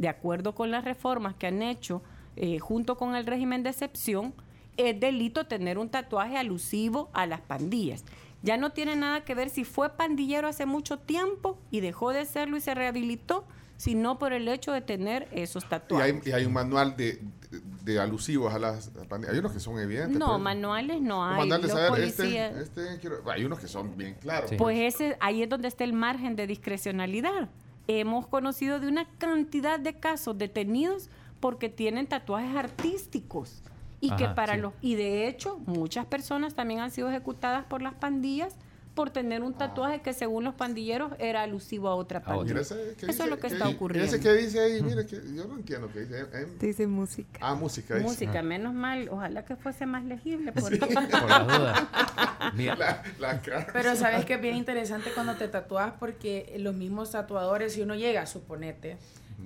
de 0.00 0.08
acuerdo 0.08 0.54
con 0.54 0.70
las 0.70 0.82
reformas 0.82 1.34
que 1.34 1.46
han 1.46 1.60
hecho 1.60 2.02
eh, 2.36 2.58
junto 2.58 2.96
con 2.96 3.14
el 3.14 3.26
régimen 3.26 3.62
de 3.62 3.68
excepción, 3.68 4.32
es 4.78 4.98
delito 4.98 5.44
tener 5.44 5.76
un 5.76 5.90
tatuaje 5.90 6.38
alusivo 6.38 7.10
a 7.12 7.26
las 7.26 7.42
pandillas. 7.42 8.02
Ya 8.42 8.56
no 8.56 8.72
tiene 8.72 8.96
nada 8.96 9.24
que 9.24 9.34
ver 9.34 9.50
si 9.50 9.64
fue 9.64 9.90
pandillero 9.90 10.48
hace 10.48 10.64
mucho 10.64 10.98
tiempo 10.98 11.58
y 11.70 11.80
dejó 11.80 12.14
de 12.14 12.24
serlo 12.24 12.56
y 12.56 12.62
se 12.62 12.74
rehabilitó, 12.74 13.44
sino 13.76 14.18
por 14.18 14.32
el 14.32 14.48
hecho 14.48 14.72
de 14.72 14.80
tener 14.80 15.28
esos 15.32 15.68
tatuajes. 15.68 16.26
Y 16.26 16.32
hay, 16.32 16.46
un 16.46 16.54
manual 16.54 16.96
de, 16.96 17.20
alusivos 18.00 18.54
a 18.54 18.58
las 18.58 18.88
pandillas. 19.06 19.34
Hay 19.34 19.40
unos 19.40 19.52
que 19.52 19.60
son 19.60 19.78
evidentes. 19.78 20.18
No, 20.18 20.28
pues. 20.28 20.40
manuales 20.40 21.02
no 21.02 21.26
hay. 21.26 21.50
este, 21.98 22.46
este 22.58 22.98
hay 23.30 23.44
unos 23.44 23.58
que 23.58 23.68
son 23.68 23.94
bien 23.98 24.14
claros. 24.14 24.50
Pues 24.56 24.94
ese, 24.94 25.18
ahí 25.20 25.42
es 25.42 25.48
donde 25.50 25.68
está 25.68 25.84
el 25.84 25.92
margen 25.92 26.36
de 26.36 26.46
discrecionalidad 26.46 27.50
hemos 27.98 28.26
conocido 28.26 28.78
de 28.78 28.86
una 28.86 29.06
cantidad 29.18 29.80
de 29.80 29.98
casos 29.98 30.38
detenidos 30.38 31.10
porque 31.40 31.68
tienen 31.68 32.06
tatuajes 32.06 32.54
artísticos 32.54 33.62
y 34.00 34.10
que 34.12 34.28
para 34.28 34.56
los 34.56 34.72
y 34.80 34.94
de 34.94 35.26
hecho 35.26 35.58
muchas 35.66 36.06
personas 36.06 36.54
también 36.54 36.80
han 36.80 36.90
sido 36.90 37.10
ejecutadas 37.10 37.64
por 37.64 37.82
las 37.82 37.94
pandillas 37.94 38.56
por 38.94 39.10
tener 39.10 39.42
un 39.42 39.54
tatuaje 39.54 40.02
que 40.02 40.12
según 40.12 40.44
los 40.44 40.54
pandilleros 40.54 41.12
era 41.18 41.42
alusivo 41.42 41.88
a 41.88 41.94
otra 41.94 42.22
pandilla. 42.22 42.60
Eso 42.60 42.76
es 43.06 43.30
lo 43.30 43.38
que 43.38 43.46
está 43.46 43.68
ocurriendo. 43.68 44.14
Ese 44.14 44.20
que 44.20 44.32
dice 44.34 44.60
ahí, 44.60 44.82
mire, 44.82 45.06
que 45.06 45.16
yo 45.34 45.46
no 45.46 45.56
entiendo 45.56 45.90
qué 45.92 46.00
dice. 46.00 46.26
dice 46.60 46.86
música. 46.86 47.38
Ah, 47.42 47.54
música. 47.54 47.94
Dice. 47.94 48.06
Música, 48.06 48.42
menos 48.42 48.74
mal. 48.74 49.08
Ojalá 49.10 49.44
que 49.44 49.56
fuese 49.56 49.86
más 49.86 50.04
legible. 50.04 50.52
Por, 50.52 50.78
por 50.78 50.90
las 50.90 51.46
dudas. 51.46 51.88
Pero 53.72 53.96
sabes 53.96 54.24
que 54.24 54.34
es 54.34 54.40
bien 54.40 54.56
interesante 54.56 55.10
cuando 55.14 55.36
te 55.36 55.48
tatúas 55.48 55.92
porque 55.98 56.54
los 56.58 56.74
mismos 56.74 57.12
tatuadores, 57.12 57.74
si 57.74 57.82
uno 57.82 57.94
llega, 57.94 58.26
suponete, 58.26 58.98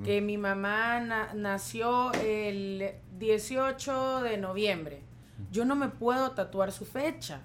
que 0.04 0.20
mi 0.20 0.38
mamá 0.38 1.00
nació 1.34 2.12
el 2.14 2.94
18 3.18 4.22
de 4.22 4.38
noviembre, 4.38 5.02
yo 5.52 5.64
no 5.64 5.76
me 5.76 5.88
puedo 5.88 6.32
tatuar 6.32 6.72
su 6.72 6.84
fecha 6.84 7.42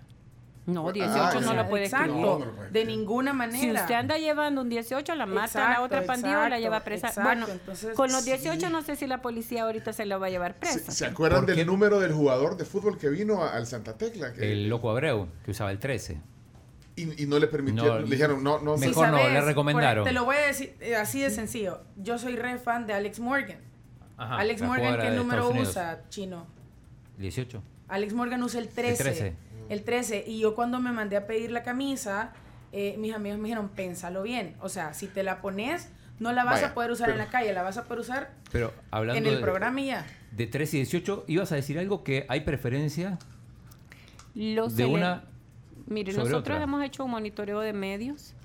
no, 0.66 0.92
18 0.92 1.14
ah, 1.18 1.40
no 1.42 1.54
lo 1.54 1.68
puede 1.68 1.86
Exacto, 1.86 2.46
de 2.72 2.86
ninguna 2.86 3.34
manera. 3.34 3.60
Si 3.60 3.72
usted 3.72 3.96
anda 3.96 4.18
llevando 4.18 4.62
un 4.62 4.70
18, 4.70 5.16
la 5.16 5.26
mata 5.26 5.68
a 5.68 5.72
la 5.72 5.82
otra 5.82 6.04
pandilla 6.06 6.44
o 6.44 6.50
la 6.50 6.60
lleva 6.60 6.82
presa. 6.82 7.12
bueno, 7.22 7.48
con 7.96 8.12
los 8.12 8.26
18 8.26 8.70
no 8.70 8.82
sé 8.82 8.96
si 8.96 9.08
la 9.08 9.22
policía 9.22 9.64
ahorita 9.64 9.94
se 9.94 10.06
lo 10.06 10.20
va 10.20 10.28
a 10.28 10.30
llevar 10.30 10.60
presa. 10.60 10.92
¿Se, 10.92 11.06
acuerdan 11.06 11.46
del 11.46 11.66
número 11.66 12.00
del 12.00 12.14
jugador 12.14 12.58
de 12.58 12.66
fútbol 12.66 12.98
que 12.98 13.10
vino 13.10 13.44
al 13.44 13.66
Santa 13.66 13.98
Tecla? 13.98 14.34
el 14.38 14.70
Loco 14.70 14.90
Abreu, 14.90 15.28
que 15.44 15.52
usaba 15.52 15.72
el 15.72 15.80
13. 15.80 16.22
Y, 16.96 17.26
no 17.28 17.40
le 17.40 17.48
permitieron, 17.48 18.04
le 18.04 18.10
dijeron, 18.10 18.44
no, 18.44 18.60
no. 18.60 18.76
Mejor 18.76 19.08
no, 19.08 19.18
le 19.18 19.40
recomendaron. 19.40 20.04
te 20.04 20.12
lo 20.12 20.26
voy 20.26 20.36
a 20.36 20.48
decir 20.48 20.76
eh, 20.82 20.98
así 20.98 21.22
de 21.22 21.30
sencillo. 21.30 21.82
Yo 21.96 22.18
soy 22.18 22.36
re 22.36 22.58
fan 22.58 22.86
de 22.88 22.94
Alex 22.94 23.20
Morgan. 23.20 23.60
Alex 24.18 24.62
Morgan, 24.62 25.00
¿qué 25.00 25.12
número 25.12 25.50
usa, 25.50 26.02
chino? 26.10 26.46
18. 27.18 27.64
Alex 27.88 28.14
Morgan 28.14 28.44
usa 28.44 28.60
el 28.60 28.68
13. 28.68 28.90
El 28.92 28.98
13 28.98 29.49
el 29.70 29.84
13. 29.84 30.26
Y 30.28 30.40
yo 30.40 30.56
cuando 30.56 30.80
me 30.80 30.92
mandé 30.92 31.16
a 31.16 31.26
pedir 31.26 31.52
la 31.52 31.64
camisa, 31.64 32.34
eh, 32.72 32.96
mis 32.98 33.14
amigos 33.14 33.40
me 33.40 33.46
dijeron, 33.46 33.70
pénsalo 33.70 34.24
bien. 34.24 34.56
O 34.60 34.70
sea, 34.70 34.94
si 34.94 35.08
te 35.08 35.24
la 35.24 35.42
pones, 35.42 35.90
no 36.20 36.34
la 36.34 36.44
vas 36.44 36.64
a 36.64 36.74
poder 36.74 36.92
usar 36.92 37.10
en 37.10 37.18
la 37.18 37.28
calle, 37.28 37.54
la 37.54 37.64
vas 37.64 37.78
a 37.78 37.86
poder 37.86 38.02
usar 38.02 38.32
pero 38.52 38.74
hablando 38.92 39.18
en 39.18 39.34
el 39.34 39.42
programa 39.42 39.82
y 39.82 39.88
ya. 39.88 40.06
De 40.32 40.48
13 40.48 40.78
y 40.78 40.80
18, 40.82 41.26
¿ibas 41.28 41.52
a 41.52 41.56
decir 41.56 41.80
algo 41.80 42.04
que 42.04 42.26
hay 42.28 42.42
preferencia 42.42 43.18
Los 44.36 44.76
de 44.76 44.86
una 44.86 45.24
Mire, 45.88 46.14
nosotros 46.14 46.62
hemos 46.62 46.84
hecho 46.84 47.04
un 47.04 47.12
monitoreo 47.12 47.62
de 47.62 47.74
medios 47.74 48.36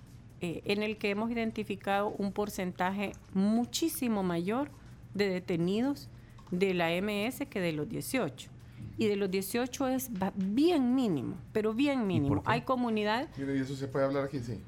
eh, 0.41 0.62
en 0.64 0.83
el 0.83 0.97
que 0.97 1.11
hemos 1.11 1.31
identificado 1.31 2.09
un 2.09 2.33
porcentaje 2.33 3.12
muchísimo 3.35 4.22
mayor 4.22 4.70
de 5.12 5.29
detenidos 5.29 6.09
de 6.51 6.72
la 6.72 6.89
MS 6.91 7.47
que 7.51 7.61
de 7.61 7.72
los 7.72 7.89
18 7.89 8.54
y 8.97 9.09
de 9.09 9.17
los 9.17 9.31
18 9.31 9.89
es 9.89 10.11
bien 10.37 10.95
mínimo, 10.95 11.37
pero 11.53 11.75
bien 11.75 12.07
mínimo. 12.07 12.43
Hay 12.45 12.63
comunidad. 12.63 13.29
Mire, 13.37 13.57
¿y 13.57 13.61
eso 13.61 13.75
se 13.75 13.89
puede 13.89 14.05
hablar 14.05 14.25
aquí? 14.25 14.39
Sí. 14.41 14.61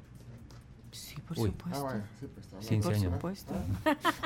Sí, 0.91 1.15
por 1.21 1.37
supuesto. 1.37 1.79
Ah, 1.79 1.83
bueno, 1.83 2.03
sí, 2.19 2.27
pues 2.33 2.45
está 2.45 2.61
sí, 2.61 2.77
por 2.77 2.95
supuesto. 2.95 3.53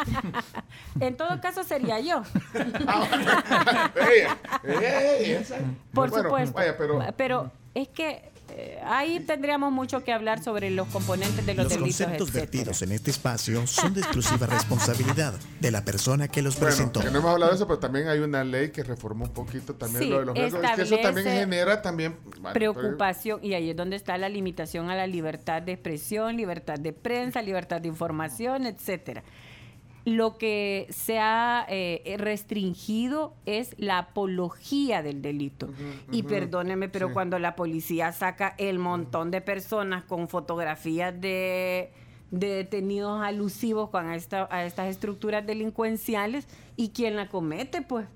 en 0.99 1.17
todo 1.17 1.41
caso 1.41 1.63
sería 1.63 1.99
yo. 1.99 2.21
por 5.93 6.11
supuesto. 6.11 6.55
Vaya, 6.55 6.77
pero, 6.77 6.99
pero 7.17 7.51
es 7.73 7.89
que 7.89 8.30
eh, 8.53 8.79
ahí 8.83 9.19
tendríamos 9.21 9.71
mucho 9.71 10.03
que 10.03 10.11
hablar 10.11 10.43
sobre 10.43 10.69
los 10.69 10.87
componentes 10.87 11.45
de 11.45 11.53
los, 11.53 11.65
los 11.65 11.73
delitos. 11.73 11.99
Los 11.99 12.07
conceptos 12.07 12.33
vertidos 12.33 12.81
en 12.81 12.91
este 12.91 13.11
espacio 13.11 13.65
son 13.67 13.93
de 13.93 14.01
exclusiva 14.01 14.47
responsabilidad 14.47 15.33
de 15.59 15.71
la 15.71 15.83
persona 15.85 16.27
que 16.27 16.41
los 16.41 16.55
presentó. 16.55 16.99
Que 16.99 17.11
no 17.11 17.19
hemos 17.19 17.31
hablado 17.31 17.51
de 17.51 17.55
eso, 17.55 17.67
pero 17.67 17.79
también 17.79 18.07
hay 18.07 18.19
una 18.19 18.43
ley 18.43 18.71
que 18.71 18.83
reformó 18.83 19.25
un 19.25 19.33
poquito 19.33 19.75
también 19.75 20.09
lo 20.09 20.19
de 20.19 20.25
los 20.25 20.35
riesgos. 20.35 20.63
Es 20.63 20.75
que 20.75 20.81
eso 20.81 20.97
también 20.99 21.27
genera 21.27 21.81
también 21.81 22.17
preocupación 22.53 23.39
y 23.43 23.53
ahí 23.53 23.69
es 23.69 23.75
donde 23.75 23.95
está 23.95 24.17
la 24.17 24.29
limitación 24.29 24.89
a 24.89 24.95
la 24.95 25.07
libertad 25.07 25.61
de 25.61 25.73
expresión, 25.73 26.37
libertad 26.37 26.79
de 26.79 26.93
prensa, 26.93 27.41
libertad 27.41 27.81
de 27.81 27.87
información, 27.87 28.65
etcétera 28.65 29.23
lo 30.05 30.37
que 30.37 30.87
se 30.89 31.19
ha 31.19 31.65
eh, 31.69 32.15
restringido 32.17 33.35
es 33.45 33.75
la 33.77 33.99
apología 33.99 35.03
del 35.03 35.21
delito. 35.21 35.69
y 36.11 36.23
perdóneme, 36.23 36.89
pero 36.89 37.13
cuando 37.13 37.37
la 37.39 37.55
policía 37.55 38.11
saca 38.11 38.55
el 38.57 38.79
montón 38.79 39.31
de 39.31 39.41
personas 39.41 40.03
con 40.03 40.27
fotografías 40.27 41.19
de, 41.19 41.91
detenidos 42.31 43.21
alusivos 43.21 43.89
con 43.89 44.11
esta, 44.11 44.47
a 44.49 44.65
estas 44.65 44.87
estructuras 44.87 45.45
delincuenciales, 45.45 46.47
¿y 46.75 46.89
quién 46.89 47.15
la 47.15 47.29
comete? 47.29 47.81
Pues, 47.81 48.07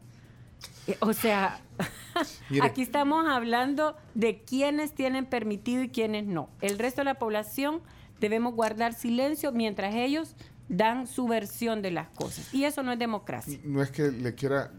eh, 0.87 0.97
o 1.01 1.13
sea, 1.13 1.61
aquí 2.61 2.81
estamos 2.81 3.27
hablando 3.27 3.95
de 4.15 4.41
quienes 4.41 4.93
tienen 4.93 5.25
permitido 5.25 5.83
y 5.83 5.89
quienes 5.89 6.25
no. 6.25 6.49
El 6.61 6.79
resto 6.79 7.01
de 7.01 7.05
la 7.05 7.15
población 7.15 7.81
debemos 8.19 8.55
guardar 8.55 8.93
silencio 8.93 9.51
mientras 9.51 9.93
ellos 9.93 10.35
dan 10.69 11.07
su 11.07 11.27
versión 11.27 11.81
de 11.81 11.91
las 11.91 12.09
cosas. 12.09 12.53
Y 12.53 12.65
eso 12.65 12.83
no 12.83 12.91
es 12.91 12.99
democracia. 12.99 13.59
No 13.63 13.81
es 13.81 13.91
que 13.91 14.11
le 14.11 14.35
quiera 14.35 14.71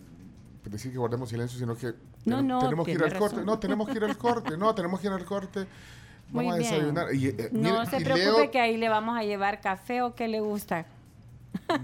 decir 0.65 0.93
que 0.93 0.99
guardemos 0.99 1.29
silencio, 1.29 1.59
sino 1.59 1.77
que 1.77 1.95
tenemos, 2.25 2.85
que 2.85 2.93
ir 2.93 3.03
al 3.03 3.19
corte. 3.19 3.43
No, 3.45 3.59
tenemos 3.59 3.89
que 3.89 3.97
ir 3.97 4.05
al 4.05 4.19
corte. 4.19 4.57
No, 4.57 4.75
tenemos 4.75 5.01
que 5.01 5.07
ir 5.07 5.13
al 5.13 5.25
corte. 5.25 5.67
Vamos 6.31 6.55
a 6.55 6.57
desayunar. 6.57 7.09
Eh, 7.13 7.51
no 7.53 7.87
se 7.87 8.01
preocupe 8.01 8.51
que 8.51 8.61
ahí 8.61 8.77
le 8.77 8.89
vamos 8.89 9.17
a 9.17 9.23
llevar 9.23 9.61
café 9.61 10.03
o 10.03 10.17
qué 10.17 10.27
le 10.27 10.41
gusta. 10.41 10.85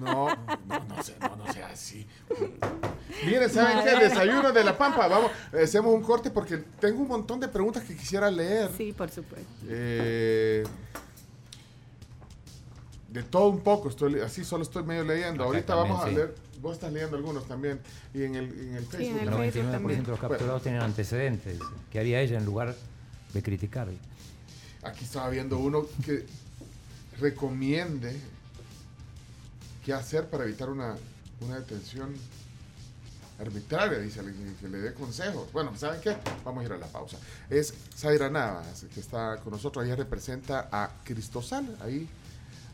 No, 0.00 0.28
no, 0.66 0.84
no 0.88 1.02
sé, 1.02 1.14
no, 1.20 1.36
no 1.36 1.52
sea 1.52 1.68
así. 1.68 2.06
Mire, 3.24 3.48
¿saben 3.48 3.84
qué? 3.84 3.90
El 3.90 4.00
desayuno 4.00 4.52
de 4.52 4.64
la 4.64 4.76
Pampa. 4.76 5.06
Vamos, 5.06 5.30
hacemos 5.52 5.94
un 5.94 6.02
corte 6.02 6.30
porque 6.30 6.58
tengo 6.80 7.02
un 7.02 7.08
montón 7.08 7.38
de 7.38 7.46
preguntas 7.48 7.84
que 7.84 7.96
quisiera 7.96 8.30
leer. 8.30 8.70
Sí, 8.76 8.92
por 8.92 9.10
supuesto. 9.10 9.48
Eh, 9.68 10.64
de 13.12 13.22
todo 13.22 13.48
un 13.48 13.60
poco, 13.60 13.88
estoy 13.88 14.20
así 14.20 14.44
solo 14.44 14.62
estoy 14.62 14.84
medio 14.84 15.04
leyendo. 15.04 15.44
Ahorita 15.44 15.74
vamos 15.74 16.02
a 16.04 16.08
leer 16.08 16.34
vos 16.62 16.74
estás 16.74 16.92
leyendo 16.92 17.16
algunos 17.16 17.46
también. 17.46 17.80
Y 18.14 18.22
en 18.22 18.36
el, 18.36 18.44
en 18.58 18.76
el 18.76 18.84
Sí, 18.84 18.90
Facebook. 18.90 19.10
en 19.10 19.18
El 19.18 19.20
el 19.20 19.30
¿no? 19.30 19.36
Facebook 19.38 19.64
99% 19.64 19.70
también. 19.72 20.02
de 20.04 20.10
los 20.10 20.20
capturados 20.20 20.62
tienen 20.62 20.80
antecedentes. 20.80 21.58
¿Qué 21.90 21.98
haría 21.98 22.20
ella 22.20 22.38
en 22.38 22.44
lugar 22.44 22.74
de 23.34 23.42
criticarle? 23.42 23.98
Aquí 24.84 25.04
estaba 25.04 25.28
viendo 25.28 25.58
uno 25.58 25.86
que 26.04 26.24
recomiende 27.20 28.16
qué 29.84 29.92
hacer 29.92 30.28
para 30.28 30.44
evitar 30.44 30.70
una, 30.70 30.96
una 31.40 31.56
detención 31.56 32.14
arbitraria, 33.40 33.98
dice 33.98 34.20
alguien, 34.20 34.56
que 34.60 34.68
le 34.68 34.78
dé 34.78 34.94
consejos. 34.94 35.50
Bueno, 35.52 35.72
¿saben 35.76 36.00
qué? 36.00 36.16
Vamos 36.44 36.62
a 36.62 36.66
ir 36.66 36.72
a 36.72 36.78
la 36.78 36.86
pausa. 36.86 37.16
Es 37.50 37.74
Zaira 37.96 38.30
Navas, 38.30 38.86
que 38.94 39.00
está 39.00 39.38
con 39.42 39.52
nosotros. 39.52 39.84
Ella 39.84 39.96
representa 39.96 40.68
a 40.70 40.90
Cristosal. 41.04 41.76
Ahí, 41.80 42.08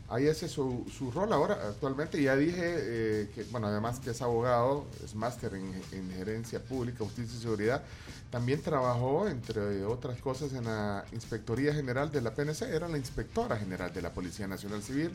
ahí 0.09 0.27
ese 0.27 0.47
es 0.47 0.51
su, 0.51 0.85
su 0.95 1.11
rol 1.11 1.31
ahora, 1.33 1.55
actualmente. 1.69 2.21
Ya 2.21 2.35
dije 2.35 2.57
eh, 2.61 3.31
que, 3.33 3.43
bueno, 3.45 3.67
además 3.67 3.99
que 3.99 4.11
es 4.11 4.21
abogado, 4.21 4.85
es 5.03 5.15
máster 5.15 5.53
en, 5.53 5.73
en 5.91 6.11
gerencia 6.11 6.59
pública, 6.59 7.03
justicia 7.03 7.37
y 7.37 7.41
seguridad. 7.41 7.83
También 8.29 8.61
trabajó, 8.61 9.27
entre 9.27 9.83
otras 9.85 10.19
cosas, 10.19 10.53
en 10.53 10.65
la 10.65 11.05
Inspectoría 11.13 11.73
General 11.73 12.11
de 12.11 12.21
la 12.21 12.33
PNC. 12.33 12.63
Era 12.63 12.87
la 12.87 12.97
inspectora 12.97 13.57
general 13.57 13.93
de 13.93 14.01
la 14.01 14.11
Policía 14.11 14.47
Nacional 14.47 14.83
Civil. 14.83 15.11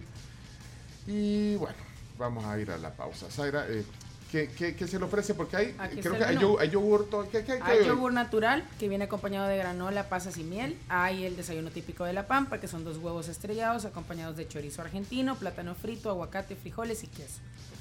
Y 1.07 1.57
bueno, 1.57 1.77
vamos 2.19 2.45
a 2.45 2.59
ir 2.59 2.71
a 2.71 2.79
la 2.79 2.91
pausa. 2.93 3.31
Zaira, 3.31 3.67
eh, 3.69 3.85
¿qué, 4.35 4.49
qué, 4.49 4.75
qué 4.75 4.89
se 4.89 4.99
le 4.99 5.05
ofrece? 5.05 5.33
Porque 5.35 5.57
hay, 5.57 5.77
Aquí 5.79 6.01
creo 6.01 6.19
que 6.19 6.25
hay, 6.25 6.37
yogur, 6.37 6.61
hay 6.61 6.71
yogur, 6.71 7.09
todo- 7.09 7.29
¿qué, 7.31 7.45
qué, 7.45 7.59
qué 7.59 7.63
Hay 7.63 7.87
yogur 7.87 8.13
natural 8.13 8.65
que 8.81 8.89
viene 8.89 9.05
acompañado 9.05 9.47
de 9.47 9.57
granola, 9.57 10.09
pasas 10.09 10.37
y 10.39 10.43
miel. 10.43 10.77
Hay 10.89 11.25
el 11.25 11.37
desayuno 11.37 11.71
típico 11.71 12.05
de 12.05 12.13
La 12.13 12.27
Pampa, 12.27 12.59
que 12.59 12.67
son 12.67 12.83
dos 12.83 12.99
huevos 12.99 13.29
estrellados 13.29 13.85
acompañados 13.85 14.37
de 14.37 14.49
chorizo 14.49 14.83
argentino, 14.83 15.37
plátano 15.37 15.77
frito, 15.77 16.11
aguacate, 16.11 16.57
frijoles 16.57 17.05
y 17.05 17.07
queso. 17.07 17.39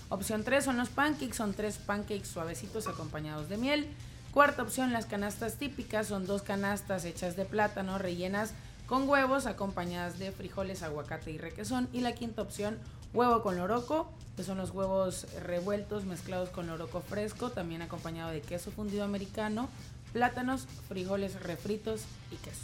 Opción 0.10 0.44
3 0.44 0.64
son 0.64 0.78
los 0.78 0.90
pancakes, 0.90 1.36
son 1.36 1.56
tres 1.56 1.78
pancakes 1.78 2.28
suavecitos 2.28 2.88
acompañados 2.88 3.50
de 3.50 3.58
miel. 3.58 3.88
Cuarta 4.32 4.62
opción, 4.62 4.94
las 4.94 5.08
canastas 5.08 5.56
típicas, 5.56 6.06
son 6.08 6.28
dos 6.28 6.44
canastas 6.44 7.04
hechas 7.06 7.36
de 7.36 7.46
plátano 7.46 7.98
rellenas 7.98 8.54
con 8.86 9.10
huevos 9.10 9.48
acompañadas 9.48 10.20
de 10.20 10.32
frijoles, 10.32 10.84
aguacate 10.84 11.32
y 11.32 11.40
requesón. 11.40 11.90
Y 11.94 12.02
la 12.02 12.14
quinta 12.14 12.44
opción, 12.44 12.78
huevo 13.14 13.42
con 13.44 13.58
loroco, 13.58 14.12
que 14.36 14.44
son 14.44 14.58
los 14.58 14.72
huevos 14.72 15.28
revueltos 15.44 16.06
mezclados 16.06 16.50
con 16.50 16.68
loroco 16.68 17.02
fresco, 17.02 17.52
también 17.52 17.82
acompañado 17.82 18.32
de 18.32 18.42
queso 18.42 18.72
fundido 18.72 19.04
americano, 19.04 19.70
plátanos, 20.12 20.68
frijoles 20.88 21.42
refritos 21.42 22.02
y 22.32 22.36
queso. 22.38 22.62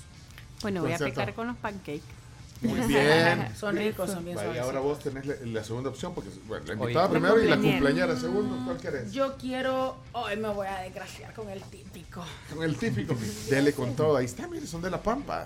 Bueno, 0.61 0.81
voy 0.81 0.93
a 0.93 0.97
pecar 0.97 1.33
con 1.33 1.47
los 1.47 1.57
pancakes. 1.57 2.01
Muy 2.61 2.79
bien. 2.87 3.55
Son 3.55 3.73
ricos, 3.77 4.09
son 4.11 4.25
bien 4.25 4.37
suaves. 4.37 4.59
ahora 4.61 4.81
vos 4.81 4.99
tenés 4.99 5.25
la, 5.25 5.35
la 5.45 5.63
segunda 5.63 5.89
opción, 5.91 6.13
porque 6.13 6.29
bueno, 6.45 6.65
la 6.65 6.73
Oye. 6.73 6.81
invitada 6.81 7.05
La 7.05 7.11
primero 7.11 7.41
y 7.41 7.47
la 7.47 7.55
cumpleañera. 7.55 7.71
cumpleañera 7.79 8.19
segundo. 8.19 8.65
¿Cuál 8.65 8.77
querés? 8.77 9.11
Yo 9.13 9.37
quiero, 9.37 9.95
hoy 10.11 10.35
me 10.35 10.49
voy 10.49 10.67
a 10.67 10.79
desgraciar 10.79 11.33
con 11.33 11.49
el 11.49 11.61
típico. 11.63 12.21
Con 12.53 12.63
el 12.63 12.75
típico. 12.75 13.15
Dele 13.49 13.71
con 13.71 13.95
todo. 13.95 14.17
Ahí 14.17 14.25
está, 14.25 14.47
mire, 14.49 14.67
son 14.67 14.81
de 14.81 14.89
La 14.89 15.01
Pampa. 15.01 15.45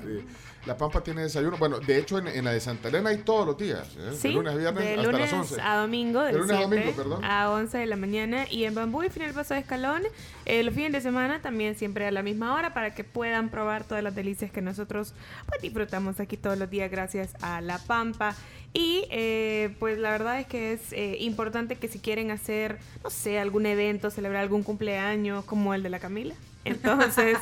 La 0.65 0.77
Pampa 0.77 1.01
tiene 1.01 1.23
desayuno. 1.23 1.57
Bueno, 1.57 1.79
de 1.79 1.97
hecho, 1.97 2.17
en, 2.17 2.27
en 2.27 2.45
la 2.45 2.51
de 2.51 2.59
Santa 2.61 2.87
Elena 2.87 3.09
hay 3.09 3.17
todos 3.17 3.45
los 3.45 3.57
días. 3.57 3.85
¿eh? 3.97 4.11
Sí, 4.17 4.29
de 4.29 4.33
lunes 4.35 4.53
a 4.53 4.57
viernes 4.57 4.83
de 4.83 4.89
hasta 4.91 5.03
lunes 5.03 5.31
las 5.31 5.51
11. 5.51 5.61
a 5.61 5.77
domingo, 5.77 6.21
De 6.21 6.33
lunes 6.33 6.51
a 6.51 6.57
7 6.57 6.63
domingo, 6.75 6.95
perdón. 6.95 7.25
a 7.25 7.49
11 7.51 7.77
de 7.77 7.85
la 7.85 7.95
mañana. 7.97 8.45
Y 8.49 8.63
en 8.63 8.73
Bambú 8.73 9.03
y 9.03 9.09
Final 9.09 9.33
Paso 9.33 9.53
de 9.53 9.59
Escalón, 9.59 10.03
eh, 10.45 10.63
los 10.63 10.73
fines 10.73 10.93
de 10.93 11.01
semana 11.01 11.41
también 11.41 11.75
siempre 11.75 12.07
a 12.07 12.11
la 12.11 12.23
misma 12.23 12.55
hora 12.55 12.73
para 12.73 12.95
que 12.95 13.03
puedan 13.03 13.49
probar 13.49 13.83
todas 13.83 14.03
las 14.03 14.15
delicias 14.15 14.51
que 14.51 14.61
nosotros 14.61 15.13
pues, 15.47 15.61
disfrutamos 15.61 16.19
aquí 16.19 16.37
todos 16.37 16.57
los 16.57 16.69
días 16.69 16.89
gracias 16.89 17.35
a 17.41 17.59
La 17.59 17.77
Pampa. 17.77 18.35
Y 18.73 19.05
eh, 19.11 19.75
pues 19.79 19.99
la 19.99 20.11
verdad 20.11 20.39
es 20.39 20.47
que 20.47 20.73
es 20.73 20.93
eh, 20.93 21.17
importante 21.19 21.75
que 21.75 21.87
si 21.87 21.99
quieren 21.99 22.31
hacer, 22.31 22.79
no 23.03 23.09
sé, 23.11 23.37
algún 23.37 23.65
evento, 23.67 24.09
celebrar 24.09 24.41
algún 24.41 24.63
cumpleaños 24.63 25.45
como 25.45 25.73
el 25.75 25.83
de 25.83 25.89
la 25.89 25.99
Camila, 25.99 26.33
entonces 26.65 27.37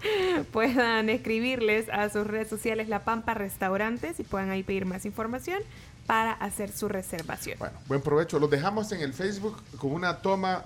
puedan 0.52 1.08
escribirles 1.08 1.88
a 1.88 2.08
sus 2.08 2.26
redes 2.26 2.48
sociales 2.48 2.88
La 2.88 3.04
Pampa 3.04 3.34
Restaurantes 3.34 4.20
y 4.20 4.22
puedan 4.22 4.50
ahí 4.50 4.62
pedir 4.62 4.86
más 4.86 5.04
información 5.04 5.62
para 6.06 6.32
hacer 6.32 6.70
su 6.70 6.88
reservación. 6.88 7.58
Bueno, 7.58 7.78
buen 7.86 8.00
provecho. 8.00 8.38
Los 8.38 8.50
dejamos 8.50 8.92
en 8.92 9.00
el 9.00 9.12
Facebook 9.12 9.56
con 9.78 9.92
una 9.92 10.18
toma 10.18 10.64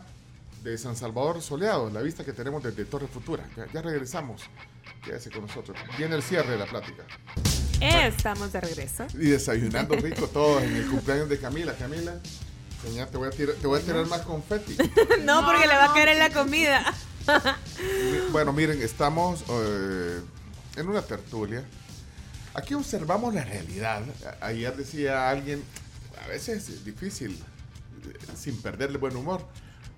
de 0.63 0.77
San 0.77 0.97
Salvador 0.97 1.41
soleado, 1.41 1.91
la 1.91 2.03
vista 2.03 2.25
que 2.25 2.33
tenemos 2.33 2.63
desde 2.63 2.85
Torre 2.85 3.07
Futura. 3.07 3.49
Ya, 3.57 3.67
ya 3.73 3.83
regresamos. 3.83 4.43
Quédese 5.03 5.31
con 5.31 5.43
nosotros. 5.43 5.79
Viene 5.97 6.15
el 6.15 6.23
cierre 6.23 6.51
de 6.53 6.59
la 6.59 6.67
plática. 6.67 7.05
Estamos 7.81 8.53
de 8.53 8.61
regreso. 8.61 9.07
Y 9.15 9.31
desayunando 9.31 9.97
rico 9.97 10.27
todos 10.29 10.63
en 10.63 10.77
el 10.77 10.87
cumpleaños 10.87 11.31
de 11.31 11.39
Camila. 11.39 11.75
Camila, 11.75 12.17
señor, 12.83 13.09
te 13.09 13.17
voy 13.17 13.29
a 13.29 13.31
tirar, 13.31 13.55
te 13.57 13.67
voy 13.67 13.81
a 13.81 13.83
tirar 13.83 14.07
más 14.07 14.21
confeti. 14.21 14.77
No, 15.25 15.47
porque 15.47 15.67
le 15.67 15.75
va 15.75 15.87
a 15.87 15.95
caer 15.95 16.09
en 16.09 16.19
la 16.19 16.31
comida. 16.31 16.93
Bueno, 18.33 18.53
miren, 18.53 18.81
estamos 18.83 19.45
eh, 19.49 20.21
en 20.77 20.89
una 20.89 21.03
tertulia. 21.03 21.65
Aquí 22.55 22.75
observamos 22.75 23.35
la 23.35 23.45
realidad. 23.45 24.03
Ayer 24.41 24.77
decía 24.77 25.31
alguien, 25.31 25.63
a 26.25 26.29
veces 26.29 26.69
es 26.69 26.85
difícil, 26.85 27.33
eh, 27.33 28.19
sin 28.37 28.61
perderle 28.61 28.99
buen 28.99 29.17
humor, 29.17 29.45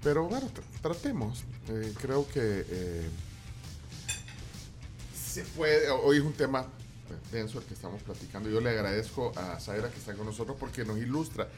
pero 0.03 0.25
bueno, 0.29 0.49
tr- 0.49 0.81
tratemos. 0.83 1.45
Eh, 1.69 1.93
creo 2.01 2.27
que 2.29 2.65
eh, 2.69 3.09
se 5.15 5.43
puede, 5.43 5.91
hoy 5.91 6.19
es 6.19 6.23
un 6.23 6.33
tema 6.35 6.67
denso 7.31 7.59
el 7.59 7.65
que 7.65 7.75
estamos 7.75 8.03
platicando. 8.03 8.49
Yo 8.51 8.61
le 8.61 8.71
agradezco 8.71 9.33
a 9.37 9.59
Zaira 9.61 9.91
que 9.91 9.99
está 9.99 10.15
con 10.15 10.27
nosotros 10.27 10.57
porque 10.59 10.85
nos 10.85 10.99
ilustra. 10.99 11.49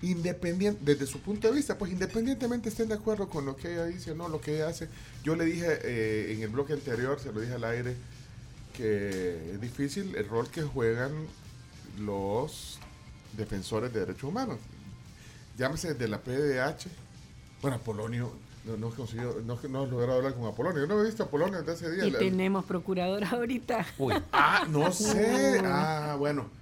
Independiente, 0.00 0.80
desde 0.84 1.06
su 1.06 1.20
punto 1.20 1.48
de 1.48 1.54
vista, 1.54 1.76
pues 1.76 1.90
independientemente 1.90 2.68
estén 2.68 2.88
de 2.88 2.94
acuerdo 2.94 3.28
con 3.28 3.44
lo 3.44 3.56
que 3.56 3.72
ella 3.72 3.84
dice 3.86 4.12
o 4.12 4.14
no, 4.14 4.28
lo 4.28 4.40
que 4.40 4.54
ella 4.56 4.68
hace. 4.68 4.88
Yo 5.24 5.34
le 5.34 5.44
dije 5.44 5.66
eh, 5.82 6.32
en 6.34 6.42
el 6.42 6.48
bloque 6.50 6.72
anterior, 6.72 7.18
se 7.18 7.32
lo 7.32 7.40
dije 7.40 7.54
al 7.54 7.64
aire, 7.64 7.96
que 8.74 9.52
es 9.54 9.60
difícil 9.60 10.14
el 10.14 10.28
rol 10.28 10.48
que 10.50 10.62
juegan 10.62 11.10
los 11.98 12.78
defensores 13.36 13.92
de 13.92 14.00
derechos 14.00 14.24
humanos. 14.24 14.58
Llámese 15.56 15.94
de 15.94 16.08
la 16.08 16.18
PDH. 16.20 16.86
Bueno, 17.60 17.76
Apolonio, 17.78 18.30
no, 18.64 18.76
no, 18.76 18.88
he 18.90 18.92
conseguido- 18.92 19.40
no, 19.44 19.58
no 19.68 19.84
he 19.84 19.88
logrado 19.88 20.18
hablar 20.18 20.34
con 20.34 20.46
Apolonio. 20.46 20.82
Yo 20.82 20.86
no 20.86 21.00
he 21.02 21.06
visto 21.06 21.24
a 21.24 21.26
Apolonio 21.26 21.60
desde 21.62 21.86
ese 21.86 21.90
día. 21.96 22.04
Y 22.06 22.10
La- 22.12 22.18
tenemos 22.20 22.64
procuradora 22.64 23.30
ahorita. 23.30 23.84
Uy, 23.98 24.14
Ah, 24.32 24.64
no 24.70 24.92
sé. 24.92 25.60
Ah, 25.64 26.14
bueno. 26.16 26.56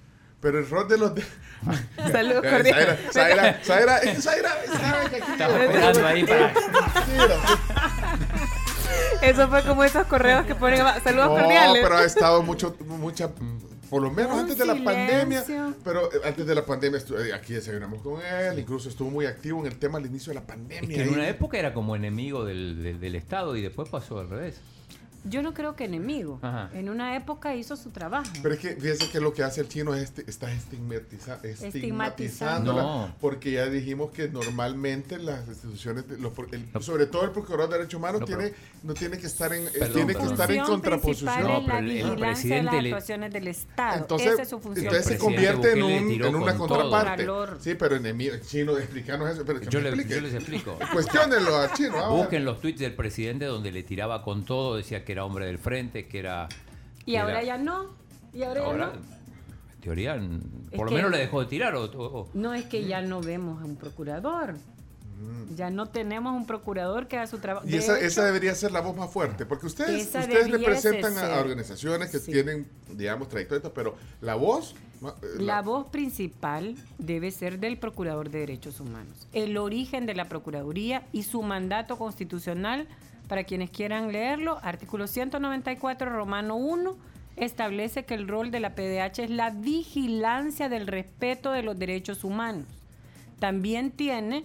Pero 0.47 0.61
el 0.61 0.71
rol 0.71 0.87
de 0.87 0.97
los... 0.97 1.13
De... 1.13 1.25
Saludos 2.13 2.45
Eh, 2.45 2.51
cordiales. 2.51 2.99
Zaira, 3.11 3.61
Zaira, 3.65 3.65
Zaira, 3.65 3.99
es 3.99 4.15
que 4.17 4.23
Zaira, 4.23 4.51
que 5.11 5.17
aquí... 5.17 5.33
estaba 5.33 5.65
esperando 5.65 6.07
ahí 6.07 6.25
para. 6.25 6.53
Eso 9.23 9.49
fue 9.49 9.63
como 9.65 9.83
esos 9.83 10.07
correos 10.07 10.47
que 10.47 10.55
ponen. 10.55 10.79
Saludos 11.03 11.27
No, 11.31 11.35
cordiales. 11.35 11.83
pero 11.83 11.97
ha 11.97 12.05
estado 12.05 12.43
mucho, 12.45 12.77
mucha, 12.87 13.29
por 13.91 14.03
lo 14.03 14.11
menos 14.13 14.35
Un 14.35 14.39
antes 14.41 14.57
de 14.57 14.67
la 14.67 14.75
pandemia, 14.85 15.45
pero 15.83 16.13
eh, 16.13 16.21
antes 16.25 16.47
de 16.47 16.55
la 16.55 16.65
pandemia 16.65 17.01
eh, 17.01 17.33
aquí 17.35 17.55
desayunamos 17.55 18.01
con 18.03 18.21
él, 18.25 18.57
incluso 18.61 18.89
estuvo 18.89 19.11
muy 19.11 19.27
activo 19.27 19.59
en 19.61 19.67
el 19.67 19.79
tema 19.81 19.99
al 19.99 20.07
inicio 20.07 20.31
de 20.31 20.35
la 20.35 20.41
Es 20.43 20.47
pandemia. 20.47 20.97
que 20.97 21.03
en 21.03 21.09
una 21.13 21.29
época 21.29 21.59
era 21.59 21.75
como 21.75 21.97
enemigo 21.97 22.45
del, 22.45 22.85
del- 22.85 23.01
del 23.01 23.15
Estado 23.17 23.57
y 23.57 23.63
después 23.63 23.89
pasó 23.89 24.21
al 24.21 24.29
revés. 24.31 24.61
Yo 25.29 25.43
no 25.43 25.55
creo 25.55 25.77
que 25.77 25.85
enemigo. 25.85 26.39
Ajá. 26.43 26.71
En 26.73 26.89
una 26.89 27.17
época 27.17 27.55
hizo 27.55 27.77
su 27.77 27.91
trabajo. 27.91 28.27
Pero 28.43 28.55
es 28.55 28.61
que 28.61 28.71
fíjese 28.77 29.11
que 29.11 29.21
lo 29.21 29.33
que 29.33 29.43
hace 29.43 29.61
el 29.61 29.69
chino 29.69 29.95
es 29.95 30.03
este, 30.05 30.29
está 30.31 30.49
estigmatiza- 30.53 31.41
estigmatizándola, 31.45 32.83
No. 32.83 33.15
porque 33.21 33.53
ya 33.53 33.67
dijimos 33.67 34.11
que 34.13 34.29
normalmente 34.29 35.19
las 35.19 35.47
instituciones, 35.49 36.09
de- 36.09 36.19
los 36.19 36.33
el- 36.53 36.69
No. 36.73 36.81
sobre 36.81 37.07
todo 37.07 37.25
el 37.25 37.31
procurador 37.31 37.71
de 37.71 37.79
derechos 37.79 37.99
humanos, 37.99 38.21
No, 38.21 38.27
tiene, 38.27 38.53
no 38.83 38.95
tiene 38.95 39.19
que 39.19 39.27
estar 39.27 39.53
en, 39.53 39.65
Perdón, 39.73 39.93
tiene 39.93 40.15
que 40.15 40.25
estar 40.25 40.51
en 40.51 40.65
contraposición. 40.65 41.43
No, 41.43 41.63
pero 41.67 41.79
el- 41.79 41.91
el 41.91 41.95
vigilancia 41.97 42.17
de 42.17 42.33
presidente 42.33 42.73
las 42.73 42.83
le- 42.83 42.89
actuaciones 42.91 43.33
del 43.33 43.49
Estado. 43.49 43.99
Entonces, 43.99 44.33
Esa 44.33 44.43
es 44.43 44.49
su 44.49 44.61
función. 44.61 44.87
entonces 44.87 45.07
se 45.07 45.15
El 45.15 45.19
presidente 45.19 45.51
convierte 45.61 45.79
en, 45.79 45.83
un- 46.35 46.35
una 46.37 46.57
con 46.57 46.69
contraparte. 46.69 47.27
Sí, 47.61 47.75
pero 47.75 47.97
enemigo, 47.97 48.35
chino, 48.47 48.77
explícanos 48.79 49.31
eso. 49.31 49.45
Pero 49.45 49.61
que 49.61 49.67
Yo, 49.67 49.79
me 49.81 49.85
le- 49.85 49.89
explique. 49.91 50.15
yo 50.15 50.21
les 50.21 50.35
explico. 50.35 50.79
Cuestiónenlo 50.93 51.57
al 51.57 51.73
chino. 51.73 52.11
Busquen 52.17 52.45
los 52.45 52.61
tweets 52.61 52.81
del 52.81 52.95
presidente 52.95 53.45
donde 53.47 53.73
le 53.73 53.83
tiraba 53.83 54.23
con 54.23 54.45
todo, 54.45 54.77
decía 54.77 55.05
que 55.05 55.16
era 55.17 55.25
hombre 55.25 55.47
del 55.47 55.59
frente, 55.59 56.07
que 56.07 56.19
era. 56.19 56.47
Y 57.07 57.13
que 57.13 57.19
ahora 57.19 57.39
era- 57.41 57.45
ya 57.45 57.59
no. 57.59 57.87
Y 58.35 58.43
ahora, 58.43 58.61
ya 58.67 58.77
no. 58.77 58.93
en 58.93 59.81
teoría, 59.81 60.15
Es 60.17 60.77
por 60.77 60.91
lo 60.91 60.97
menos 60.97 61.11
le 61.11 61.19
dejó 61.19 61.41
de 61.41 61.47
tirar. 61.47 61.75
O, 61.75 61.85
o- 61.85 62.29
No 62.35 62.53
es 62.53 62.67
que 62.67 62.85
ya 62.85 63.01
no 63.01 63.21
vemos 63.23 63.63
a 63.63 63.65
un 63.65 63.77
procurador. 63.77 64.57
Ya 65.57 65.71
no 65.71 65.87
tenemos 65.87 66.35
un 66.37 66.45
procurador 66.47 67.09
que 67.09 67.17
haga 67.17 67.27
su 67.27 67.39
trabajo. 67.39 67.67
Y 67.67 67.71
De 67.71 67.79
esa, 67.79 67.97
hecho, 67.97 68.05
esa 68.07 68.25
debería 68.27 68.55
ser 68.55 68.73
la 68.73 68.83
voz 68.83 68.95
más 68.95 69.11
fuerte, 69.11 69.47
porque 69.47 69.65
ustedes, 69.65 70.05
ustedes 70.05 70.51
representan 70.51 71.17
a 71.17 71.39
organizaciones 71.41 72.11
que 72.11 72.19
Sí. 72.19 72.33
tienen, 72.33 72.69
digamos, 72.93 73.31
trayectoria, 73.31 73.73
pero 73.73 73.97
la 74.21 74.35
voz... 74.35 74.75
eh, 75.03 75.07
La 75.39 75.63
voz 75.63 75.87
principal 75.89 76.75
debe 76.99 77.31
ser 77.31 77.59
del 77.61 77.79
Procurador 77.79 78.29
de 78.29 78.41
Derechos 78.41 78.79
Humanos. 78.81 79.27
El 79.33 79.57
origen 79.57 80.05
de 80.05 80.15
la 80.15 80.27
Procuraduría 80.29 81.07
y 81.13 81.23
su 81.23 81.41
mandato 81.43 81.97
constitucional, 81.97 82.87
para 83.29 83.45
quienes 83.45 83.71
quieran 83.71 84.13
leerlo, 84.13 84.59
artículo 84.63 85.07
194, 85.07 86.11
Romano 86.11 86.57
1, 86.57 86.97
establece 87.37 88.05
que 88.05 88.15
el 88.15 88.29
rol 88.29 88.51
de 88.51 88.61
la 88.61 88.75
PDH 88.75 89.25
es 89.25 89.31
la 89.31 89.51
vigilancia 89.51 90.69
del 90.69 90.87
respeto 90.87 91.53
de 91.53 91.63
los 91.63 91.79
derechos 91.79 92.25
humanos. 92.25 92.67
También 93.39 93.91
tiene 93.91 94.45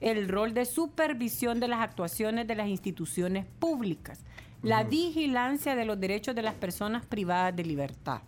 el 0.00 0.28
rol 0.28 0.54
de 0.54 0.64
supervisión 0.64 1.60
de 1.60 1.68
las 1.68 1.80
actuaciones 1.80 2.46
de 2.46 2.54
las 2.54 2.68
instituciones 2.68 3.44
públicas, 3.58 4.20
la 4.62 4.84
vigilancia 4.84 5.74
de 5.74 5.84
los 5.84 6.00
derechos 6.00 6.34
de 6.34 6.42
las 6.42 6.54
personas 6.54 7.04
privadas 7.04 7.54
de 7.54 7.64
libertad. 7.64 8.20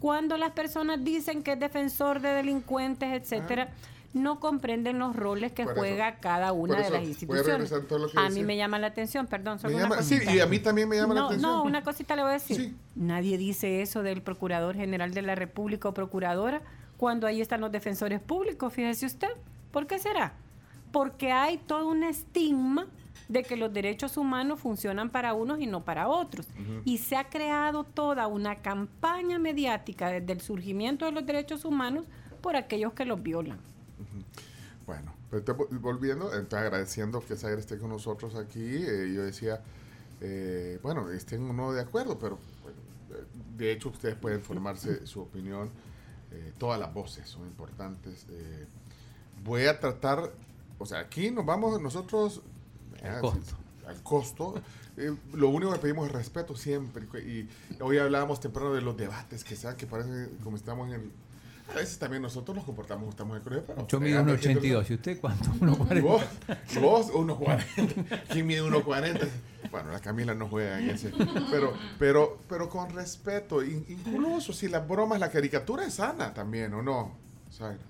Cuando 0.00 0.36
las 0.36 0.52
personas 0.52 1.02
dicen 1.02 1.42
que 1.42 1.52
es 1.52 1.60
defensor 1.60 2.20
de 2.20 2.28
delincuentes, 2.28 3.12
etcétera, 3.12 3.68
no 4.14 4.40
comprenden 4.40 4.98
los 4.98 5.14
roles 5.14 5.52
que 5.52 5.64
Por 5.64 5.72
eso- 5.72 5.80
juega 5.80 6.16
cada 6.16 6.52
una 6.52 6.76
de 6.76 6.90
las 6.90 7.00
a 7.00 7.04
instituciones. 7.04 7.72
A 8.16 8.30
mí 8.30 8.42
me 8.42 8.56
llama 8.56 8.78
la 8.78 8.86
atención, 8.88 9.26
perdón, 9.26 9.58
solo 9.58 9.76
una 9.76 10.02
sí, 10.02 10.16
cosita. 10.16 10.34
y 10.34 10.40
a 10.40 10.46
mí 10.46 10.58
también 10.58 10.88
me 10.88 10.96
llama 10.96 11.14
la 11.14 11.20
no, 11.20 11.26
atención. 11.26 11.50
No, 11.52 11.62
una 11.62 11.82
cosita 11.82 12.16
le 12.16 12.22
voy 12.22 12.30
a 12.30 12.34
decir. 12.34 12.56
Sí. 12.56 12.76
Nadie 12.94 13.36
dice 13.36 13.82
eso 13.82 14.02
del 14.02 14.22
Procurador 14.22 14.74
General 14.76 15.12
de 15.12 15.22
la 15.22 15.34
República 15.34 15.88
o 15.88 15.94
Procuradora 15.94 16.62
cuando 16.96 17.26
ahí 17.26 17.40
están 17.40 17.60
los 17.60 17.70
defensores 17.70 18.20
públicos, 18.20 18.72
fíjese 18.72 19.06
usted. 19.06 19.28
¿Por 19.70 19.86
qué 19.86 19.98
será? 19.98 20.32
Porque 20.90 21.30
hay 21.30 21.58
todo 21.58 21.86
un 21.86 22.02
estigma 22.02 22.86
de 23.28 23.42
que 23.42 23.56
los 23.58 23.72
derechos 23.72 24.16
humanos 24.16 24.58
funcionan 24.58 25.10
para 25.10 25.34
unos 25.34 25.60
y 25.60 25.66
no 25.66 25.84
para 25.84 26.08
otros. 26.08 26.48
Y 26.86 26.96
se 26.98 27.14
ha 27.16 27.24
creado 27.28 27.84
toda 27.84 28.26
una 28.26 28.56
campaña 28.62 29.38
mediática 29.38 30.08
desde 30.08 30.32
el 30.32 30.40
surgimiento 30.40 31.04
de 31.04 31.12
los 31.12 31.26
derechos 31.26 31.66
humanos 31.66 32.06
por 32.40 32.56
aquellos 32.56 32.94
que 32.94 33.04
los 33.04 33.22
violan. 33.22 33.58
Bueno, 34.86 35.12
pero 35.30 35.40
entonces, 35.40 35.66
vol- 35.66 35.80
volviendo, 35.80 36.26
entonces 36.32 36.58
agradeciendo 36.60 37.20
que 37.20 37.36
Zaire 37.36 37.60
esté 37.60 37.78
con 37.78 37.90
nosotros 37.90 38.34
aquí, 38.36 38.60
eh, 38.86 39.12
yo 39.14 39.22
decía, 39.22 39.60
eh, 40.20 40.78
bueno, 40.82 41.10
estén 41.10 41.42
uno 41.42 41.72
de 41.72 41.82
acuerdo, 41.82 42.18
pero 42.18 42.38
bueno, 42.62 42.78
de 43.56 43.72
hecho 43.72 43.90
ustedes 43.90 44.14
pueden 44.16 44.42
formarse 44.42 45.06
su 45.06 45.20
opinión, 45.20 45.68
eh, 46.32 46.52
todas 46.58 46.80
las 46.80 46.92
voces 46.94 47.28
son 47.28 47.42
importantes. 47.46 48.24
eh, 48.30 48.66
voy 49.44 49.66
a 49.66 49.78
tratar, 49.78 50.32
o 50.78 50.86
sea, 50.86 51.00
aquí 51.00 51.30
nos 51.30 51.44
vamos 51.44 51.80
nosotros 51.80 52.40
Al 53.02 53.16
ah, 53.16 53.20
costo. 53.20 53.40
sí, 53.44 53.86
al 53.86 54.02
costo. 54.02 54.54
lo 55.34 55.48
único 55.50 55.72
que 55.72 55.78
pedimos 55.78 56.06
es 56.08 56.12
respeto 56.12 56.56
siempre. 56.56 57.06
Y 57.22 57.48
hoy 57.80 57.98
hablábamos 57.98 58.40
temprano 58.40 58.72
de 58.74 58.80
los 58.80 58.96
debates 58.96 59.44
que 59.44 59.54
sean, 59.54 59.76
que 59.76 59.86
parece 59.86 60.30
como 60.42 60.56
estamos 60.56 60.92
en... 60.92 61.12
A 61.70 61.74
veces 61.74 61.98
también 61.98 62.22
nosotros 62.22 62.56
nos 62.56 62.64
comportamos, 62.64 63.08
estamos 63.10 63.32
en 63.32 63.36
el 63.38 63.42
colegio, 63.42 63.64
pero... 63.66 63.86
Yo 63.86 64.00
mido 64.00 64.20
eh, 64.20 64.24
1,82. 64.24 64.90
¿Y 64.90 64.94
usted 64.94 65.20
cuánto? 65.20 65.50
y 65.54 65.58
1,40. 65.60 66.02
vos, 66.02 66.22
vos 66.80 67.12
1.40. 67.12 68.22
¿Quién 68.32 68.46
mide 68.46 68.62
1.40? 68.62 69.28
Bueno, 69.70 69.92
la 69.92 70.00
Camila 70.00 70.34
no 70.34 70.48
juega 70.48 70.80
en 70.80 70.90
ese. 70.90 71.12
Pero, 71.50 71.74
pero, 71.98 72.38
pero 72.48 72.68
con 72.70 72.90
respeto. 72.90 73.62
In- 73.62 73.84
incluso 73.88 74.52
si 74.52 74.68
las 74.68 74.86
bromas, 74.88 75.20
la 75.20 75.30
caricatura 75.30 75.84
es 75.84 75.94
sana 75.94 76.32
también, 76.32 76.72
¿o 76.74 76.82
no? 76.82 77.18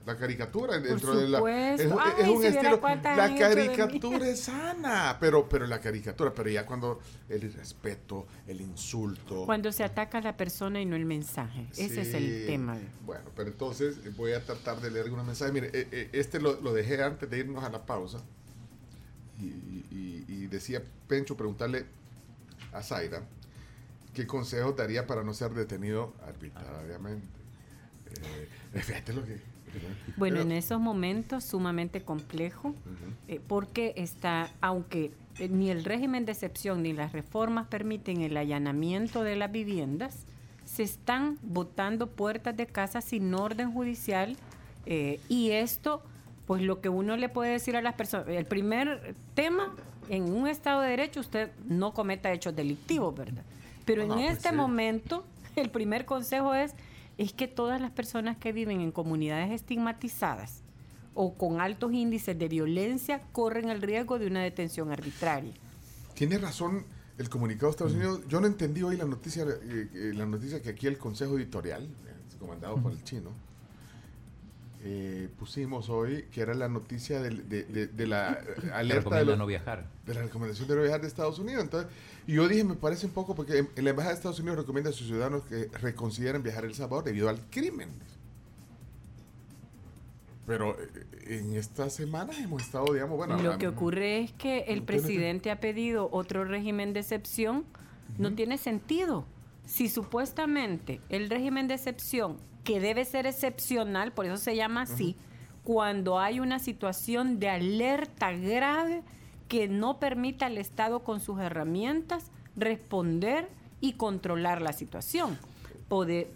La 0.06 0.16
caricatura 0.16 0.78
dentro 0.80 1.14
de 1.16 1.28
la. 1.28 1.40
Es, 1.74 1.80
Ay, 2.00 2.12
es 2.22 2.28
un 2.28 2.40
si 2.40 2.46
estilo. 2.48 2.70
La 3.16 3.26
caricatura 3.38 4.28
es 4.28 4.40
sana. 4.40 5.16
Pero, 5.20 5.48
pero 5.48 5.66
la 5.66 5.78
caricatura, 5.80 6.32
pero 6.34 6.48
ya 6.48 6.64
cuando 6.64 7.00
el 7.28 7.44
irrespeto, 7.44 8.26
el 8.46 8.60
insulto. 8.62 9.44
Cuando 9.44 9.70
se 9.72 9.84
ataca 9.84 10.18
a 10.18 10.20
la 10.22 10.36
persona 10.36 10.80
y 10.80 10.86
no 10.86 10.96
el 10.96 11.04
mensaje. 11.04 11.66
Ese 11.76 12.00
es 12.00 12.14
el 12.14 12.46
tema. 12.46 12.78
Bueno, 13.04 13.30
pero 13.36 13.50
entonces 13.50 13.98
eh, 14.04 14.10
voy 14.16 14.32
a 14.32 14.42
tratar 14.44 14.80
de 14.80 14.90
leer 14.90 15.04
algunos 15.04 15.26
mensajes. 15.26 15.52
Mire, 15.52 15.68
eh, 15.74 15.88
eh, 15.92 16.08
este 16.12 16.40
lo, 16.40 16.60
lo 16.60 16.72
dejé 16.72 17.02
antes 17.02 17.28
de 17.28 17.38
irnos 17.38 17.62
a 17.62 17.68
la 17.68 17.84
pausa. 17.84 18.22
Y, 19.40 19.44
y- 19.90 20.24
y 20.28 20.46
decía 20.48 20.82
Pencho 21.06 21.36
preguntarle 21.36 21.84
a 22.72 22.82
Zaira 22.82 23.22
qué 24.14 24.26
consejos 24.26 24.74
daría 24.76 25.06
para 25.06 25.22
no 25.22 25.32
ser 25.34 25.52
detenido 25.52 26.14
arbitrariamente. 26.26 27.26
Eh, 28.10 28.48
fíjate 28.82 29.12
lo 29.12 29.24
que. 29.24 29.40
Bueno, 30.16 30.36
Pero- 30.38 30.50
en 30.50 30.52
esos 30.52 30.80
momentos 30.80 31.44
sumamente 31.44 32.02
complejo, 32.02 32.74
eh, 33.28 33.40
porque 33.46 33.94
está, 33.96 34.50
aunque 34.60 35.12
eh, 35.38 35.48
ni 35.48 35.70
el 35.70 35.84
régimen 35.84 36.24
de 36.24 36.32
excepción 36.32 36.82
ni 36.82 36.92
las 36.92 37.12
reformas 37.12 37.66
permiten 37.68 38.22
el 38.22 38.36
allanamiento 38.36 39.22
de 39.22 39.36
las 39.36 39.52
viviendas, 39.52 40.24
se 40.64 40.82
están 40.82 41.38
botando 41.42 42.08
puertas 42.08 42.56
de 42.56 42.66
casa 42.66 43.00
sin 43.00 43.32
orden 43.34 43.72
judicial 43.72 44.36
eh, 44.86 45.20
y 45.28 45.50
esto, 45.50 46.02
pues 46.46 46.62
lo 46.62 46.80
que 46.80 46.88
uno 46.88 47.16
le 47.16 47.28
puede 47.28 47.52
decir 47.52 47.76
a 47.76 47.82
las 47.82 47.94
personas, 47.94 48.28
el 48.28 48.46
primer 48.46 49.14
tema, 49.34 49.74
en 50.08 50.24
un 50.24 50.48
Estado 50.48 50.80
de 50.80 50.88
Derecho 50.90 51.20
usted 51.20 51.50
no 51.68 51.92
cometa 51.94 52.32
hechos 52.32 52.56
delictivos, 52.56 53.14
¿verdad? 53.14 53.44
Pero 53.84 54.06
No, 54.06 54.14
en 54.18 54.20
pues 54.24 54.36
este 54.38 54.50
sí. 54.50 54.54
momento, 54.56 55.24
el 55.56 55.70
primer 55.70 56.04
consejo 56.04 56.54
es 56.54 56.74
es 57.18 57.32
que 57.32 57.48
todas 57.48 57.80
las 57.80 57.90
personas 57.90 58.36
que 58.36 58.52
viven 58.52 58.80
en 58.80 58.92
comunidades 58.92 59.50
estigmatizadas 59.50 60.62
o 61.14 61.34
con 61.34 61.60
altos 61.60 61.92
índices 61.92 62.38
de 62.38 62.48
violencia 62.48 63.22
corren 63.32 63.70
el 63.70 63.82
riesgo 63.82 64.20
de 64.20 64.28
una 64.28 64.40
detención 64.40 64.92
arbitraria. 64.92 65.52
Tiene 66.14 66.38
razón 66.38 66.84
el 67.18 67.28
comunicado 67.28 67.66
de 67.66 67.70
Estados 67.72 67.94
Unidos. 67.94 68.20
Yo 68.28 68.40
no 68.40 68.46
entendí 68.46 68.82
hoy 68.82 68.96
la 68.96 69.04
noticia, 69.04 69.42
eh, 69.42 69.88
eh, 69.92 70.12
la 70.14 70.26
noticia 70.26 70.62
que 70.62 70.70
aquí 70.70 70.86
el 70.86 70.96
Consejo 70.96 71.36
Editorial, 71.36 71.82
eh, 71.82 72.36
comandado 72.38 72.80
por 72.80 72.92
el 72.92 73.02
chino, 73.02 73.32
eh, 74.90 75.28
pusimos 75.38 75.90
hoy, 75.90 76.24
que 76.32 76.40
era 76.40 76.54
la 76.54 76.66
noticia 76.68 77.20
del- 77.20 77.46
de, 77.46 77.64
de- 77.64 77.88
de 77.88 78.06
la 78.06 78.32
eh, 78.62 78.70
alerta 78.72 79.16
de, 79.16 79.24
los- 79.26 79.36
no 79.38 79.44
viajar. 79.44 79.84
de 80.06 80.14
la 80.14 80.22
recomendación 80.22 80.66
de 80.66 80.76
no 80.76 80.80
viajar 80.82 81.02
de 81.02 81.08
Estados 81.08 81.38
Unidos. 81.38 81.62
Entonces, 81.62 81.90
y 82.26 82.32
yo 82.34 82.48
dije, 82.48 82.64
me 82.64 82.74
parece 82.74 83.04
un 83.04 83.12
poco, 83.12 83.34
porque 83.34 83.58
en- 83.58 83.68
en 83.76 83.84
la 83.84 83.90
Embajada 83.90 84.14
de 84.14 84.16
Estados 84.18 84.40
Unidos 84.40 84.56
recomienda 84.58 84.88
a 84.88 84.92
sus 84.94 85.06
ciudadanos 85.08 85.42
que 85.44 85.68
reconsideren 85.78 86.42
viajar 86.42 86.64
a 86.64 86.68
El 86.68 86.74
Salvador 86.74 87.04
debido 87.04 87.28
al 87.28 87.38
crimen. 87.50 87.90
Pero 90.46 90.74
eh, 90.80 90.88
en 91.40 91.54
estas 91.56 91.92
semanas 91.94 92.38
hemos 92.38 92.62
estado, 92.62 92.92
digamos, 92.94 93.16
bueno... 93.18 93.36
Lo 93.42 93.58
que 93.58 93.68
ocurre 93.68 94.20
es 94.20 94.32
que 94.32 94.60
el 94.68 94.82
presidente 94.82 95.50
ha 95.50 95.60
pedido 95.60 96.08
otro 96.10 96.44
régimen 96.44 96.94
de 96.94 97.00
excepción. 97.00 97.64
No 98.16 98.32
tiene 98.34 98.56
sentido. 98.56 99.26
Si 99.66 99.90
supuestamente 99.90 101.02
el 101.10 101.28
régimen 101.28 101.68
de 101.68 101.74
excepción, 101.74 102.38
que 102.68 102.80
debe 102.80 103.04
ser 103.06 103.26
excepcional, 103.26 104.12
por 104.12 104.26
eso 104.26 104.36
se 104.36 104.54
llama 104.54 104.82
así, 104.82 105.16
cuando 105.64 106.18
hay 106.20 106.38
una 106.38 106.58
situación 106.58 107.38
de 107.40 107.48
alerta 107.48 108.32
grave 108.32 109.02
que 109.48 109.68
no 109.68 109.98
permita 109.98 110.44
al 110.46 110.58
Estado 110.58 111.00
con 111.00 111.20
sus 111.20 111.40
herramientas 111.40 112.30
responder 112.56 113.48
y 113.80 113.94
controlar 113.94 114.60
la 114.60 114.74
situación. 114.74 115.38
Pode- 115.88 116.28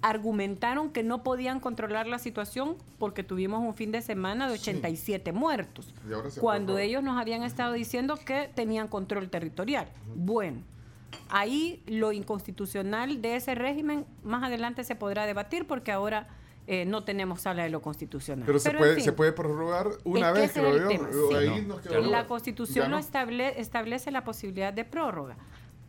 argumentaron 0.00 0.90
que 0.90 1.04
no 1.04 1.22
podían 1.22 1.60
controlar 1.60 2.08
la 2.08 2.18
situación 2.18 2.74
porque 2.98 3.22
tuvimos 3.22 3.60
un 3.62 3.72
fin 3.74 3.92
de 3.92 4.02
semana 4.02 4.48
de 4.48 4.54
87 4.54 5.30
muertos, 5.30 5.94
cuando 6.40 6.76
ellos 6.78 7.04
nos 7.04 7.20
habían 7.20 7.44
estado 7.44 7.72
diciendo 7.74 8.16
que 8.16 8.50
tenían 8.52 8.88
control 8.88 9.30
territorial. 9.30 9.86
Bueno, 10.16 10.62
ahí 11.28 11.82
lo 11.86 12.12
inconstitucional 12.12 13.22
de 13.22 13.36
ese 13.36 13.54
régimen 13.54 14.04
más 14.22 14.42
adelante 14.44 14.84
se 14.84 14.94
podrá 14.96 15.26
debatir 15.26 15.66
porque 15.66 15.92
ahora 15.92 16.28
eh, 16.66 16.84
no 16.84 17.02
tenemos 17.04 17.40
sala 17.42 17.64
de 17.64 17.70
lo 17.70 17.82
constitucional. 17.82 18.44
Pero, 18.46 18.58
se, 18.58 18.70
puede, 18.70 18.94
fin, 18.94 19.04
se 19.04 19.12
puede 19.12 19.32
prorrogar 19.32 19.88
una 20.04 20.30
vez, 20.32 20.52
creo 20.52 20.74
el 20.76 20.82
yo. 20.82 20.88
tema, 20.88 21.08
O 21.08 21.28
sí. 21.28 21.34
Ahí 21.34 21.48
No, 21.62 21.74
nos 21.74 21.82
ya 21.84 21.90
quedó- 21.90 22.02
no. 22.02 22.10
la 22.10 22.26
Constitución 22.26 22.90
no. 22.90 22.98
estable- 22.98 23.54
establece 23.60 24.10
la 24.12 24.22
posibilidad 24.24 24.72
de 24.72 24.84
prórroga, 24.84 25.36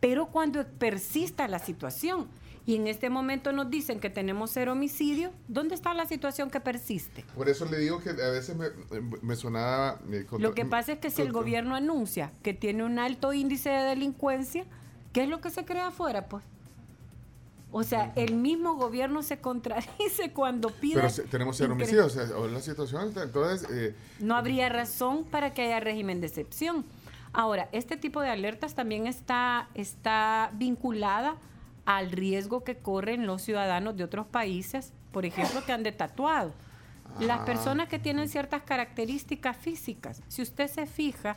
pero 0.00 0.26
cuando 0.26 0.64
persista 0.66 1.46
la 1.46 1.58
situación 1.60 2.26
y 2.66 2.76
en 2.76 2.86
este 2.88 3.08
momento 3.10 3.52
nos 3.52 3.70
dicen 3.70 4.00
que 4.00 4.08
tenemos 4.10 4.50
cero 4.50 4.72
homicidio, 4.72 5.30
¿dónde 5.48 5.74
está 5.74 5.92
la 5.94 6.06
situación 6.06 6.50
que 6.50 6.60
persiste? 6.60 7.24
Por 7.36 7.48
eso 7.48 7.66
le 7.66 7.78
digo 7.78 8.00
que 8.00 8.10
a 8.10 8.30
veces 8.30 8.56
me, 8.56 8.66
me 9.22 9.36
sonaba... 9.36 10.00
eh, 10.10 10.24
contra- 10.28 10.48
Lo 10.48 10.54
que 10.54 10.64
pasa 10.64 10.92
es 10.92 10.98
que 10.98 11.10
si 11.10 11.22
el 11.22 11.30
gobierno 11.30 11.76
anuncia 11.76 12.32
que 12.42 12.52
tiene 12.54 12.82
un 12.82 12.98
alto 12.98 13.32
índice 13.34 13.68
de 13.70 13.82
delincuencia, 13.84 14.64
¿qué 15.14 15.22
es 15.22 15.28
lo 15.30 15.40
que 15.40 15.48
se 15.48 15.64
crea 15.64 15.86
afuera? 15.86 16.26
Pues. 16.28 16.44
O 17.72 17.82
sea, 17.82 18.12
el 18.14 18.34
mismo 18.34 18.74
gobierno 18.74 19.22
se 19.22 19.38
contradice 19.38 20.30
cuando 20.34 20.68
pide... 20.70 20.96
Pero 20.96 21.10
se- 21.10 21.22
tenemos 21.24 21.56
cero 21.56 21.72
homicidios, 21.72 22.14
o 22.16 22.26
sea, 22.26 22.36
o 22.36 22.46
la 22.46 22.60
situación, 22.60 23.12
entonces... 23.16 23.66
eh, 23.70 23.94
no 24.20 24.36
habría 24.36 24.68
razón 24.68 25.24
para 25.24 25.54
que 25.54 25.62
haya 25.62 25.80
régimen 25.80 26.20
de 26.20 26.26
excepción. 26.28 26.84
Ahora, 27.32 27.68
este 27.72 27.96
tipo 27.96 28.20
de 28.20 28.28
alertas 28.28 28.74
también 28.76 29.08
está, 29.08 29.68
está 29.74 30.50
vinculada 30.54 31.34
al 31.84 32.12
riesgo 32.12 32.62
que 32.62 32.76
corren 32.76 33.26
los 33.26 33.42
ciudadanos 33.42 33.96
de 33.96 34.04
otros 34.04 34.26
países, 34.26 34.92
por 35.10 35.24
ejemplo, 35.24 35.64
que 35.66 35.72
han 35.72 35.82
de 35.82 35.90
tatuado. 35.92 36.52
Las 37.18 37.40
Ah. 37.40 37.44
personas 37.44 37.88
que 37.88 37.98
tienen 37.98 38.28
ciertas 38.28 38.62
características 38.62 39.56
físicas, 39.56 40.22
si 40.28 40.42
usted 40.42 40.68
se 40.68 40.86
fija, 40.86 41.36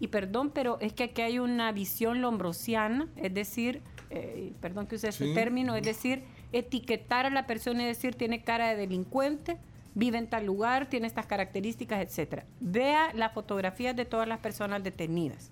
y 0.00 0.08
perdón, 0.08 0.50
pero 0.50 0.78
es 0.80 0.92
que 0.92 1.04
aquí 1.04 1.22
hay 1.22 1.38
una 1.38 1.72
visión 1.72 2.20
lombrosiana, 2.20 3.08
es 3.16 3.32
decir, 3.34 3.82
eh, 4.10 4.52
perdón 4.60 4.86
que 4.86 4.96
use 4.96 5.08
ese 5.08 5.26
Sí. 5.26 5.34
término, 5.34 5.74
es 5.76 5.82
decir, 5.82 6.22
etiquetar 6.52 7.26
a 7.26 7.30
la 7.30 7.46
persona 7.46 7.82
y 7.82 7.86
decir 7.86 8.14
tiene 8.14 8.42
cara 8.42 8.68
de 8.68 8.76
delincuente, 8.76 9.58
vive 9.94 10.18
en 10.18 10.28
tal 10.28 10.46
lugar, 10.46 10.88
tiene 10.88 11.06
estas 11.06 11.26
características, 11.26 12.00
etcétera. 12.00 12.44
Vea 12.60 13.12
las 13.14 13.32
fotografías 13.32 13.96
de 13.96 14.04
todas 14.04 14.28
las 14.28 14.38
personas 14.38 14.82
detenidas. 14.82 15.50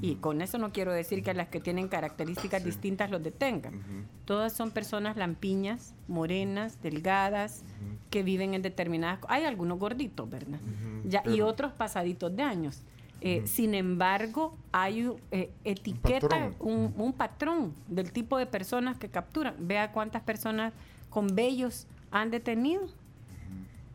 Y 0.00 0.14
con 0.14 0.40
eso 0.40 0.56
no 0.56 0.70
quiero 0.72 0.92
decir 0.92 1.24
que 1.24 1.34
las 1.34 1.48
que 1.48 1.58
tienen 1.58 1.88
características 1.88 2.62
distintas 2.62 3.10
los 3.10 3.24
detengan. 3.24 4.06
Todas 4.24 4.52
son 4.52 4.70
personas 4.70 5.16
lampiñas, 5.16 5.94
morenas, 6.06 6.80
delgadas, 6.80 7.64
que 8.08 8.22
viven 8.22 8.54
en 8.54 8.62
determinadas... 8.62 9.18
Hay 9.28 9.42
algunos 9.42 9.80
gorditos, 9.80 10.30
¿verdad? 10.30 10.60
ya, 11.04 11.24
y 11.26 11.40
otros 11.40 11.72
pasaditos 11.72 12.34
de 12.36 12.44
años. 12.44 12.82
Eh, 13.20 13.42
sin 13.46 13.74
embargo, 13.74 14.56
hay 14.72 15.12
eh, 15.30 15.50
etiqueta, 15.64 16.52
un, 16.58 16.94
un, 16.96 17.12
patrón 17.12 17.74
del 17.86 18.12
tipo 18.12 18.38
de 18.38 18.46
personas 18.46 18.96
que 18.96 19.08
capturan. 19.08 19.54
Vea 19.58 19.92
cuántas 19.92 20.22
personas 20.22 20.72
con 21.10 21.26
vellos 21.26 21.86
han 22.10 22.30
detenido. 22.30 22.86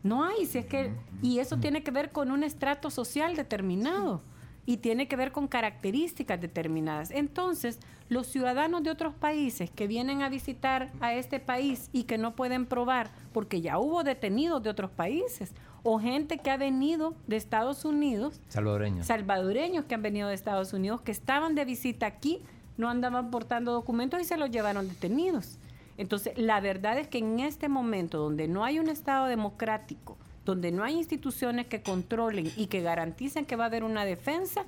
No 0.04 0.22
hay, 0.22 0.46
si 0.46 0.58
es 0.58 0.66
que, 0.66 0.92
y 1.22 1.40
eso 1.40 1.56
tiene 1.56 1.82
que 1.82 1.90
ver 1.90 2.12
con 2.12 2.30
un 2.30 2.44
estrato 2.44 2.90
social 2.90 3.34
determinado 3.34 4.22
y 4.66 4.76
tiene 4.76 5.08
que 5.08 5.16
ver 5.16 5.32
con 5.32 5.48
características 5.48 6.40
determinadas. 6.40 7.10
Entonces, 7.10 7.78
los 8.08 8.26
ciudadanos 8.26 8.82
de 8.82 8.90
otros 8.90 9.14
países 9.14 9.70
que 9.70 9.86
vienen 9.86 10.22
a 10.22 10.28
visitar 10.28 10.92
a 11.00 11.14
este 11.14 11.40
país 11.40 11.88
y 11.92 12.04
que 12.04 12.18
no 12.18 12.36
pueden 12.36 12.66
probar, 12.66 13.10
porque 13.32 13.60
ya 13.60 13.78
hubo 13.78 14.04
detenidos 14.04 14.62
de 14.62 14.70
otros 14.70 14.90
países, 14.90 15.52
o 15.88 16.00
gente 16.00 16.38
que 16.38 16.50
ha 16.50 16.56
venido 16.56 17.14
de 17.28 17.36
Estados 17.36 17.84
Unidos, 17.84 18.40
salvadoreños, 18.48 19.06
salvadoreños 19.06 19.84
que 19.84 19.94
han 19.94 20.02
venido 20.02 20.28
de 20.28 20.34
Estados 20.34 20.72
Unidos, 20.72 21.00
que 21.00 21.12
estaban 21.12 21.54
de 21.54 21.64
visita 21.64 22.06
aquí, 22.06 22.42
no 22.76 22.88
andaban 22.88 23.30
portando 23.30 23.70
documentos 23.72 24.20
y 24.20 24.24
se 24.24 24.36
los 24.36 24.50
llevaron 24.50 24.88
detenidos. 24.88 25.60
Entonces, 25.96 26.36
la 26.36 26.60
verdad 26.60 26.98
es 26.98 27.06
que 27.06 27.18
en 27.18 27.38
este 27.38 27.68
momento 27.68 28.18
donde 28.18 28.48
no 28.48 28.64
hay 28.64 28.80
un 28.80 28.88
Estado 28.88 29.26
democrático, 29.26 30.18
donde 30.44 30.72
no 30.72 30.82
hay 30.82 30.94
instituciones 30.94 31.66
que 31.66 31.82
controlen 31.82 32.50
y 32.56 32.66
que 32.66 32.80
garanticen 32.80 33.46
que 33.46 33.54
va 33.54 33.64
a 33.64 33.66
haber 33.68 33.84
una 33.84 34.04
defensa, 34.04 34.66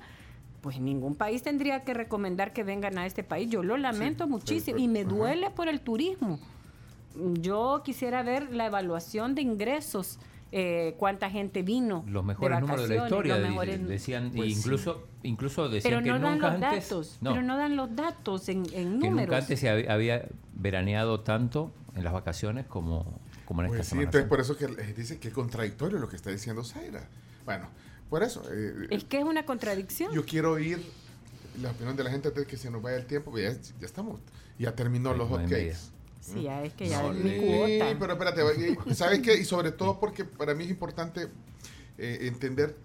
pues 0.61 0.79
ningún 0.79 1.15
país 1.15 1.43
tendría 1.43 1.83
que 1.83 1.93
recomendar 1.93 2.53
que 2.53 2.63
vengan 2.63 2.97
a 2.97 3.05
este 3.05 3.25
país. 3.25 3.49
Yo 3.49 3.61
lo 3.61 3.75
lamento 3.75 4.25
muchísimo 4.25 4.79
y 4.79 4.87
me 4.87 5.03
duele 5.03 5.49
por 5.49 5.67
el 5.67 5.81
turismo. 5.81 6.39
Yo 7.33 7.81
quisiera 7.83 8.23
ver 8.23 8.53
la 8.53 8.67
evaluación 8.67 9.35
de 9.35 9.41
ingresos. 9.41 10.17
Eh, 10.51 10.95
cuánta 10.97 11.29
gente 11.29 11.61
vino 11.61 12.03
los 12.07 12.25
mejores 12.25 12.59
números 12.59 12.89
de 12.89 12.95
la 12.95 13.03
historia 13.03 13.37
decían 13.37 14.31
pues 14.35 14.49
incluso 14.49 15.07
incluso 15.21 15.69
decían 15.69 16.01
pero 16.03 16.17
no 16.17 16.17
que 16.17 16.23
dan 16.23 16.39
los 16.39 16.51
antes, 16.51 16.89
datos 16.89 17.17
pero 17.21 17.41
no 17.43 17.57
dan 17.57 17.75
los 17.75 17.95
datos 17.95 18.49
en, 18.49 18.65
en 18.73 18.97
números 18.97 19.01
que 19.01 19.09
nunca 19.25 19.37
antes 19.37 19.59
se 19.59 19.69
había 19.69 20.27
veraneado 20.55 21.19
tanto 21.19 21.71
en 21.95 22.03
las 22.03 22.13
vacaciones 22.13 22.65
como 22.65 23.19
como 23.45 23.63
en 23.63 23.69
pues 23.69 23.87
sí, 23.87 23.97
entonces 23.97 24.25
por 24.25 24.39
eso 24.39 24.55
que 24.57 24.67
dice 24.95 25.19
que 25.19 25.29
es 25.29 25.33
contradictorio 25.33 25.97
lo 25.97 26.07
que 26.07 26.15
está 26.15 26.29
diciendo 26.29 26.63
Zaira. 26.63 27.07
Bueno, 27.45 27.67
por 28.07 28.21
eso. 28.21 28.43
Eh, 28.51 28.87
es 28.91 29.03
que 29.05 29.17
es 29.17 29.23
una 29.23 29.43
contradicción. 29.43 30.13
Yo 30.13 30.23
quiero 30.23 30.51
oír 30.51 30.79
la 31.59 31.71
opinión 31.71 31.95
de 31.95 32.03
la 32.03 32.11
gente 32.11 32.27
antes 32.27 32.43
de 32.43 32.47
que 32.47 32.57
se 32.57 32.69
nos 32.69 32.81
vaya 32.81 32.97
el 32.97 33.07
tiempo. 33.07 33.35
Ya, 33.37 33.51
ya 33.51 33.85
estamos, 33.85 34.19
ya 34.59 34.75
terminó 34.75 35.15
los 35.15 35.29
hotcakes. 35.29 35.91
Sí, 36.19 36.43
ya 36.43 36.63
es 36.63 36.73
que 36.73 36.87
ya 36.87 37.07
es 37.07 37.15
mi 37.15 37.37
cuota. 37.37 37.97
pero 37.99 38.13
espérate, 38.13 38.95
¿sabes 38.95 39.19
qué? 39.19 39.35
Y 39.35 39.45
sobre 39.45 39.71
todo 39.71 39.99
porque 39.99 40.25
para 40.25 40.53
mí 40.53 40.65
es 40.65 40.69
importante 40.69 41.27
eh, 41.97 42.19
entender 42.21 42.75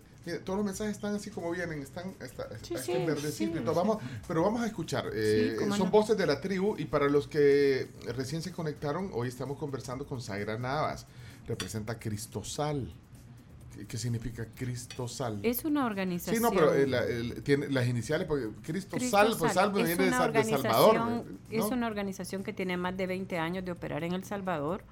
todos 0.44 0.56
los 0.56 0.64
mensajes 0.64 0.96
están 0.96 1.14
así 1.14 1.30
como 1.30 1.50
vienen, 1.50 1.82
están 1.82 2.14
está, 2.20 2.48
sí, 2.62 2.92
verdecito 3.06 3.58
y 3.58 3.62
todo. 3.62 3.74
Vamos, 3.74 3.98
pero 4.26 4.42
vamos 4.42 4.62
a 4.62 4.66
escuchar. 4.66 5.10
Eh, 5.12 5.56
son 5.76 5.90
voces 5.90 6.16
de 6.16 6.26
la 6.26 6.40
tribu 6.40 6.76
y 6.78 6.86
para 6.86 7.08
los 7.08 7.28
que 7.28 7.88
recién 8.14 8.40
se 8.40 8.50
conectaron, 8.50 9.10
hoy 9.12 9.28
estamos 9.28 9.58
conversando 9.58 10.06
con 10.06 10.22
Zaira 10.22 10.58
Navas. 10.58 11.06
Representa 11.46 11.98
Cristosal. 11.98 12.90
¿Qué, 13.88 13.98
significa 13.98 14.46
Cristosal? 14.54 15.40
Es 15.42 15.64
una 15.64 15.86
organización. 15.86 16.36
Sí, 16.36 16.42
no, 16.42 16.50
pero 16.50 16.74
eh, 16.74 17.40
tiene 17.42 17.68
las 17.68 17.86
iniciales, 17.86 18.26
porque 18.26 18.48
Cristosal, 18.62 19.34
pues 19.38 19.52
Salvo 19.52 19.76
viene 19.76 19.96
de, 19.96 20.10
Salvador. 20.10 21.24
Es 21.50 21.64
una 21.64 21.86
organización 21.86 22.44
que 22.44 22.52
tiene 22.52 22.76
más 22.76 22.96
de 22.96 23.06
20 23.06 23.38
años 23.38 23.64
de 23.64 23.72
operar 23.72 24.04
en 24.04 24.12
El 24.12 24.24
Salvador 24.24 24.82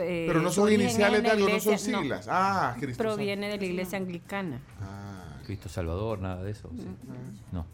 eh, 0.00 0.24
Pero 0.26 0.42
no 0.42 0.50
son 0.50 0.72
iniciales 0.72 1.22
de 1.22 1.30
algo, 1.30 1.48
no 1.48 1.60
son 1.60 1.78
siglas. 1.78 2.26
ah, 2.28 2.76
Cristo 2.78 3.02
Proviene 3.02 3.48
de 3.48 3.58
la 3.58 3.64
iglesia 3.64 3.98
anglicana. 3.98 4.60
Ah. 4.80 5.38
Cristo 5.44 5.68
Salvador, 5.68 6.20
nada 6.20 6.42
de 6.42 6.50
eso. 6.50 6.70
No. 7.52 7.66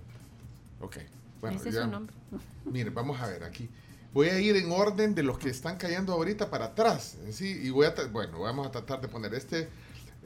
Ok. 0.81 0.99
Bueno, 1.41 1.57
Ese 1.57 1.71
es 1.71 1.77
su 1.77 1.87
nombre. 1.87 2.15
Mire, 2.65 2.91
vamos 2.91 3.21
a 3.21 3.29
ver 3.29 3.45
aquí. 3.45 3.69
Voy 4.13 4.29
a 4.29 4.41
ir 4.41 4.57
en 4.57 4.73
orden 4.73 5.15
de 5.15 5.23
los 5.23 5.39
que 5.39 5.51
están 5.51 5.77
cayendo 5.77 6.13
ahorita 6.13 6.51
para 6.51 6.67
atrás. 6.67 7.17
¿sí? 7.31 7.61
Y 7.63 7.71
voy 7.71 7.87
a, 7.87 7.95
bueno, 8.11 8.41
vamos 8.41 8.67
a 8.67 8.71
tratar 8.71 9.01
de 9.01 9.09
poner 9.09 9.33
este. 9.35 9.69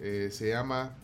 Eh, 0.01 0.29
se 0.31 0.49
llama 0.51 0.95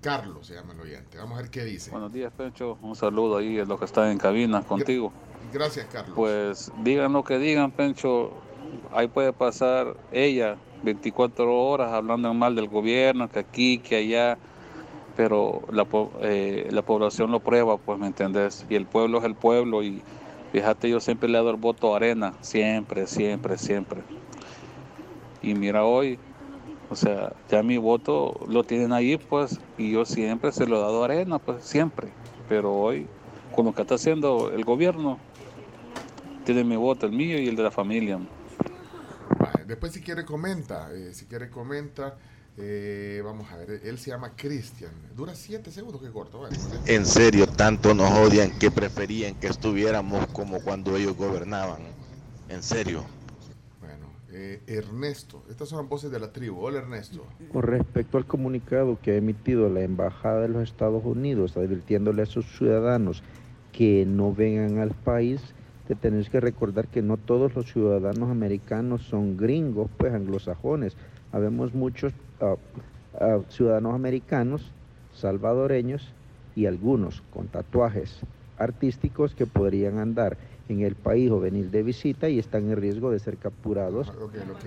Carlos, 0.00 0.46
se 0.46 0.54
llama 0.54 0.74
el 0.74 0.80
oyente. 0.80 1.18
Vamos 1.18 1.38
a 1.38 1.42
ver 1.42 1.50
qué 1.50 1.64
dice. 1.64 1.90
Buenos 1.90 2.12
días, 2.12 2.32
Pencho. 2.32 2.78
Un 2.82 2.94
saludo 2.94 3.38
ahí 3.38 3.58
a 3.58 3.64
los 3.64 3.78
que 3.78 3.84
están 3.84 4.10
en 4.10 4.18
cabina 4.18 4.62
contigo. 4.62 5.12
Gracias, 5.52 5.86
Carlos. 5.90 6.14
Pues 6.14 6.72
digan 6.82 7.12
lo 7.12 7.24
que 7.24 7.38
digan, 7.38 7.70
Pencho 7.70 8.32
ahí 8.92 9.08
puede 9.08 9.32
pasar 9.32 9.96
ella 10.12 10.56
24 10.82 11.52
horas 11.52 11.92
hablando 11.92 12.32
mal 12.34 12.54
del 12.54 12.68
gobierno, 12.68 13.28
que 13.28 13.40
aquí, 13.40 13.78
que 13.78 13.96
allá, 13.96 14.38
pero 15.16 15.62
la, 15.72 15.86
eh, 16.20 16.68
la 16.70 16.82
población 16.82 17.32
lo 17.32 17.40
prueba, 17.40 17.76
pues, 17.78 17.98
¿me 17.98 18.06
entendés? 18.06 18.64
Y 18.68 18.76
el 18.76 18.86
pueblo 18.86 19.18
es 19.18 19.24
el 19.24 19.34
pueblo 19.34 19.82
y 19.82 20.02
fíjate, 20.52 20.88
yo 20.88 21.00
siempre 21.00 21.28
le 21.28 21.34
he 21.34 21.40
dado 21.40 21.50
el 21.50 21.56
voto 21.56 21.92
a 21.92 21.96
Arena, 21.96 22.34
siempre, 22.40 23.06
siempre, 23.06 23.58
siempre. 23.58 24.02
Y 25.42 25.54
mira 25.54 25.84
hoy, 25.84 26.18
o 26.90 26.96
sea, 26.96 27.32
ya 27.50 27.62
mi 27.62 27.76
voto 27.76 28.40
lo 28.48 28.64
tienen 28.64 28.92
ahí, 28.92 29.16
pues, 29.16 29.58
y 29.76 29.92
yo 29.92 30.04
siempre 30.04 30.52
se 30.52 30.66
lo 30.66 30.78
he 30.78 30.80
dado 30.80 31.02
a 31.02 31.04
Arena, 31.06 31.38
pues, 31.38 31.64
siempre. 31.64 32.08
Pero 32.48 32.74
hoy, 32.74 33.06
con 33.54 33.66
lo 33.66 33.74
que 33.74 33.82
está 33.82 33.96
haciendo 33.96 34.50
el 34.50 34.64
gobierno, 34.64 35.18
tiene 36.44 36.64
mi 36.64 36.76
voto, 36.76 37.06
el 37.06 37.12
mío 37.12 37.38
y 37.38 37.48
el 37.48 37.56
de 37.56 37.62
la 37.62 37.70
familia. 37.70 38.18
Después 39.66 39.92
si 39.92 40.00
quiere 40.00 40.24
comenta, 40.24 40.88
eh, 40.94 41.12
si 41.12 41.26
quiere 41.26 41.50
comenta. 41.50 42.16
Eh, 42.60 43.20
vamos 43.22 43.52
a 43.52 43.56
ver, 43.56 43.82
él 43.84 43.98
se 43.98 44.10
llama 44.10 44.32
Cristian. 44.34 44.90
Dura 45.14 45.34
siete 45.34 45.70
segundos, 45.70 46.02
que 46.02 46.10
corto. 46.10 46.48
en 46.86 47.06
serio, 47.06 47.46
tanto 47.46 47.94
nos 47.94 48.10
odian 48.10 48.58
que 48.58 48.70
preferían 48.70 49.34
que 49.34 49.46
estuviéramos 49.46 50.26
como 50.28 50.60
cuando 50.60 50.96
ellos 50.96 51.16
gobernaban. 51.16 51.82
En 52.48 52.62
serio. 52.62 53.04
Eh, 54.30 54.60
Ernesto, 54.66 55.42
estas 55.48 55.70
son 55.70 55.88
voces 55.88 56.10
de 56.10 56.20
la 56.20 56.32
tribu. 56.32 56.60
Hola 56.60 56.78
Ernesto. 56.80 57.24
Con 57.50 57.62
respecto 57.62 58.18
al 58.18 58.26
comunicado 58.26 58.98
que 59.00 59.12
ha 59.12 59.16
emitido 59.16 59.70
la 59.70 59.80
Embajada 59.80 60.42
de 60.42 60.48
los 60.48 60.62
Estados 60.62 61.02
Unidos 61.04 61.56
advirtiéndole 61.56 62.22
a 62.22 62.26
sus 62.26 62.44
ciudadanos 62.58 63.22
que 63.72 64.04
no 64.06 64.34
vengan 64.34 64.78
al 64.78 64.90
país, 64.90 65.40
tenés 65.94 66.28
que 66.28 66.40
recordar 66.40 66.88
que 66.88 67.00
no 67.00 67.16
todos 67.16 67.54
los 67.54 67.72
ciudadanos 67.72 68.30
americanos 68.30 69.02
son 69.02 69.36
gringos, 69.36 69.90
pues 69.96 70.12
anglosajones. 70.12 70.96
Habemos 71.32 71.74
muchos 71.74 72.12
ah, 72.40 72.56
ah, 73.18 73.38
ciudadanos 73.48 73.94
americanos, 73.94 74.70
salvadoreños 75.14 76.12
y 76.54 76.66
algunos 76.66 77.22
con 77.32 77.48
tatuajes 77.48 78.20
artísticos 78.58 79.34
que 79.34 79.46
podrían 79.46 79.98
andar 79.98 80.36
en 80.68 80.82
el 80.82 80.94
país 80.94 81.30
o 81.30 81.40
venir 81.40 81.70
de 81.70 81.82
visita 81.82 82.28
y 82.28 82.38
están 82.38 82.70
en 82.70 82.76
riesgo 82.76 83.10
de 83.10 83.18
ser 83.18 83.38
capturados. 83.38 84.12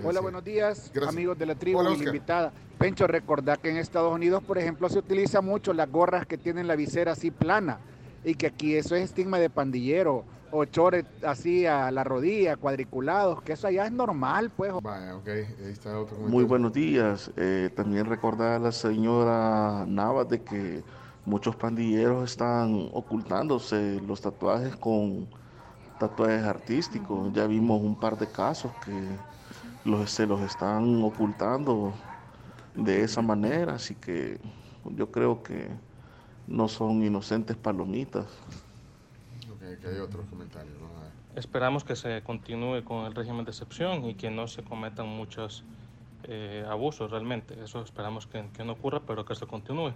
Hola, 0.04 0.20
buenos 0.20 0.43
días, 0.43 0.91
amigos 1.08 1.38
de 1.38 1.45
la 1.45 1.56
tribu 1.56 1.84
y 1.84 2.04
invitada. 2.04 2.52
Pencho, 2.78 3.08
recordad 3.08 3.60
que 3.60 3.70
en 3.70 3.78
Estados 3.78 4.14
Unidos, 4.14 4.43
por 4.43 4.58
ejemplo, 4.58 4.89
se 4.89 4.99
utiliza 4.99 5.41
mucho 5.41 5.74
las 5.74 5.89
gorras 5.89 6.26
que 6.26 6.38
tienen 6.38 6.68
la 6.68 6.76
visera 6.76 7.12
así 7.12 7.30
plana 7.30 7.80
y 8.24 8.36
que 8.36 8.47
aquí 8.47 8.76
eso 8.76 8.95
es 8.95 9.04
estigma 9.04 9.38
de 9.39 9.49
pandillero 9.49 10.24
o 10.52 10.66
chores 10.66 11.06
así 11.24 11.66
a 11.66 11.91
la 11.91 12.04
rodilla, 12.04 12.58
cuadriculados, 12.58 13.41
que 13.41 13.54
eso 13.54 13.68
allá 13.68 13.86
es 13.86 13.91
normal, 13.91 14.52
pues. 14.56 14.74
Muy 16.28 16.43
buenos 16.43 16.74
días. 16.74 17.32
Eh, 17.38 17.70
también 17.76 18.06
recordar 18.06 18.54
a 18.54 18.60
la 18.60 18.72
señora 18.72 19.86
Navas 19.88 20.28
de 20.28 20.41
que 20.41 20.84
muchos 21.26 21.56
pandilleros 21.56 22.32
están 22.32 22.89
ocultándose 22.91 24.02
los 24.06 24.20
tatuajes 24.22 24.76
con 24.76 25.28
tatuajes 26.02 26.43
artísticos. 26.43 27.32
Ya 27.34 27.45
vimos 27.45 27.82
un 27.82 27.95
par 27.95 28.18
de 28.18 28.28
casos 28.28 28.72
que 28.84 29.08
los, 29.86 30.10
se 30.10 30.26
los 30.26 30.41
están 30.41 31.04
ocultando 31.04 31.93
de 32.74 33.04
esa 33.04 33.22
manera, 33.22 33.76
así 33.76 33.93
que 33.95 34.39
yo 34.95 35.12
creo 35.12 35.43
que 35.43 35.70
no 36.47 36.68
son 36.68 37.04
inocentes 37.04 37.56
palomitas 37.56 38.26
que 39.80 39.88
hay 39.88 39.97
otros 39.99 40.26
comentarios. 40.28 40.76
Esperamos 41.36 41.84
que 41.84 41.95
se 41.95 42.22
continúe 42.24 42.84
con 42.84 43.06
el 43.06 43.16
régimen 43.16 43.45
de 43.45 43.52
excepción 43.52 44.06
y 44.06 44.16
que 44.16 44.30
no 44.30 44.47
se 44.47 44.64
cometan 44.64 45.08
muchos 45.08 45.64
eh, 46.24 46.66
abusos 46.68 47.10
realmente. 47.10 47.56
Eso 47.64 47.82
esperamos 47.82 48.28
que, 48.28 48.43
que, 48.54 48.66
no 48.66 48.74
ocurra, 48.74 49.02
pero 49.06 49.24
que 49.24 49.36
se 49.36 49.45
continúe. 49.47 49.93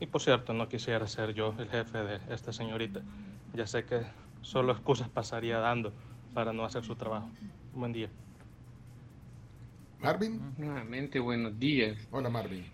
Y 0.00 0.06
por 0.06 0.20
cierto, 0.20 0.52
no 0.52 0.68
quisiera 0.68 1.06
ser 1.06 1.32
yo 1.32 1.54
el 1.58 1.68
jefe 1.70 1.98
de 1.98 2.20
esta 2.28 2.52
señorita. 2.52 3.00
Ya 3.54 3.66
sé 3.66 3.84
que 3.84 4.02
solo 4.42 4.72
excusas 4.72 5.08
pasaría 5.08 5.58
dando 5.58 5.92
para 6.34 6.52
no 6.52 6.64
hacer 6.64 6.84
su 6.84 6.94
trabajo. 6.94 7.28
Buen 7.74 7.92
día. 7.92 8.08
Marvin. 10.00 10.40
Nuevamente, 10.56 11.18
buenos 11.18 11.58
días. 11.58 11.96
Hola, 12.10 12.28
Marvin. 12.28 12.64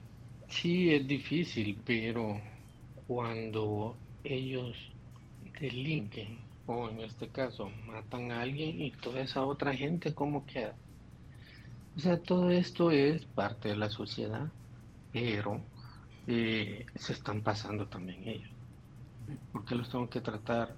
Sí, 0.49 0.93
es 0.93 1.07
difícil, 1.07 1.79
pero 1.85 2.41
cuando 3.07 3.97
ellos 4.23 4.77
delinquen 5.61 6.39
o 6.67 6.89
en 6.89 7.01
este 7.01 7.29
caso 7.29 7.71
matan 7.87 8.31
a 8.33 8.43
alguien 8.43 8.81
y 8.81 8.91
toda 8.91 9.21
esa 9.21 9.45
otra 9.45 9.75
gente, 9.75 10.15
¿cómo 10.15 10.45
queda? 10.47 10.75
O 11.97 12.01
sea, 12.01 12.21
todo 12.21 12.51
esto 12.51 12.91
es 12.91 13.25
parte 13.25 13.69
de 13.71 13.77
la 13.77 13.89
sociedad, 13.89 14.49
pero 15.13 15.61
eh, 16.27 16.87
se 16.97 17.13
están 17.13 17.43
pasando 17.43 17.87
también 17.87 18.27
ellos. 18.27 18.51
¿Por 19.53 19.65
qué 19.65 19.75
los 19.75 19.89
tengo 19.89 20.09
que 20.11 20.21
tratar 20.21 20.75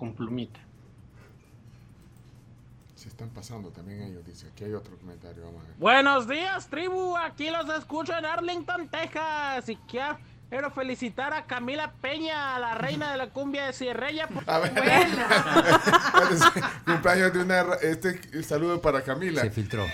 con 0.00 0.14
plumita? 0.14 0.58
Se 2.94 3.08
están 3.08 3.28
pasando 3.28 3.68
también 3.68 4.02
ellos, 4.02 4.24
dice. 4.24 4.46
Aquí 4.50 4.64
hay 4.64 4.72
otro 4.72 4.96
comentario, 4.96 5.44
vamos 5.44 5.62
a 5.62 5.68
ver. 5.68 5.76
Buenos 5.76 6.26
días, 6.26 6.68
tribu. 6.68 7.18
Aquí 7.18 7.50
los 7.50 7.68
escucho 7.68 8.16
en 8.16 8.24
Arlington, 8.24 8.88
Texas. 8.88 9.68
Y 9.68 9.76
quiero 9.76 10.70
felicitar 10.70 11.34
a 11.34 11.44
Camila 11.44 11.92
Peña, 12.00 12.58
la 12.58 12.76
reina 12.76 13.12
de 13.12 13.18
la 13.18 13.28
cumbia 13.28 13.66
de 13.66 13.74
Sierrella. 13.74 14.26
A 14.46 14.58
ver. 14.58 14.72
cumpleaños 16.86 17.34
de 17.34 17.42
una... 17.42 17.60
Este 17.82 18.42
saludo 18.42 18.80
para 18.80 19.02
Camila. 19.02 19.42
Se 19.42 19.50
filtró. 19.50 19.84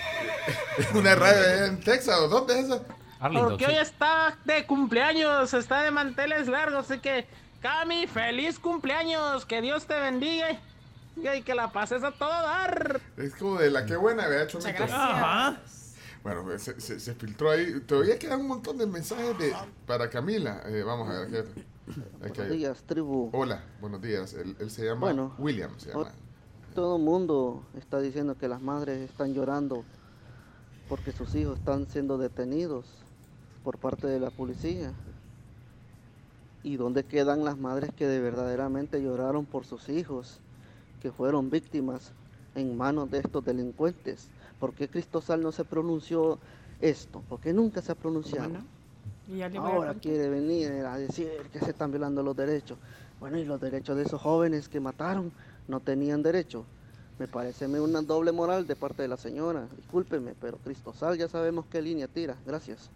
una 0.93 1.15
radio 1.15 1.65
en 1.65 1.81
Texas, 1.81 2.17
¿o 2.17 2.29
dónde 2.29 2.59
es 2.59 2.65
eso? 2.65 2.85
Porque 3.19 3.65
hoy 3.65 3.75
está 3.75 4.37
de 4.45 4.65
cumpleaños, 4.65 5.53
está 5.53 5.81
de 5.81 5.91
manteles 5.91 6.47
largos, 6.47 6.89
así 6.89 7.01
que... 7.01 7.27
Cami, 7.61 8.07
feliz 8.07 8.59
cumpleaños, 8.59 9.45
que 9.45 9.61
Dios 9.61 9.85
te 9.85 9.99
bendiga 9.99 10.59
y 11.15 11.41
que 11.41 11.55
la 11.55 11.71
pases 11.71 12.03
a 12.03 12.11
todo 12.11 12.29
dar. 12.29 13.01
Es 13.17 13.35
como 13.35 13.57
de 13.57 13.71
la 13.71 13.85
que 13.85 13.95
buena, 13.95 14.25
había 14.25 14.43
hecho 14.43 14.59
Bueno, 16.23 16.43
pues, 16.43 16.61
se, 16.61 16.99
se, 16.99 17.15
filtró 17.15 17.51
ahí. 17.51 17.79
Todavía 17.81 18.19
quedan 18.19 18.41
un 18.41 18.47
montón 18.47 18.77
de 18.77 18.85
mensajes 18.85 19.37
de, 19.39 19.53
para 19.85 20.09
Camila. 20.09 20.61
Eh, 20.67 20.83
vamos 20.83 21.09
a 21.09 21.21
ver. 21.21 21.47
buenos 22.19 22.49
días, 22.49 22.83
tribu. 22.83 23.29
Hola, 23.33 23.63
buenos 23.81 24.01
días. 24.01 24.33
Él, 24.33 24.69
se 24.69 24.85
llama 24.85 25.01
bueno, 25.01 25.35
William. 25.39 25.71
Se 25.79 25.91
llama. 25.91 26.11
Todo 26.75 26.97
el 26.97 27.03
mundo 27.03 27.63
está 27.75 27.99
diciendo 27.99 28.37
que 28.37 28.47
las 28.47 28.61
madres 28.61 29.09
están 29.09 29.33
llorando 29.33 29.83
porque 30.87 31.11
sus 31.11 31.33
hijos 31.33 31.57
están 31.57 31.87
siendo 31.87 32.19
detenidos 32.19 32.85
por 33.63 33.79
parte 33.79 34.05
de 34.05 34.19
la 34.19 34.29
policía. 34.29 34.93
¿Y 36.63 36.77
dónde 36.77 37.03
quedan 37.03 37.45
las 37.45 37.57
madres 37.57 37.91
que 37.95 38.07
de 38.07 38.19
verdaderamente 38.19 39.01
lloraron 39.01 39.45
por 39.45 39.65
sus 39.65 39.89
hijos? 39.89 40.39
que 41.01 41.11
fueron 41.11 41.49
víctimas 41.49 42.11
en 42.55 42.75
manos 42.75 43.09
de 43.11 43.19
estos 43.19 43.43
delincuentes. 43.45 44.27
¿Por 44.59 44.73
qué 44.73 44.87
Cristosal 44.87 45.41
no 45.41 45.51
se 45.51 45.63
pronunció 45.63 46.39
esto? 46.81 47.23
Porque 47.29 47.53
nunca 47.53 47.81
se 47.81 47.91
ha 47.91 47.95
pronunciado. 47.95 48.55
Ahora 49.59 49.93
quiere 49.93 50.29
venir 50.29 50.71
a 50.85 50.97
decir 50.97 51.29
que 51.51 51.59
se 51.59 51.71
están 51.71 51.91
violando 51.91 52.23
los 52.23 52.35
derechos. 52.35 52.77
Bueno, 53.19 53.37
y 53.37 53.45
los 53.45 53.59
derechos 53.59 53.97
de 53.97 54.03
esos 54.03 54.21
jóvenes 54.21 54.69
que 54.69 54.79
mataron 54.79 55.31
no 55.67 55.79
tenían 55.79 56.23
derecho. 56.23 56.65
Me 57.19 57.27
parece 57.27 57.65
una 57.65 58.01
doble 58.01 58.31
moral 58.31 58.67
de 58.67 58.75
parte 58.75 59.01
de 59.01 59.07
la 59.07 59.17
señora. 59.17 59.67
Discúlpeme, 59.75 60.33
pero 60.39 60.57
Cristosal 60.57 61.17
ya 61.17 61.27
sabemos 61.27 61.65
qué 61.69 61.81
línea 61.81 62.07
tira. 62.07 62.37
Gracias 62.45 62.89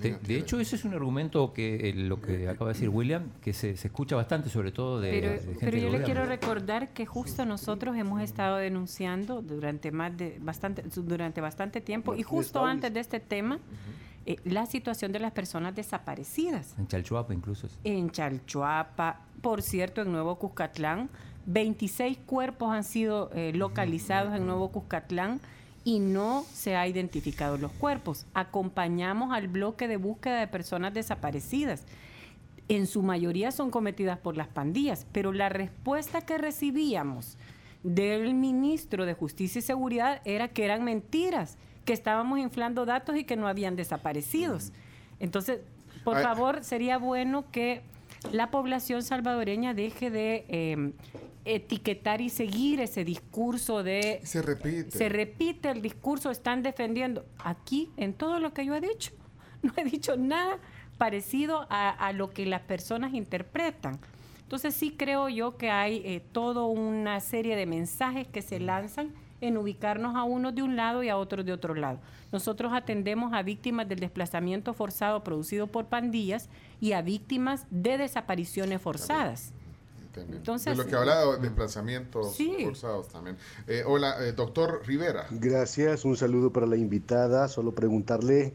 de, 0.00 0.36
hecho, 0.36 0.58
ese 0.58 0.76
es 0.76 0.84
un 0.84 0.94
argumento 0.94 1.52
que 1.52 1.90
eh, 1.90 1.94
lo 1.94 2.20
que 2.20 2.48
acaba 2.48 2.70
de 2.70 2.74
decir 2.74 2.88
William, 2.88 3.30
que 3.42 3.52
se, 3.52 3.70
escucha 3.70 4.16
bastante, 4.16 4.48
sobre 4.48 4.72
todo 4.72 5.00
de, 5.00 5.10
pero, 5.10 5.42
gente 5.42 5.58
Pero 5.60 5.76
yo 5.78 5.90
le 5.90 6.02
quiero 6.02 6.24
recordar 6.24 6.92
que 6.92 7.06
justo 7.06 7.44
nosotros 7.44 7.96
hemos 7.96 8.22
estado 8.22 8.56
denunciando 8.56 9.42
durante 9.42 9.92
más 9.92 10.16
de 10.16 10.38
bastante 10.40 10.82
durante 10.94 11.40
bastante 11.40 11.80
tiempo 11.80 12.14
y 12.14 12.22
justo 12.22 12.64
antes 12.64 12.92
de 12.92 13.00
este 13.00 13.20
tema 13.20 13.58
eh, 14.26 14.36
la 14.44 14.64
situación 14.66 15.12
de 15.12 15.20
las 15.20 15.32
personas 15.32 15.74
desaparecidas. 15.74 16.74
En 16.78 16.88
Chalchuapa 16.88 17.34
incluso. 17.34 17.68
En 17.84 18.10
Chalchuapa, 18.10 19.20
por 19.42 19.60
cierto, 19.60 20.00
en 20.02 20.12
Nuevo 20.12 20.38
Cuscatlán, 20.38 21.10
26 21.46 22.18
cuerpos 22.24 22.72
han 22.72 22.84
sido 22.84 23.30
eh, 23.34 23.52
localizados 23.54 24.34
en 24.34 24.46
Nuevo 24.46 24.70
Cuscatlán 24.72 25.40
y 25.84 26.00
no 26.00 26.44
se 26.52 26.76
ha 26.76 26.88
identificado 26.88 27.58
los 27.58 27.70
cuerpos. 27.72 28.26
Acompañamos 28.32 29.32
al 29.32 29.48
bloque 29.48 29.86
de 29.86 29.98
búsqueda 29.98 30.40
de 30.40 30.48
personas 30.48 30.94
desaparecidas. 30.94 31.84
En 32.68 32.86
su 32.86 33.02
mayoría 33.02 33.52
son 33.52 33.70
cometidas 33.70 34.18
por 34.18 34.36
las 34.36 34.48
pandillas, 34.48 35.06
pero 35.12 35.32
la 35.32 35.50
respuesta 35.50 36.22
que 36.22 36.38
recibíamos 36.38 37.36
del 37.82 38.32
ministro 38.32 39.04
de 39.04 39.12
Justicia 39.12 39.58
y 39.58 39.62
Seguridad 39.62 40.22
era 40.24 40.48
que 40.48 40.64
eran 40.64 40.84
mentiras, 40.84 41.58
que 41.84 41.92
estábamos 41.92 42.38
inflando 42.38 42.86
datos 42.86 43.16
y 43.16 43.24
que 43.24 43.36
no 43.36 43.46
habían 43.46 43.76
desaparecidos. 43.76 44.72
Entonces, 45.20 45.60
por 46.02 46.20
favor, 46.22 46.64
sería 46.64 46.96
bueno 46.96 47.50
que 47.50 47.82
la 48.32 48.50
población 48.50 49.02
salvadoreña 49.02 49.74
deje 49.74 50.10
de 50.10 50.46
em, 50.48 50.92
etiquetar 51.44 52.20
y 52.20 52.30
seguir 52.30 52.80
ese 52.80 53.04
discurso 53.04 53.82
de... 53.82 54.20
Se 54.24 54.42
repite. 54.42 54.90
Se 54.90 55.08
repite 55.08 55.70
el 55.70 55.82
discurso, 55.82 56.30
están 56.30 56.62
defendiendo. 56.62 57.26
Aquí, 57.38 57.90
en 57.96 58.14
todo 58.14 58.40
lo 58.40 58.54
que 58.54 58.64
yo 58.64 58.74
he 58.74 58.80
dicho, 58.80 59.12
no 59.62 59.72
he 59.76 59.84
dicho 59.84 60.16
nada 60.16 60.58
parecido 60.98 61.66
a, 61.70 62.12
lo 62.12 62.30
que 62.30 62.46
las 62.46 62.62
personas 62.62 63.14
interpretan. 63.14 63.98
Entonces 64.42 64.74
sí 64.74 64.94
creo 64.96 65.28
yo 65.28 65.56
que 65.56 65.70
hay 65.70 66.02
eh, 66.04 66.22
toda 66.32 66.64
una 66.64 67.18
serie 67.20 67.56
de 67.56 67.66
mensajes 67.66 68.28
que 68.28 68.42
se 68.42 68.60
lanzan 68.60 69.12
en 69.40 69.56
ubicarnos 69.56 70.16
a 70.16 70.22
unos 70.22 70.54
de 70.54 70.62
un 70.62 70.76
lado 70.76 71.02
y 71.02 71.08
a 71.08 71.16
otros 71.16 71.44
de 71.44 71.52
otro 71.52 71.74
lado. 71.74 71.98
Nosotros 72.32 72.72
atendemos 72.72 73.32
a 73.32 73.42
víctimas 73.42 73.88
del 73.88 73.98
desplazamiento 73.98 74.72
forzado 74.72 75.24
producido 75.24 75.66
por 75.66 75.86
pandillas 75.86 76.48
y 76.80 76.92
a 76.92 77.02
víctimas 77.02 77.66
de 77.70 77.98
desapariciones 77.98 78.80
forzadas. 78.80 79.52
Entonces, 80.22 80.76
de 80.76 80.82
lo 80.82 80.88
que 80.88 80.96
hablaba, 80.96 81.36
desplazamientos 81.36 82.36
forzados 82.64 83.08
también. 83.08 83.36
Eh, 83.66 83.82
hola, 83.86 84.24
eh, 84.24 84.32
doctor 84.32 84.82
Rivera. 84.86 85.26
Gracias, 85.30 86.04
un 86.04 86.16
saludo 86.16 86.52
para 86.52 86.66
la 86.66 86.76
invitada. 86.76 87.48
Solo 87.48 87.74
preguntarle, 87.74 88.54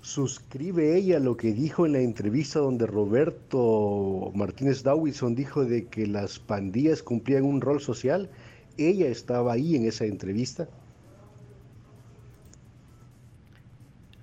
¿suscribe 0.00 0.96
ella 0.96 1.18
lo 1.18 1.36
que 1.36 1.52
dijo 1.52 1.86
en 1.86 1.92
la 1.92 2.00
entrevista 2.00 2.58
donde 2.58 2.86
Roberto 2.86 4.30
Martínez 4.34 4.82
Dawison 4.82 5.34
dijo 5.34 5.64
de 5.64 5.86
que 5.86 6.06
las 6.06 6.38
pandillas 6.38 7.02
cumplían 7.02 7.44
un 7.44 7.60
rol 7.60 7.80
social? 7.80 8.30
¿Ella 8.78 9.08
estaba 9.08 9.52
ahí 9.52 9.76
en 9.76 9.86
esa 9.86 10.04
entrevista? 10.04 10.68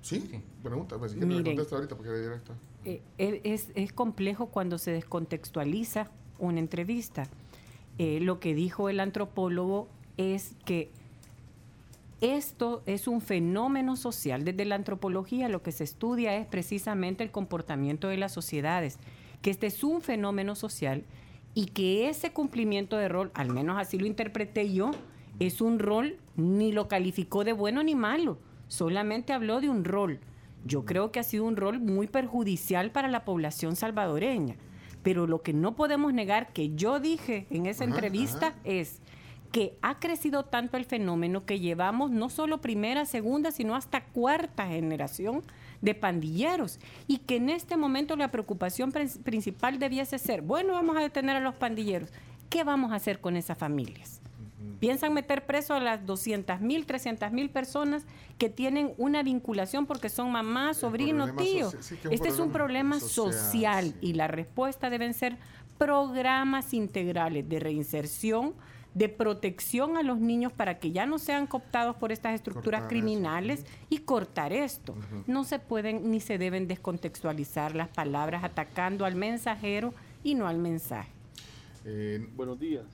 Sí, 0.00 0.42
pregunta, 0.62 0.98
pues 0.98 1.12
si 1.12 1.20
ahorita 1.20 1.96
porque 1.96 2.12
directo. 2.12 2.52
Eh, 2.84 3.00
es, 3.16 3.70
es 3.74 3.92
complejo 3.94 4.48
cuando 4.48 4.76
se 4.76 4.90
descontextualiza 4.90 6.10
una 6.38 6.60
entrevista. 6.60 7.28
Eh, 7.98 8.18
lo 8.20 8.40
que 8.40 8.54
dijo 8.54 8.88
el 8.88 9.00
antropólogo 9.00 9.88
es 10.16 10.54
que 10.64 10.90
esto 12.20 12.82
es 12.86 13.06
un 13.06 13.20
fenómeno 13.20 13.96
social. 13.96 14.44
Desde 14.44 14.64
la 14.64 14.76
antropología 14.76 15.48
lo 15.48 15.62
que 15.62 15.72
se 15.72 15.84
estudia 15.84 16.36
es 16.36 16.46
precisamente 16.46 17.22
el 17.22 17.30
comportamiento 17.30 18.08
de 18.08 18.16
las 18.16 18.32
sociedades, 18.32 18.98
que 19.42 19.50
este 19.50 19.66
es 19.66 19.84
un 19.84 20.00
fenómeno 20.00 20.54
social 20.54 21.04
y 21.54 21.66
que 21.66 22.08
ese 22.08 22.32
cumplimiento 22.32 22.96
de 22.96 23.08
rol, 23.08 23.30
al 23.34 23.52
menos 23.52 23.78
así 23.78 23.98
lo 23.98 24.06
interpreté 24.06 24.72
yo, 24.72 24.90
es 25.38 25.60
un 25.60 25.78
rol, 25.78 26.16
ni 26.36 26.72
lo 26.72 26.88
calificó 26.88 27.44
de 27.44 27.52
bueno 27.52 27.82
ni 27.82 27.94
malo, 27.94 28.38
solamente 28.68 29.32
habló 29.32 29.60
de 29.60 29.68
un 29.68 29.84
rol. 29.84 30.18
Yo 30.64 30.84
creo 30.84 31.12
que 31.12 31.20
ha 31.20 31.24
sido 31.24 31.44
un 31.44 31.56
rol 31.56 31.78
muy 31.78 32.06
perjudicial 32.06 32.90
para 32.90 33.08
la 33.08 33.24
población 33.24 33.76
salvadoreña. 33.76 34.56
Pero 35.04 35.28
lo 35.28 35.42
que 35.42 35.52
no 35.52 35.76
podemos 35.76 36.12
negar 36.12 36.52
que 36.52 36.74
yo 36.74 36.98
dije 36.98 37.46
en 37.50 37.66
esa 37.66 37.84
entrevista 37.84 38.54
es 38.64 39.00
que 39.52 39.78
ha 39.82 40.00
crecido 40.00 40.46
tanto 40.46 40.76
el 40.76 40.84
fenómeno 40.84 41.46
que 41.46 41.60
llevamos 41.60 42.10
no 42.10 42.28
solo 42.28 42.60
primera, 42.60 43.04
segunda, 43.04 43.52
sino 43.52 43.76
hasta 43.76 44.02
cuarta 44.06 44.66
generación 44.66 45.44
de 45.80 45.94
pandilleros. 45.94 46.80
Y 47.06 47.18
que 47.18 47.36
en 47.36 47.50
este 47.50 47.76
momento 47.76 48.16
la 48.16 48.32
preocupación 48.32 48.90
principal 48.90 49.78
debiese 49.78 50.18
ser, 50.18 50.42
bueno, 50.42 50.72
vamos 50.72 50.96
a 50.96 51.02
detener 51.02 51.36
a 51.36 51.40
los 51.40 51.54
pandilleros, 51.54 52.10
¿qué 52.50 52.64
vamos 52.64 52.90
a 52.90 52.96
hacer 52.96 53.20
con 53.20 53.36
esas 53.36 53.56
familias? 53.56 54.23
Piensan 54.78 55.14
meter 55.14 55.46
preso 55.46 55.74
a 55.74 55.80
las 55.80 56.04
200 56.04 56.60
mil, 56.60 56.86
300 56.86 57.32
mil 57.32 57.50
personas 57.50 58.06
que 58.38 58.48
tienen 58.48 58.92
una 58.98 59.22
vinculación 59.22 59.86
porque 59.86 60.08
son 60.08 60.30
mamá, 60.30 60.74
sobrino, 60.74 61.34
tío. 61.34 61.70
este 62.10 62.28
es 62.28 62.38
un 62.38 62.50
problema 62.50 63.00
social, 63.00 63.94
y 64.00 64.14
la 64.14 64.28
respuesta 64.28 64.90
deben 64.90 65.14
ser 65.14 65.38
programas 65.78 66.74
integrales 66.74 67.48
de 67.48 67.60
reinserción, 67.60 68.54
de 68.94 69.08
protección 69.08 69.96
a 69.96 70.02
los 70.02 70.18
niños 70.18 70.52
para 70.52 70.78
que 70.78 70.92
ya 70.92 71.04
no 71.04 71.18
sean 71.18 71.46
cooptados 71.46 71.96
por 71.96 72.12
estas 72.12 72.34
estructuras 72.34 72.84
criminales 72.88 73.66
y 73.90 73.98
cortar 73.98 74.52
esto. 74.52 74.94
No 75.26 75.44
se 75.44 75.58
pueden 75.58 76.10
ni 76.10 76.20
se 76.20 76.38
deben 76.38 76.68
descontextualizar 76.68 77.74
las 77.74 77.88
palabras 77.88 78.44
atacando 78.44 79.04
al 79.04 79.16
mensajero 79.16 79.92
y 80.22 80.34
no 80.34 80.46
al 80.46 80.58
mensaje. 80.58 81.13
Eh, 81.84 82.26
Buenos 82.34 82.58
días. 82.58 82.84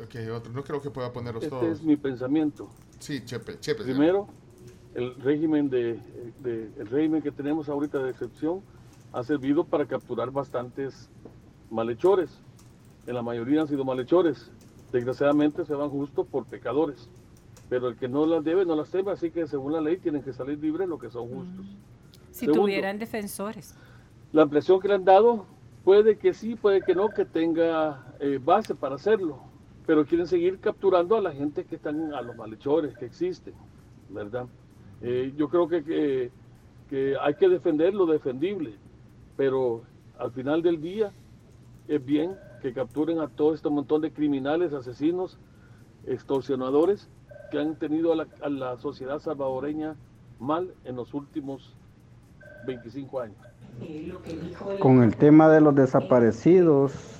no 0.52 0.64
creo 0.64 0.82
que 0.82 0.90
pueda 0.90 1.12
ponerlos 1.12 1.42
este 1.44 1.50
todos. 1.50 1.62
Este 1.64 1.74
es 1.76 1.82
mi 1.82 1.96
pensamiento. 1.96 2.68
Sí, 2.98 3.24
Chepe, 3.24 3.60
Chepe. 3.60 3.84
Primero, 3.84 4.26
el 4.94 5.14
régimen, 5.16 5.70
de, 5.70 6.00
el 6.44 6.86
régimen 6.86 7.22
que 7.22 7.30
tenemos 7.30 7.68
ahorita 7.68 8.02
de 8.02 8.10
excepción 8.10 8.62
ha 9.12 9.22
servido 9.22 9.64
para 9.64 9.86
capturar 9.86 10.30
bastantes 10.30 11.08
malhechores. 11.70 12.40
en 13.06 13.14
la 13.14 13.22
mayoría 13.22 13.60
han 13.60 13.68
sido 13.68 13.84
malhechores. 13.84 14.50
Desgraciadamente 14.92 15.64
se 15.64 15.74
van 15.74 15.88
justo 15.88 16.24
por 16.24 16.46
pecadores. 16.46 17.08
Pero 17.68 17.86
el 17.86 17.96
que 17.96 18.08
no 18.08 18.26
las 18.26 18.42
debe, 18.42 18.66
no 18.66 18.74
las 18.74 18.90
teme, 18.90 19.12
así 19.12 19.30
que 19.30 19.46
según 19.46 19.72
la 19.72 19.80
ley 19.80 19.98
tienen 19.98 20.22
que 20.22 20.32
salir 20.32 20.58
libres 20.58 20.88
los 20.88 21.00
que 21.00 21.10
son 21.10 21.28
justos. 21.28 21.66
Si 22.32 22.48
tuvieran 22.48 22.98
defensores. 22.98 23.76
La 24.32 24.42
impresión 24.42 24.80
que 24.80 24.88
le 24.88 24.94
han 24.94 25.04
dado 25.04 25.46
puede 25.84 26.18
que 26.18 26.34
sí, 26.34 26.56
puede 26.56 26.82
que 26.82 26.96
no, 26.96 27.08
que 27.08 27.24
tenga 27.24 28.09
eh, 28.20 28.38
base 28.42 28.74
para 28.74 28.96
hacerlo, 28.96 29.38
pero 29.86 30.04
quieren 30.04 30.26
seguir 30.26 30.58
capturando 30.60 31.16
a 31.16 31.22
la 31.22 31.32
gente 31.32 31.64
que 31.64 31.76
están, 31.76 32.12
a 32.12 32.20
los 32.20 32.36
malhechores 32.36 32.96
que 32.98 33.06
existen, 33.06 33.54
¿verdad? 34.10 34.46
Eh, 35.00 35.32
yo 35.36 35.48
creo 35.48 35.68
que, 35.68 36.30
que, 36.88 37.16
hay 37.20 37.34
que 37.34 37.48
defender 37.48 37.94
lo 37.94 38.04
defendible, 38.04 38.74
pero 39.36 39.82
al 40.18 40.30
final 40.32 40.60
del 40.62 40.82
día 40.82 41.12
es 41.88 42.04
bien 42.04 42.36
que 42.60 42.74
capturen 42.74 43.20
a 43.20 43.28
todo 43.28 43.54
este 43.54 43.70
montón 43.70 44.02
de 44.02 44.12
criminales, 44.12 44.74
asesinos, 44.74 45.38
extorsionadores 46.06 47.08
que 47.50 47.58
han 47.58 47.74
tenido 47.76 48.12
a 48.12 48.16
la, 48.16 48.26
a 48.42 48.50
la 48.50 48.76
sociedad 48.76 49.18
salvadoreña 49.18 49.96
mal 50.38 50.74
en 50.84 50.96
los 50.96 51.14
últimos 51.14 51.74
25 52.66 53.20
años. 53.20 53.38
Con 54.78 55.02
el 55.02 55.16
tema 55.16 55.48
de 55.48 55.60
los 55.62 55.74
desaparecidos, 55.74 57.19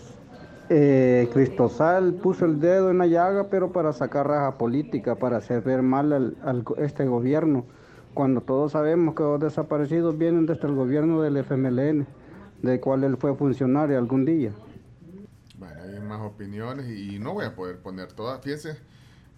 eh, 0.73 1.29
Cristosal 1.33 2.14
puso 2.14 2.45
el 2.45 2.61
dedo 2.61 2.91
en 2.91 2.99
la 2.99 3.07
llaga, 3.07 3.49
pero 3.51 3.73
para 3.73 3.93
sacar 3.93 4.29
raja 4.29 4.57
política, 4.57 5.16
para 5.16 5.39
hacer 5.39 5.62
ver 5.62 5.83
mal 5.83 6.12
al, 6.12 6.64
este 6.79 7.07
gobierno, 7.07 7.66
cuando 8.14 8.41
todos 8.41 8.73
sabemos 8.73 9.16
que 9.16 9.25
los 9.25 9.41
desaparecidos 9.41 10.16
vienen 10.16 10.47
desde 10.47 10.68
el 10.68 10.75
gobierno 10.77 11.23
del 11.23 11.37
FMLN, 11.39 12.07
del 12.62 12.81
cual 12.81 13.03
él 13.03 13.16
fue 13.16 13.35
funcionario 13.35 13.99
algún 13.99 14.25
día. 14.25 14.53
Bueno, 15.59 15.75
hay 15.83 16.01
más 16.01 16.21
opiniones 16.21 16.89
y 16.89 17.18
no 17.18 17.35
voy 17.35 17.47
a 17.47 17.55
poder 17.57 17.79
poner 17.79 18.12
todas. 18.12 18.41
Fíjense, 18.41 18.79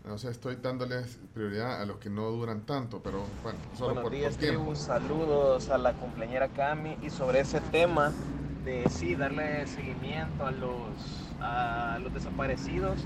no 0.04 0.18
sé, 0.18 0.30
estoy 0.30 0.56
dándoles 0.56 1.18
prioridad 1.32 1.80
a 1.80 1.86
los 1.86 1.96
que 1.96 2.10
no 2.10 2.30
duran 2.30 2.66
tanto, 2.66 3.00
pero 3.02 3.22
bueno, 3.42 3.58
solo 3.72 3.94
Buenos 3.94 4.02
por, 4.02 4.12
días, 4.12 4.34
por 4.34 4.40
tiempo. 4.40 4.60
tribu. 4.60 4.76
Saludos 4.76 5.70
a 5.70 5.78
la 5.78 5.94
cumpleañera 5.94 6.48
Cami 6.48 6.98
y 7.02 7.08
sobre 7.08 7.40
ese 7.40 7.60
tema 7.70 8.12
de 8.64 8.88
sí 8.88 9.14
darle 9.14 9.66
seguimiento 9.66 10.46
a 10.46 10.50
los 10.50 11.32
a 11.40 11.98
los 12.00 12.14
desaparecidos, 12.14 12.98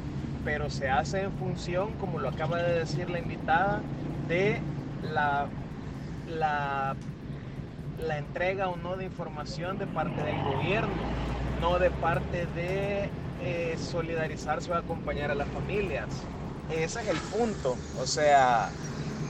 pero 0.45 0.69
se 0.69 0.91
hace 0.91 1.23
en 1.23 1.33
función, 1.33 1.93
como 1.95 2.19
lo 2.19 2.29
acaba 2.29 2.59
de 2.59 2.81
decir 2.81 3.09
la 3.09 3.19
invitada, 3.19 3.81
de 4.29 4.61
la 5.03 5.47
la, 6.29 6.97
la 7.99 8.19
entrega 8.19 8.69
o 8.69 8.77
no 8.77 8.97
de 8.97 9.05
información 9.05 9.79
de 9.79 9.87
parte 9.87 10.23
del 10.23 10.43
gobierno, 10.43 10.93
no 11.61 11.79
de 11.79 11.91
parte 11.91 12.47
de 12.47 13.09
eh, 13.43 13.77
solidarizarse 13.79 14.71
o 14.71 14.75
acompañar 14.75 15.31
a 15.31 15.35
las 15.35 15.49
familias. 15.49 16.09
Ese 16.71 17.01
es 17.01 17.09
el 17.09 17.17
punto. 17.17 17.77
O 18.01 18.07
sea, 18.07 18.69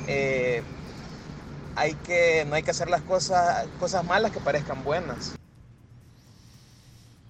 eh, 0.06 0.62
hay 1.76 1.94
que, 1.94 2.44
no 2.48 2.54
hay 2.54 2.62
que 2.62 2.70
hacer 2.70 2.88
las 2.88 3.02
cosas, 3.02 3.66
cosas 3.78 4.04
malas 4.04 4.32
que 4.32 4.40
parezcan 4.40 4.82
buenas. 4.84 5.35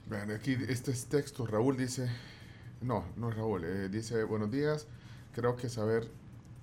Vean, 0.08 0.30
aquí 0.30 0.56
este 0.68 0.92
es 0.92 1.06
texto, 1.06 1.46
Raúl 1.46 1.76
dice, 1.76 2.08
no, 2.80 3.04
no 3.16 3.30
es 3.30 3.36
Raúl, 3.36 3.64
eh, 3.64 3.88
dice, 3.88 4.22
buenos 4.22 4.52
días, 4.52 4.86
creo 5.34 5.56
que 5.56 5.68
saber 5.68 6.06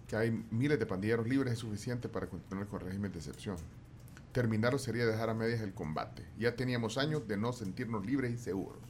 que 0.07 0.15
hay 0.15 0.31
miles 0.49 0.79
de 0.79 0.85
pandilleros 0.85 1.27
libres 1.27 1.53
es 1.53 1.59
suficiente 1.59 2.07
para 2.07 2.27
continuar 2.27 2.67
con 2.67 2.81
el 2.81 2.87
régimen 2.87 3.11
de 3.11 3.17
excepción. 3.17 3.57
Terminarlo 4.31 4.79
sería 4.79 5.05
dejar 5.05 5.29
a 5.29 5.33
medias 5.33 5.59
el 5.61 5.73
combate. 5.73 6.25
Ya 6.39 6.55
teníamos 6.55 6.97
años 6.97 7.27
de 7.27 7.35
no 7.37 7.51
sentirnos 7.51 8.05
libres 8.05 8.31
y 8.31 8.37
seguros. 8.37 8.81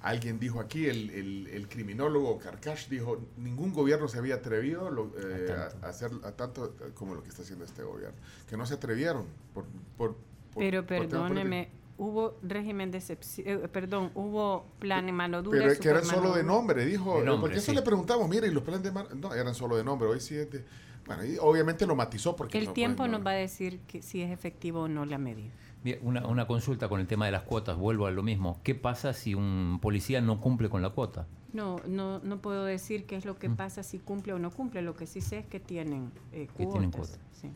Alguien 0.00 0.40
dijo 0.40 0.60
aquí, 0.60 0.86
el, 0.86 1.10
el, 1.10 1.46
el 1.48 1.68
criminólogo 1.68 2.38
Karkash 2.38 2.88
dijo, 2.88 3.20
ningún 3.36 3.72
gobierno 3.72 4.08
se 4.08 4.16
había 4.16 4.36
atrevido 4.36 4.90
lo, 4.90 5.12
eh, 5.18 5.52
a, 5.52 5.86
a 5.86 5.90
hacer 5.90 6.10
a 6.24 6.32
tanto 6.32 6.74
como 6.94 7.14
lo 7.14 7.22
que 7.22 7.28
está 7.28 7.42
haciendo 7.42 7.66
este 7.66 7.82
gobierno. 7.82 8.16
Que 8.48 8.56
no 8.56 8.64
se 8.64 8.74
atrevieron 8.74 9.26
por... 9.52 9.66
por, 9.98 10.16
por 10.52 10.62
Pero 10.62 10.86
perdóneme, 10.86 11.68
hubo 12.02 12.34
régimen 12.42 12.90
de 12.90 12.98
excepción, 12.98 13.46
eh, 13.46 13.68
perdón, 13.68 14.10
hubo 14.14 14.64
plan 14.78 15.04
de 15.04 15.12
mano 15.12 15.42
dura. 15.42 15.58
Pero 15.58 15.70
es 15.72 15.78
que 15.78 15.88
eran 15.90 16.04
solo 16.04 16.34
de 16.34 16.42
nombre, 16.42 16.84
dijo. 16.86 17.18
De 17.18 17.24
nombre, 17.26 17.40
porque 17.42 17.56
eso 17.58 17.70
sí. 17.72 17.76
le 17.76 17.82
preguntamos, 17.82 18.26
mire, 18.28 18.48
y 18.48 18.50
los 18.52 18.62
planes 18.62 18.82
de 18.82 18.90
mano... 18.90 19.08
No, 19.14 19.34
eran 19.34 19.54
solo 19.54 19.76
de 19.76 19.84
nombre, 19.84 20.08
hoy 20.08 20.18
sí 20.20 20.34
es 20.36 20.50
de... 20.50 20.64
Bueno, 21.06 21.24
y 21.24 21.36
obviamente 21.38 21.86
lo 21.86 21.94
matizó 21.94 22.34
porque... 22.36 22.56
El 22.58 22.66
no, 22.66 22.72
tiempo 22.72 22.98
pues, 22.98 23.10
no- 23.10 23.18
nos 23.18 23.26
va 23.26 23.32
a 23.32 23.34
decir 23.34 23.80
que 23.86 24.00
si 24.00 24.22
es 24.22 24.30
efectivo 24.30 24.82
o 24.82 24.88
no 24.88 25.04
la 25.04 25.18
medida. 25.18 25.50
Bien, 25.84 25.98
Una, 26.02 26.26
una 26.26 26.46
consulta 26.46 26.88
con 26.88 27.00
el 27.00 27.06
tema 27.06 27.26
de 27.26 27.32
las 27.32 27.42
cuotas, 27.42 27.76
vuelvo 27.76 28.06
a 28.06 28.10
lo 28.10 28.22
mismo. 28.22 28.60
¿Qué 28.64 28.74
pasa 28.74 29.12
si 29.12 29.34
un 29.34 29.78
policía 29.82 30.20
no 30.22 30.40
cumple 30.40 30.68
con 30.70 30.80
la 30.82 30.90
cuota? 30.90 31.26
No, 31.52 31.76
no, 31.86 32.20
no 32.20 32.40
puedo 32.40 32.64
decir 32.64 33.06
qué 33.06 33.16
es 33.16 33.24
lo 33.24 33.38
que 33.38 33.48
Mm. 33.48 33.56
pasa 33.56 33.82
si 33.82 33.98
cumple 33.98 34.32
o 34.32 34.38
no 34.38 34.50
cumple. 34.50 34.82
Lo 34.82 34.94
que 34.94 35.06
sí 35.06 35.20
sé 35.20 35.38
es 35.38 35.46
que 35.46 35.58
tienen 35.60 36.12
eh, 36.32 36.46
Que 36.46 36.64
cuotas. 36.64 36.72
tienen 36.72 36.90
cuotas. 36.92 37.18
sí. 37.32 37.50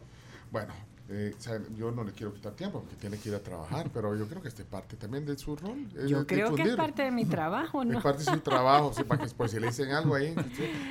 Bueno, 0.50 0.72
eh, 1.08 1.34
yo 1.76 1.90
no 1.90 2.02
le 2.02 2.12
quiero 2.12 2.32
quitar 2.32 2.54
tiempo 2.54 2.80
porque 2.80 2.96
tiene 2.96 3.18
que 3.18 3.28
ir 3.28 3.34
a 3.34 3.40
trabajar, 3.40 3.90
pero 3.92 4.16
yo 4.16 4.26
creo 4.26 4.40
que 4.40 4.48
este 4.48 4.62
es 4.62 4.68
parte 4.68 4.96
también 4.96 5.26
de 5.26 5.36
su 5.36 5.54
rol. 5.54 5.86
es 5.96 6.08
Yo 6.08 6.26
creo 6.26 6.54
que 6.54 6.62
es 6.62 6.76
parte 6.76 7.02
de 7.02 7.10
mi 7.10 7.24
trabajo, 7.24 7.84
¿no? 7.84 7.98
Es 7.98 8.02
parte 8.02 8.24
de 8.24 8.30
su 8.30 8.40
trabajo, 8.40 8.92
para 9.06 9.24
que 9.24 9.34
pues, 9.34 9.50
si 9.50 9.60
le 9.60 9.66
dicen 9.66 9.90
algo 9.92 10.14
ahí, 10.14 10.34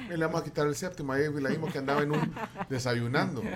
le 0.10 0.18
vamos 0.18 0.42
a 0.42 0.44
quitar 0.44 0.68
el 0.68 0.76
séptimo, 0.76 1.14
ahí 1.14 1.32
la 1.34 1.50
vimos 1.50 1.72
que 1.72 1.80
andaba 1.80 2.02
en 2.02 2.12
un 2.12 2.34
desayunando. 2.70 3.42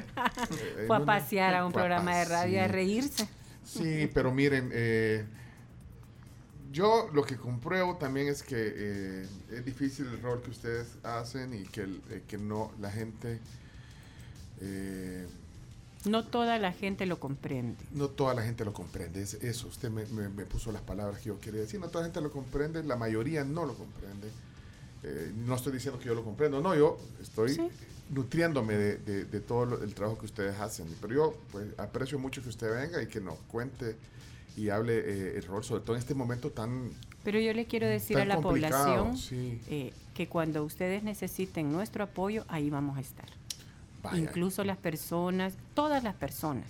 Eh, 0.77 0.85
Fue 0.87 0.97
a 0.97 1.05
pasear 1.05 1.55
a 1.55 1.65
un 1.65 1.71
a 1.71 1.73
programa 1.73 2.15
de 2.15 2.25
radio 2.25 2.63
a 2.63 2.67
reírse. 2.67 3.27
Sí, 3.63 4.09
pero 4.13 4.31
miren, 4.31 4.69
eh, 4.73 5.25
yo 6.71 7.09
lo 7.13 7.23
que 7.23 7.37
compruebo 7.37 7.97
también 7.97 8.27
es 8.27 8.43
que 8.43 8.55
eh, 8.55 9.27
es 9.51 9.65
difícil 9.65 10.07
el 10.07 10.21
rol 10.21 10.41
que 10.41 10.51
ustedes 10.51 10.97
hacen 11.03 11.53
y 11.53 11.63
que, 11.63 11.87
que 12.27 12.37
no 12.37 12.71
la 12.79 12.91
gente, 12.91 13.39
eh, 14.61 15.27
No 16.09 16.23
toda 16.25 16.57
la 16.59 16.71
gente 16.71 17.05
lo 17.05 17.19
comprende. 17.19 17.77
no 17.91 18.09
toda 18.09 18.33
la 18.33 18.43
gente 18.43 18.63
lo 18.65 18.73
comprende. 18.73 19.21
Es 19.21 19.33
eso, 19.35 19.67
usted 19.67 19.89
me, 19.89 20.05
me- 20.07 20.29
me 20.29 20.45
puso 20.45 20.71
las 20.71 20.81
palabras 20.81 21.19
que 21.19 21.25
yo 21.29 21.39
quería 21.39 21.61
decir. 21.61 21.79
No 21.79 21.87
toda 21.87 22.01
la 22.01 22.05
gente 22.07 22.21
lo 22.21 22.31
comprende, 22.31 22.83
la 22.83 22.95
mayoría 22.95 23.43
no 23.43 23.65
lo 23.65 23.73
comprende. 23.75 24.29
Eh, 25.03 25.31
no 25.45 25.55
estoy 25.55 25.73
diciendo 25.73 25.99
que 25.99 26.05
yo 26.07 26.15
lo 26.15 26.23
comprendo, 26.23 26.59
no, 26.61 26.75
yo 26.75 26.97
estoy 27.21 27.53
Sí. 27.53 27.67
nutriéndome 28.09 28.75
de, 28.75 28.97
de- 28.97 29.25
de 29.25 29.39
todo 29.41 29.65
lo- 29.65 29.83
el 29.83 29.93
trabajo 29.93 30.17
que 30.19 30.25
ustedes 30.25 30.59
hacen. 30.59 30.87
Pero 31.01 31.13
yo 31.13 31.37
pues, 31.51 31.67
aprecio 31.77 32.17
mucho 32.19 32.41
que 32.41 32.49
usted 32.49 32.69
venga 32.73 33.01
y 33.01 33.07
que 33.07 33.19
nos 33.21 33.37
cuente 33.47 33.95
y 34.55 34.69
hable 34.69 34.97
eh, 34.97 35.37
el 35.37 35.43
rol, 35.43 35.63
sobre 35.63 35.83
todo 35.83 35.95
en 35.95 35.99
este 36.01 36.13
momento 36.15 36.49
tan... 36.51 36.89
Pero 37.23 37.39
yo 37.39 37.53
le 37.53 37.65
quiero 37.65 37.85
decir 37.87 38.17
a 38.17 38.25
la 38.25 38.39
población 38.41 39.17
sí. 39.17 39.61
eh, 39.67 39.93
que 40.15 40.27
cuando 40.27 40.63
ustedes 40.63 41.03
necesiten 41.03 41.71
nuestro 41.71 42.03
apoyo, 42.05 42.43
ahí 42.47 42.69
vamos 42.69 42.97
a 42.97 43.01
estar. 43.01 43.27
Vaya. 44.11 44.19
Incluso 44.23 44.63
las 44.63 44.77
personas, 44.77 45.53
todas 45.73 46.03
las 46.03 46.15
personas. 46.15 46.65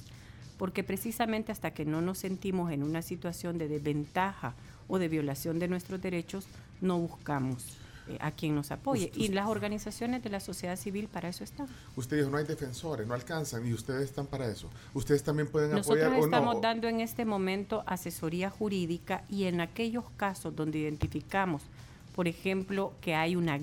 Porque 0.58 0.84
precisamente 0.84 1.52
hasta 1.52 1.72
que 1.72 1.86
no 1.86 2.02
nos 2.02 2.18
sentimos 2.18 2.72
en 2.72 2.84
una 2.84 3.02
situación 3.02 3.58
de 3.58 3.68
desventaja 3.68 4.54
o 4.88 4.98
de 5.00 5.08
violación 5.08 5.60
de 5.60 5.68
nuestros 5.68 6.02
derechos, 6.02 6.46
no 6.82 6.98
buscamos 7.00 7.78
eh, 8.10 8.18
a 8.22 8.32
quien 8.32 8.56
nos 8.56 8.72
apoye. 8.72 9.06
Usted- 9.08 9.20
Y 9.20 9.28
las 9.28 9.48
organizaciones 9.48 10.24
de 10.24 10.30
la 10.30 10.40
sociedad 10.40 10.78
civil 10.78 11.10
para 11.10 11.28
eso 11.30 11.44
están. 11.44 11.68
Usted 11.98 12.18
dijo, 12.18 12.30
no 12.30 12.38
hay 12.38 12.46
defensores, 12.46 13.06
no 13.06 13.14
alcanzan 13.14 13.68
y 13.68 13.74
ustedes 13.74 14.06
están 14.06 14.26
para 14.28 14.48
eso. 14.48 14.70
Ustedes 14.94 15.22
también 15.24 15.48
pueden 15.50 15.72
Nosotros 15.72 16.04
apoyar 16.06 16.22
o 16.22 16.26
estamos 16.26 16.56
no. 16.56 16.62
dando 16.62 16.88
en 16.88 17.02
este 17.02 17.26
momento 17.26 17.84
asesoría 17.86 18.50
jurídica 18.50 19.24
y 19.30 19.44
en 19.44 19.60
aquellos 19.62 20.06
casos 20.16 20.56
donde 20.56 20.80
identificamos, 20.80 21.64
por 22.18 22.28
ejemplo, 22.28 22.96
que 23.00 23.14
hay 23.14 23.36
una 23.36 23.60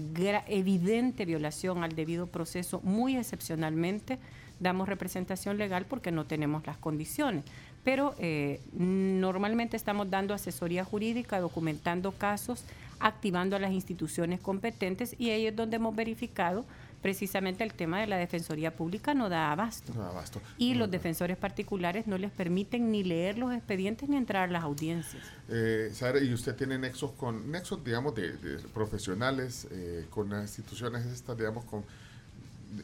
evidente 0.46 1.24
violación 1.24 1.82
al 1.82 1.96
debido 1.96 2.28
proceso, 2.28 2.80
muy 2.84 3.16
excepcionalmente 3.16 4.20
damos 4.60 4.88
representación 4.88 5.58
legal 5.58 5.86
porque 5.86 6.12
no 6.12 6.24
tenemos 6.24 6.64
las 6.64 6.76
condiciones. 6.76 7.42
Pero 7.82 8.14
eh, 8.20 8.60
normalmente 8.72 9.76
estamos 9.76 10.08
dando 10.08 10.34
asesoría 10.34 10.84
jurídica, 10.84 11.40
documentando 11.40 12.12
casos, 12.12 12.64
activando 13.00 13.56
a 13.56 13.58
las 13.58 13.72
instituciones 13.72 14.38
competentes 14.38 15.16
y 15.18 15.30
ahí 15.30 15.48
es 15.48 15.56
donde 15.56 15.74
hemos 15.74 15.96
verificado 15.96 16.64
precisamente 17.04 17.62
el 17.64 17.74
tema 17.74 18.00
de 18.00 18.06
la 18.06 18.16
Defensoría 18.16 18.74
Pública 18.74 19.12
no 19.12 19.28
da 19.28 19.52
abasto. 19.52 19.92
No, 19.92 20.04
abasto. 20.04 20.40
Y 20.56 20.72
los 20.72 20.90
defensores 20.90 21.36
particulares 21.36 22.06
no 22.06 22.16
les 22.16 22.30
permiten 22.30 22.90
ni 22.90 23.04
leer 23.04 23.36
los 23.36 23.52
expedientes 23.52 24.08
ni 24.08 24.16
entrar 24.16 24.48
a 24.48 24.52
las 24.52 24.62
audiencias. 24.62 25.22
Eh, 25.50 25.90
Sara, 25.92 26.18
y 26.18 26.32
usted 26.32 26.56
tiene 26.56 26.78
nexos 26.78 27.12
con, 27.12 27.50
nexos, 27.50 27.84
digamos, 27.84 28.14
de, 28.14 28.38
de 28.38 28.58
profesionales, 28.68 29.68
eh, 29.70 30.06
con 30.08 30.30
las 30.30 30.44
instituciones 30.44 31.04
estas, 31.04 31.36
digamos, 31.36 31.66
con 31.66 31.84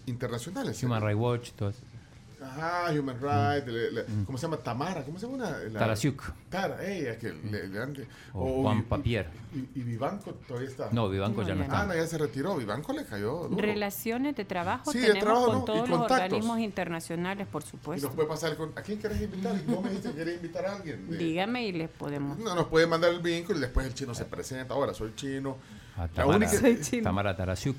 internacionales. 0.04 0.82
Human 0.84 1.00
Rights 1.00 1.18
Watch, 1.18 1.50
todo 1.52 1.70
eso. 1.70 1.80
Ajá, 2.43 2.91
Human 2.99 3.16
Rights, 3.20 3.66
le- 3.70 3.91
le- 3.93 4.05
¿cómo 4.24 4.38
se 4.38 4.43
llama? 4.47 4.57
Tamara, 4.57 5.05
¿cómo 5.05 5.18
se 5.18 5.26
llama? 5.26 5.38
Una, 5.38 5.59
la- 5.59 5.78
Tarasiuk. 5.78 6.22
Tara, 6.49 6.84
ella, 6.86 7.18
que 7.18 7.32
le, 7.32 7.68
le 7.68 7.78
han- 7.82 7.95
O 8.32 8.62
Juan 8.62 8.78
y- 8.78 8.82
Papier. 8.82 9.28
Y, 9.55 9.78
y 9.78 9.82
Vivanco 9.82 10.32
todavía 10.49 10.68
está. 10.68 10.88
No, 10.93 11.09
Vivanco 11.09 11.43
ya 11.43 11.55
no 11.55 11.62
está. 11.64 11.82
Ah, 11.82 11.86
no, 11.86 11.95
ya 11.95 12.07
se 12.07 12.16
retiró. 12.18 12.57
Vivanco 12.57 12.93
le 12.93 13.05
cayó 13.05 13.49
duro. 13.49 13.61
Relaciones 13.61 14.36
de 14.36 14.45
trabajo 14.45 14.91
Sí, 14.93 14.99
de 15.01 15.09
tenemos 15.09 15.24
trabajo, 15.24 15.47
con 15.47 15.55
¿no? 15.57 15.62
Y 15.62 15.66
todos 15.66 15.88
los 15.91 16.01
organismos 16.11 16.59
internacionales, 16.61 17.47
por 17.47 17.62
Y 17.62 17.66
supuesto. 17.66 18.07
nos 18.07 18.16
puede 18.16 18.28
pasar 18.28 18.57
con... 18.57 18.72
¿A 18.76 18.82
quién 18.82 18.99
quieres 18.99 19.20
invitar? 19.20 19.55
Y 19.57 19.70
vos 19.70 19.82
me 19.82 19.91
dijiste 19.91 20.09
que 20.11 20.14
quieres 20.14 20.36
invitar 20.36 20.64
a 20.66 20.76
alguien. 20.76 21.11
de- 21.11 21.18
Dígame 21.18 21.66
y 21.66 21.72
les 21.72 21.88
podemos. 21.91 22.38
No, 22.38 22.55
nos 22.55 22.66
puede 22.68 22.86
mandar 22.86 23.11
el 23.12 23.20
vínculo 23.20 23.59
y 23.59 23.61
después 23.62 23.86
el 23.86 23.95
chino 23.95 24.14
se 24.14 24.24
presenta. 24.24 24.74
Ahora 24.74 24.95
soy 24.95 25.12
chino. 25.14 25.57
A 25.97 26.03
La 26.03 26.09
Tamara, 26.09 26.36
única- 26.38 27.03
Tamara 27.03 27.36
Tarasiuk, 27.36 27.76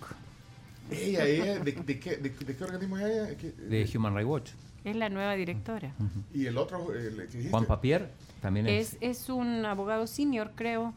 Ella, 0.91 1.25
ella, 1.25 1.59
¿de, 1.59 1.71
de 1.71 1.99
qué, 1.99 2.17
de, 2.17 2.29
de 2.29 2.55
qué 2.55 2.63
organismo 2.63 2.97
es 2.97 3.05
ella? 3.05 3.37
¿Qué- 3.37 3.51
de 3.51 3.89
Human 3.97 4.13
Rights 4.13 4.29
Watch. 4.29 4.49
Es 4.83 4.95
la 4.95 5.09
nueva 5.09 5.35
directora. 5.35 5.93
Y 6.33 6.47
el 6.47 6.57
otro, 6.57 6.93
el 6.93 7.27
que. 7.27 7.49
Juan 7.49 7.65
Papier 7.65 8.09
también 8.41 8.67
es. 8.67 8.93
Es, 8.99 9.21
es 9.23 9.29
un 9.29 9.65
abogado 9.65 10.07
senior, 10.07 10.51
creo. 10.55 10.93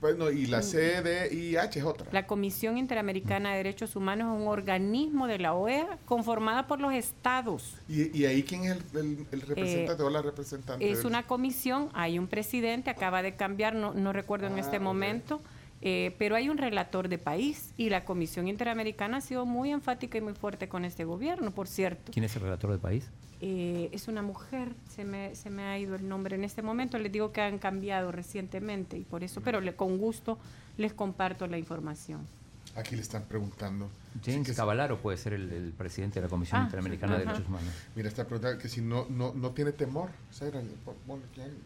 Bueno, 0.00 0.30
y 0.30 0.46
la 0.46 0.60
CDIH 0.62 1.78
es 1.80 1.84
otra. 1.84 2.06
La 2.10 2.26
Comisión 2.26 2.78
Interamericana 2.78 3.50
de 3.50 3.58
Derechos 3.58 3.94
Humanos 3.94 4.34
es 4.34 4.40
un 4.42 4.48
organismo 4.48 5.26
de 5.26 5.38
la 5.38 5.52
OEA 5.52 5.98
conformada 6.06 6.66
por 6.66 6.80
los 6.80 6.94
estados. 6.94 7.74
¿Y, 7.86 8.16
y 8.18 8.24
ahí 8.24 8.42
quién 8.42 8.64
es 8.64 8.70
el, 8.94 8.98
el- 8.98 9.26
el 9.32 9.40
representante 9.42 10.02
o 10.02 10.08
la 10.08 10.22
representante? 10.22 10.90
Es 10.90 10.98
del- 10.98 11.06
una 11.08 11.24
comisión, 11.26 11.90
hay 11.92 12.18
un 12.18 12.26
presidente, 12.26 12.88
acaba 12.88 13.20
de 13.22 13.36
cambiar, 13.36 13.74
no, 13.74 13.92
no 13.92 14.14
recuerdo 14.14 14.46
en 14.46 14.54
Ah, 14.54 14.60
este 14.60 14.78
ok. 14.78 14.82
momento, 14.82 15.42
eh, 15.88 16.16
pero 16.18 16.34
hay 16.34 16.48
un 16.48 16.58
relator 16.58 17.08
de 17.08 17.16
país 17.16 17.72
y 17.76 17.90
la 17.90 18.04
Comisión 18.04 18.48
Interamericana 18.48 19.18
ha 19.18 19.20
sido 19.20 19.46
muy 19.46 19.70
enfática 19.70 20.18
y 20.18 20.20
muy 20.20 20.34
fuerte 20.34 20.68
con 20.68 20.84
este 20.84 21.04
gobierno, 21.04 21.52
por 21.52 21.68
cierto. 21.68 22.10
¿Quién 22.12 22.24
es 22.24 22.34
el 22.34 22.42
relator 22.42 22.72
del 22.72 22.80
país? 22.80 23.08
Eh, 23.40 23.88
es 23.92 24.08
una 24.08 24.20
mujer, 24.22 24.72
se 24.88 25.04
me, 25.04 25.36
se 25.36 25.48
me 25.48 25.62
ha 25.62 25.78
ido 25.78 25.94
el 25.94 26.08
nombre 26.08 26.34
en 26.34 26.42
este 26.42 26.60
momento, 26.60 26.98
les 26.98 27.12
digo 27.12 27.30
que 27.30 27.40
han 27.40 27.58
cambiado 27.58 28.10
recientemente 28.10 28.98
y 28.98 29.04
por 29.04 29.22
eso, 29.22 29.42
pero 29.42 29.60
le, 29.60 29.76
con 29.76 29.96
gusto 29.98 30.38
les 30.76 30.92
comparto 30.92 31.46
la 31.46 31.56
información. 31.56 32.26
Aquí 32.74 32.96
le 32.96 33.02
están 33.02 33.22
preguntando. 33.22 33.88
James 34.24 34.52
Cavallaro 34.54 34.98
puede 34.98 35.16
ser 35.18 35.34
el, 35.34 35.50
el 35.52 35.72
presidente 35.72 36.18
de 36.20 36.26
la 36.26 36.28
Comisión 36.30 36.60
Ah, 36.62 36.64
Interamericana 36.64 37.16
de 37.16 37.22
ajá. 37.22 37.32
Derechos 37.32 37.48
Humanos. 37.48 37.72
Mira, 37.94 38.08
está 38.08 38.24
preguntando 38.24 38.58
que 38.60 38.68
si 38.68 38.80
no, 38.80 39.06
no, 39.08 39.32
no 39.34 39.50
tiene 39.52 39.72
temor. 39.72 40.10
Hay 40.40 40.50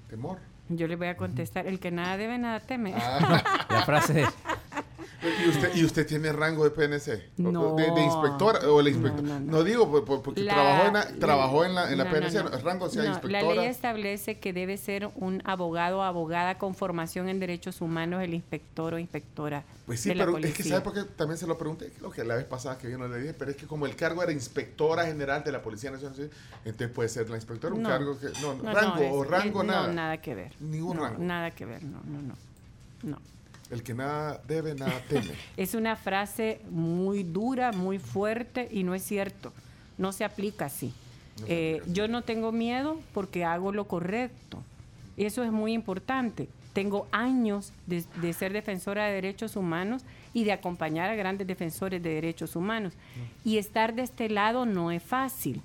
temor. 0.08 0.38
Yo 0.70 0.86
le 0.86 0.94
voy 0.94 1.08
a 1.08 1.16
contestar, 1.16 1.66
el 1.66 1.80
que 1.80 1.90
nada 1.90 2.16
debe, 2.16 2.38
nada 2.38 2.60
teme. 2.60 2.94
Ah. 2.96 3.66
La 3.70 3.82
frase 3.84 4.22
es, 4.22 4.28
¿Y 5.22 5.48
usted, 5.50 5.74
¿Y 5.74 5.84
usted 5.84 6.06
tiene 6.06 6.32
rango 6.32 6.64
de 6.64 6.70
PNC? 6.70 7.12
¿O- 7.44 7.52
No. 7.52 7.74
De, 7.76 7.90
de 7.90 8.02
inspectora 8.04 8.60
o 8.70 8.80
la 8.80 8.88
inspectora? 8.88 9.22
No, 9.22 9.34
No, 9.34 9.40
no, 9.40 9.52
no. 9.58 9.64
digo 9.64 9.90
por- 9.90 10.04
por- 10.04 10.22
porque 10.22 10.40
La- 10.42 10.54
trabajó 10.54 10.86
en 10.86 10.92
la, 10.94 11.06
trabajó 11.18 11.64
en 11.64 11.74
la, 11.74 11.92
en 11.92 11.98
la 11.98 12.04
no, 12.04 12.10
no, 12.10 12.16
PNC. 12.16 12.42
no. 12.44 12.48
El 12.56 12.62
rango 12.62 12.88
sea 12.88 13.02
No, 13.02 13.08
inspectora. 13.10 13.42
La 13.42 13.54
ley 13.54 13.64
establece 13.66 14.38
que 14.38 14.52
debe 14.52 14.76
ser 14.78 15.10
un 15.16 15.42
abogado 15.44 15.98
o 15.98 16.02
abogada 16.02 16.56
con 16.58 16.74
formación 16.74 17.28
en 17.28 17.38
derechos 17.40 17.80
humanos, 17.82 18.22
el 18.22 18.32
inspector 18.34 18.94
o 18.94 18.98
inspectora. 18.98 19.62
Pues 19.86 20.00
sí, 20.00 20.08
de 20.10 20.14
la 20.14 20.24
pero 20.24 20.38
es 20.38 20.54
que. 20.54 20.62
¿sabe 20.62 20.80
por 20.80 20.94
qué? 20.94 21.02
También 21.02 21.36
se 21.36 21.46
lo 21.46 21.58
pregunté, 21.58 21.90
creo 21.98 22.10
que 22.10 22.24
la 22.24 22.36
vez 22.36 22.44
pasada 22.46 22.78
que 22.78 22.86
vino 22.86 23.06
le 23.08 23.18
dije, 23.18 23.34
pero 23.34 23.50
es 23.50 23.56
que 23.56 23.66
como 23.66 23.86
el 23.86 23.96
cargo 23.96 24.22
era 24.22 24.32
inspectora 24.32 25.04
general 25.04 25.44
de 25.44 25.52
la 25.52 25.60
Policía 25.62 25.90
Nacional, 25.90 26.30
entonces 26.64 26.94
puede 26.94 27.08
ser 27.08 27.28
la 27.28 27.36
inspectora, 27.36 27.74
un 27.74 27.82
No. 27.82 27.88
cargo 27.88 28.18
que... 28.18 28.28
No, 28.40 28.54
No, 28.54 28.72
rango 28.72 28.94
no, 28.96 29.00
es- 29.02 29.12
o 29.12 29.24
rango 29.24 29.60
es- 29.62 29.66
nada. 29.68 29.86
No, 29.88 29.92
nada 29.92 30.16
que 30.18 30.34
ver. 30.34 30.52
Ningún 30.60 30.96
No, 30.96 31.02
rango. 31.04 31.22
Nada 31.22 31.50
que 31.50 31.64
ver, 31.66 31.82
no, 31.82 31.98
no, 32.06 32.22
no. 32.22 32.34
No. 33.02 33.18
El 33.70 33.82
que 33.82 33.94
nada 33.94 34.40
debe, 34.48 34.74
nada 34.74 35.00
teme. 35.08 35.30
Es 35.56 35.74
una 35.74 35.96
frase 35.96 36.60
muy 36.70 37.22
dura, 37.22 37.72
muy 37.72 37.98
fuerte 37.98 38.68
y 38.70 38.82
no 38.82 38.94
es 38.94 39.02
cierto. 39.02 39.52
No 39.96 40.12
se 40.12 40.24
aplica 40.24 40.66
así. 40.66 40.92
Eh, 41.46 41.82
yo 41.86 42.08
no 42.08 42.22
tengo 42.22 42.52
miedo 42.52 43.00
porque 43.14 43.44
hago 43.44 43.72
lo 43.72 43.86
correcto. 43.86 44.62
Eso 45.16 45.42
es 45.42 45.52
muy 45.52 45.72
importante. 45.72 46.48
Tengo 46.72 47.06
años 47.12 47.72
de, 47.86 48.04
de 48.20 48.32
ser 48.32 48.52
defensora 48.52 49.06
de 49.06 49.14
derechos 49.14 49.56
humanos 49.56 50.02
y 50.32 50.44
de 50.44 50.52
acompañar 50.52 51.10
a 51.10 51.14
grandes 51.14 51.46
defensores 51.46 52.02
de 52.02 52.10
derechos 52.10 52.56
humanos. 52.56 52.94
Y 53.44 53.58
estar 53.58 53.94
de 53.94 54.02
este 54.02 54.28
lado 54.28 54.66
no 54.66 54.90
es 54.90 55.02
fácil. 55.02 55.62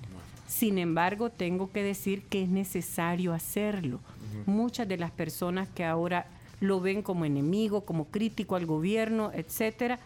Sin 0.48 0.78
embargo, 0.78 1.30
tengo 1.30 1.70
que 1.72 1.82
decir 1.82 2.22
que 2.22 2.42
es 2.42 2.48
necesario 2.48 3.32
hacerlo. 3.32 4.00
Muchas 4.46 4.86
de 4.86 4.96
las 4.96 5.10
personas 5.10 5.68
que 5.68 5.84
ahora 5.84 6.26
lo 6.60 6.80
ven 6.80 7.02
como 7.02 7.24
enemigo, 7.24 7.84
como 7.84 8.06
crítico 8.06 8.56
al 8.56 8.66
gobierno, 8.66 9.30
etcétera, 9.34 9.98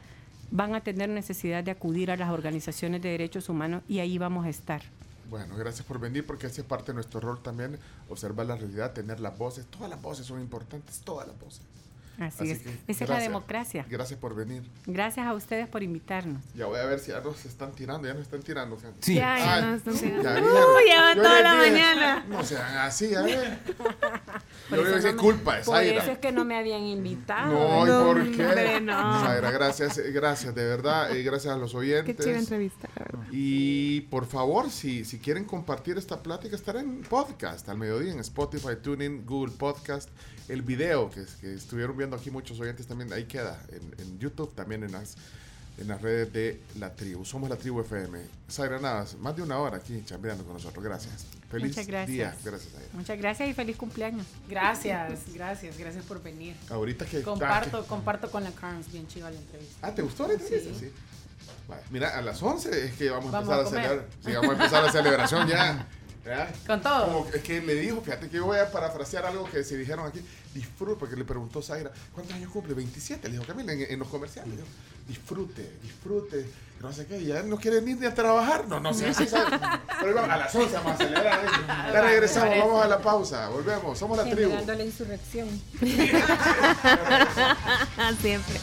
van 0.50 0.74
a 0.74 0.80
tener 0.80 1.08
necesidad 1.08 1.62
de 1.62 1.70
acudir 1.70 2.10
a 2.10 2.16
las 2.16 2.30
organizaciones 2.30 3.02
de 3.02 3.10
derechos 3.10 3.48
humanos 3.48 3.82
y 3.88 4.00
ahí 4.00 4.18
vamos 4.18 4.46
a 4.46 4.48
estar. 4.48 4.82
Bueno, 5.30 5.56
gracias 5.56 5.86
por 5.86 6.00
venir 6.00 6.26
porque 6.26 6.48
ese 6.48 6.62
es 6.62 6.66
parte 6.66 6.90
de 6.90 6.94
nuestro 6.94 7.20
rol 7.20 7.40
también, 7.40 7.78
observar 8.08 8.46
la 8.46 8.56
realidad, 8.56 8.92
tener 8.92 9.20
las 9.20 9.38
voces. 9.38 9.64
Todas 9.66 9.88
las 9.88 10.02
voces 10.02 10.26
son 10.26 10.40
importantes, 10.40 11.00
todas 11.00 11.28
las 11.28 11.38
voces. 11.38 11.62
Así, 12.20 12.50
es. 12.50 12.58
que, 12.60 12.70
Esa 12.86 13.04
es 13.04 13.10
la 13.10 13.18
democracia. 13.18 13.86
Gracias 13.88 14.18
por 14.20 14.34
venir. 14.34 14.62
Gracias 14.86 15.26
a 15.26 15.32
ustedes 15.34 15.66
por 15.68 15.82
invitarnos. 15.82 16.42
Ya 16.54 16.66
voy 16.66 16.78
a 16.78 16.84
ver 16.84 16.98
si 17.00 17.10
ya 17.12 17.20
nos 17.20 17.44
están 17.46 17.72
tirando, 17.72 18.06
ya 18.06 18.14
nos 18.14 18.22
están 18.24 18.42
tirando. 18.42 18.76
gente. 18.78 18.98
Sí. 19.00 19.14
Ya, 19.14 19.38
ya 19.38 19.54
Ay, 19.54 19.62
nos 19.62 19.76
están 19.78 19.94
tirando. 19.94 20.24
ya 20.26 20.94
llevan 20.94 21.16
Yo 21.16 21.22
toda 21.22 21.40
la 21.42 21.54
dije, 21.54 21.70
mañana. 21.72 22.24
No 22.28 22.44
sean 22.44 22.76
así, 22.78 23.14
a 23.14 23.22
ver. 23.22 23.58
Por 24.68 24.78
Yo 24.78 24.84
le 24.84 24.96
dije, 24.96 25.12
no 25.12 25.18
culpa 25.18 25.58
es 25.58 25.66
Por 25.66 25.82
eso 25.82 26.10
es 26.12 26.18
que 26.18 26.30
no 26.32 26.44
me 26.44 26.56
habían 26.56 26.82
invitado. 26.82 27.52
No, 27.52 27.86
¿y 27.86 27.88
por 28.14 28.36
qué? 28.36 28.46
hombre, 28.46 28.80
no. 28.82 29.20
Zaira, 29.24 29.50
gracias, 29.50 29.98
eh, 29.98 30.12
gracias, 30.12 30.54
de 30.54 30.64
verdad, 30.64 31.14
y 31.14 31.22
gracias 31.22 31.54
a 31.54 31.56
los 31.56 31.72
Qué 31.72 31.76
oyentes. 31.78 32.16
chida 32.24 32.38
entrevista, 32.38 32.88
la 32.96 33.04
verdad. 33.04 33.26
Y 33.32 34.02
por 34.02 34.26
favor, 34.26 34.70
si, 34.70 35.04
si 35.04 35.18
quieren 35.18 35.44
compartir 35.44 35.96
esta 35.98 36.22
plática, 36.22 36.54
estará 36.54 36.80
en 36.80 37.00
podcast 37.02 37.68
al 37.68 37.78
mediodía, 37.78 38.12
en 38.12 38.20
Spotify, 38.20 38.76
TuneIn, 38.82 39.24
Google 39.26 39.52
Podcast. 39.56 40.10
El 40.50 40.62
video 40.62 41.10
que, 41.10 41.24
que 41.40 41.54
estuvieron 41.54 41.96
viendo 41.96 42.16
aquí 42.16 42.30
muchos 42.30 42.58
oyentes 42.60 42.86
también, 42.86 43.12
ahí 43.12 43.24
queda, 43.24 43.62
en, 43.70 44.00
en 44.00 44.18
YouTube, 44.18 44.52
también 44.54 44.82
en 44.82 44.92
las, 44.92 45.16
en 45.78 45.88
las 45.88 46.02
redes 46.02 46.32
de 46.32 46.60
La 46.78 46.94
Tribu. 46.94 47.24
Somos 47.24 47.48
La 47.48 47.56
Tribu 47.56 47.80
FM. 47.80 48.18
Zaira 48.50 48.78
Navas, 48.80 49.16
más 49.18 49.36
de 49.36 49.42
una 49.42 49.58
hora 49.58 49.76
aquí 49.76 50.02
chambeando 50.04 50.44
con 50.44 50.54
nosotros. 50.54 50.84
Gracias. 50.84 51.26
Feliz 51.50 51.68
Muchas 51.68 51.86
gracias. 51.86 52.10
día. 52.10 52.34
Gracias, 52.44 52.72
Zaira. 52.72 52.88
Muchas 52.92 53.18
gracias 53.18 53.48
y 53.48 53.54
feliz 53.54 53.76
cumpleaños. 53.76 54.26
Gracias, 54.48 55.22
gracias, 55.32 55.78
gracias 55.78 56.04
por 56.04 56.22
venir. 56.22 56.56
Ahorita 56.68 57.06
que... 57.06 57.22
Comparto, 57.22 57.86
comparto 57.86 58.30
con 58.30 58.44
la 58.44 58.50
Carms, 58.50 58.90
bien 58.92 59.06
chiva 59.06 59.30
la 59.30 59.38
entrevista. 59.38 59.86
Ah, 59.86 59.94
¿te 59.94 60.02
gustó 60.02 60.26
la 60.26 60.34
entrevista? 60.34 60.70
Sí. 60.78 60.90
Vale, 61.68 61.82
Mira, 61.90 62.18
a 62.18 62.22
las 62.22 62.42
11 62.42 62.86
es 62.86 62.92
que 62.94 63.08
vamos 63.08 63.32
a 63.32 63.40
Vamos 63.40 63.56
empezar 63.56 63.80
a 63.80 63.86
celebrar. 63.86 64.06
Sí, 64.24 64.32
vamos 64.32 64.50
a 64.50 64.52
empezar 64.52 64.82
la 64.82 64.92
celebración 64.92 65.48
ya. 65.48 65.86
¿Ya? 66.24 66.52
Con 66.66 66.82
todo. 66.82 67.04
Como 67.06 67.30
que- 67.30 67.38
es 67.38 67.42
que 67.42 67.60
le 67.62 67.74
dijo, 67.76 68.00
fíjate 68.02 68.28
que 68.28 68.36
yo 68.36 68.44
voy 68.46 68.58
a 68.58 68.70
parafrasear 68.70 69.24
algo 69.26 69.48
que 69.50 69.64
se 69.64 69.76
dijeron 69.78 70.06
aquí. 70.06 70.20
Disfrute, 70.54 70.96
porque 70.98 71.16
le 71.16 71.24
preguntó 71.24 71.62
Zaira, 71.62 71.90
¿cuántos 72.12 72.34
años 72.34 72.50
cumple? 72.52 72.74
27, 72.74 73.28
le 73.28 73.34
dijo 73.38 73.46
Camila, 73.46 73.72
en, 73.72 73.82
en 73.90 73.98
los 73.98 74.08
comerciales. 74.08 74.52
Dijo, 74.56 74.66
disfrute, 75.08 75.78
disfrute, 75.82 76.46
no 76.80 76.92
sé 76.94 77.06
qué, 77.06 77.22
ya 77.22 77.42
no 77.42 77.58
quiere 77.58 77.82
ni, 77.82 77.92
ni 77.94 78.06
a 78.06 78.14
trabajar. 78.14 78.66
No, 78.66 78.80
no 78.80 78.94
sé, 78.94 79.08
así 79.08 79.26
sabe. 79.28 79.58
Pero 80.00 80.14
vamos, 80.14 80.30
a 80.30 80.36
las 80.38 80.54
11 80.54 80.74
vamos 80.76 80.92
a 80.92 80.96
celebrar. 80.96 81.44
¿eh? 81.44 81.48
Ya 81.92 82.00
regresamos, 82.00 82.58
vamos 82.58 82.84
a 82.84 82.88
la 82.88 82.98
pausa, 82.98 83.48
volvemos, 83.48 83.98
somos 83.98 84.16
la 84.16 84.24
tribu. 84.24 84.50
Generando 84.50 84.74
la 84.74 84.84
insurrección. 84.84 85.48
Siempre. 88.20 88.60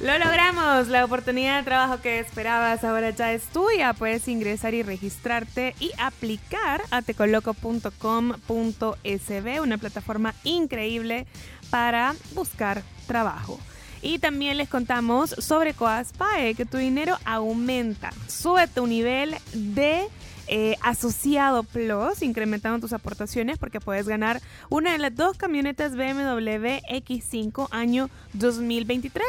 Lo 0.00 0.18
logramos. 0.18 0.88
La 0.88 1.04
oportunidad 1.04 1.58
de 1.58 1.64
trabajo 1.64 2.00
que 2.02 2.18
esperabas 2.18 2.82
ahora 2.84 3.10
ya 3.10 3.32
es 3.32 3.44
tuya. 3.44 3.92
Puedes 3.94 4.26
ingresar 4.28 4.74
y 4.74 4.82
registrarte 4.82 5.74
y 5.80 5.92
aplicar 5.98 6.82
a 6.90 7.00
tecoloco.com.sb, 7.02 9.60
una 9.60 9.78
plataforma 9.78 10.34
increíble 10.44 11.26
para 11.70 12.14
buscar 12.34 12.82
trabajo. 13.06 13.58
Y 14.02 14.18
también 14.18 14.56
les 14.56 14.68
contamos 14.68 15.30
sobre 15.30 15.74
Coaspae, 15.74 16.54
que 16.54 16.66
tu 16.66 16.76
dinero 16.76 17.16
aumenta. 17.24 18.12
Sube 18.26 18.66
tu 18.66 18.86
nivel 18.86 19.36
de 19.52 20.08
eh, 20.48 20.76
asociado 20.82 21.62
Plus, 21.62 22.20
incrementando 22.22 22.80
tus 22.80 22.92
aportaciones 22.92 23.58
porque 23.58 23.80
puedes 23.80 24.08
ganar 24.08 24.42
una 24.70 24.92
de 24.92 24.98
las 24.98 25.14
dos 25.14 25.36
camionetas 25.36 25.94
BMW 25.94 26.80
X5 26.90 27.68
año 27.70 28.10
2023. 28.32 29.24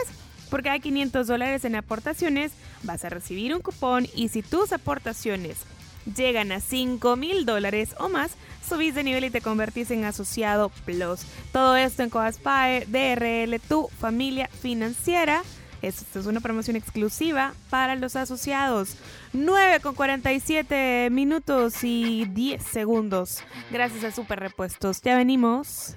Por 0.50 0.64
cada 0.64 0.80
500 0.80 1.28
dólares 1.28 1.66
en 1.66 1.76
aportaciones 1.76 2.52
vas 2.82 3.06
a 3.06 3.10
recibir 3.10 3.54
un 3.56 3.62
cupón 3.62 4.08
y 4.16 4.30
si 4.30 4.42
tus 4.42 4.74
aportaciones 4.74 5.58
llegan 6.06 6.52
a 6.52 6.60
5 6.60 7.16
mil 7.16 7.46
dólares 7.46 7.96
o 8.00 8.10
más, 8.10 8.32
subís 8.68 8.96
de 8.96 9.04
nivel 9.04 9.26
y 9.26 9.30
te 9.30 9.42
convertís 9.42 9.92
en 9.92 10.06
asociado 10.06 10.70
Plus. 10.86 11.22
Todo 11.52 11.76
esto 11.76 12.04
en 12.04 12.10
Coaspae, 12.10 12.86
DRL, 12.88 13.60
tu 13.68 13.90
familia 14.00 14.48
financiera. 14.48 15.44
Esta 15.82 16.20
es 16.20 16.26
una 16.26 16.40
promoción 16.40 16.78
exclusiva 16.78 17.54
para 17.70 17.96
los 17.96 18.16
asociados. 18.16 18.96
9 19.34 19.82
con 19.82 19.96
47 19.96 21.10
minutos 21.12 21.84
y 21.84 22.26
10 22.26 22.64
segundos. 22.64 23.44
Gracias 23.70 24.04
a 24.06 24.12
Super 24.12 24.40
Repuestos. 24.40 25.02
Ya 25.02 25.18
venimos. 25.18 25.94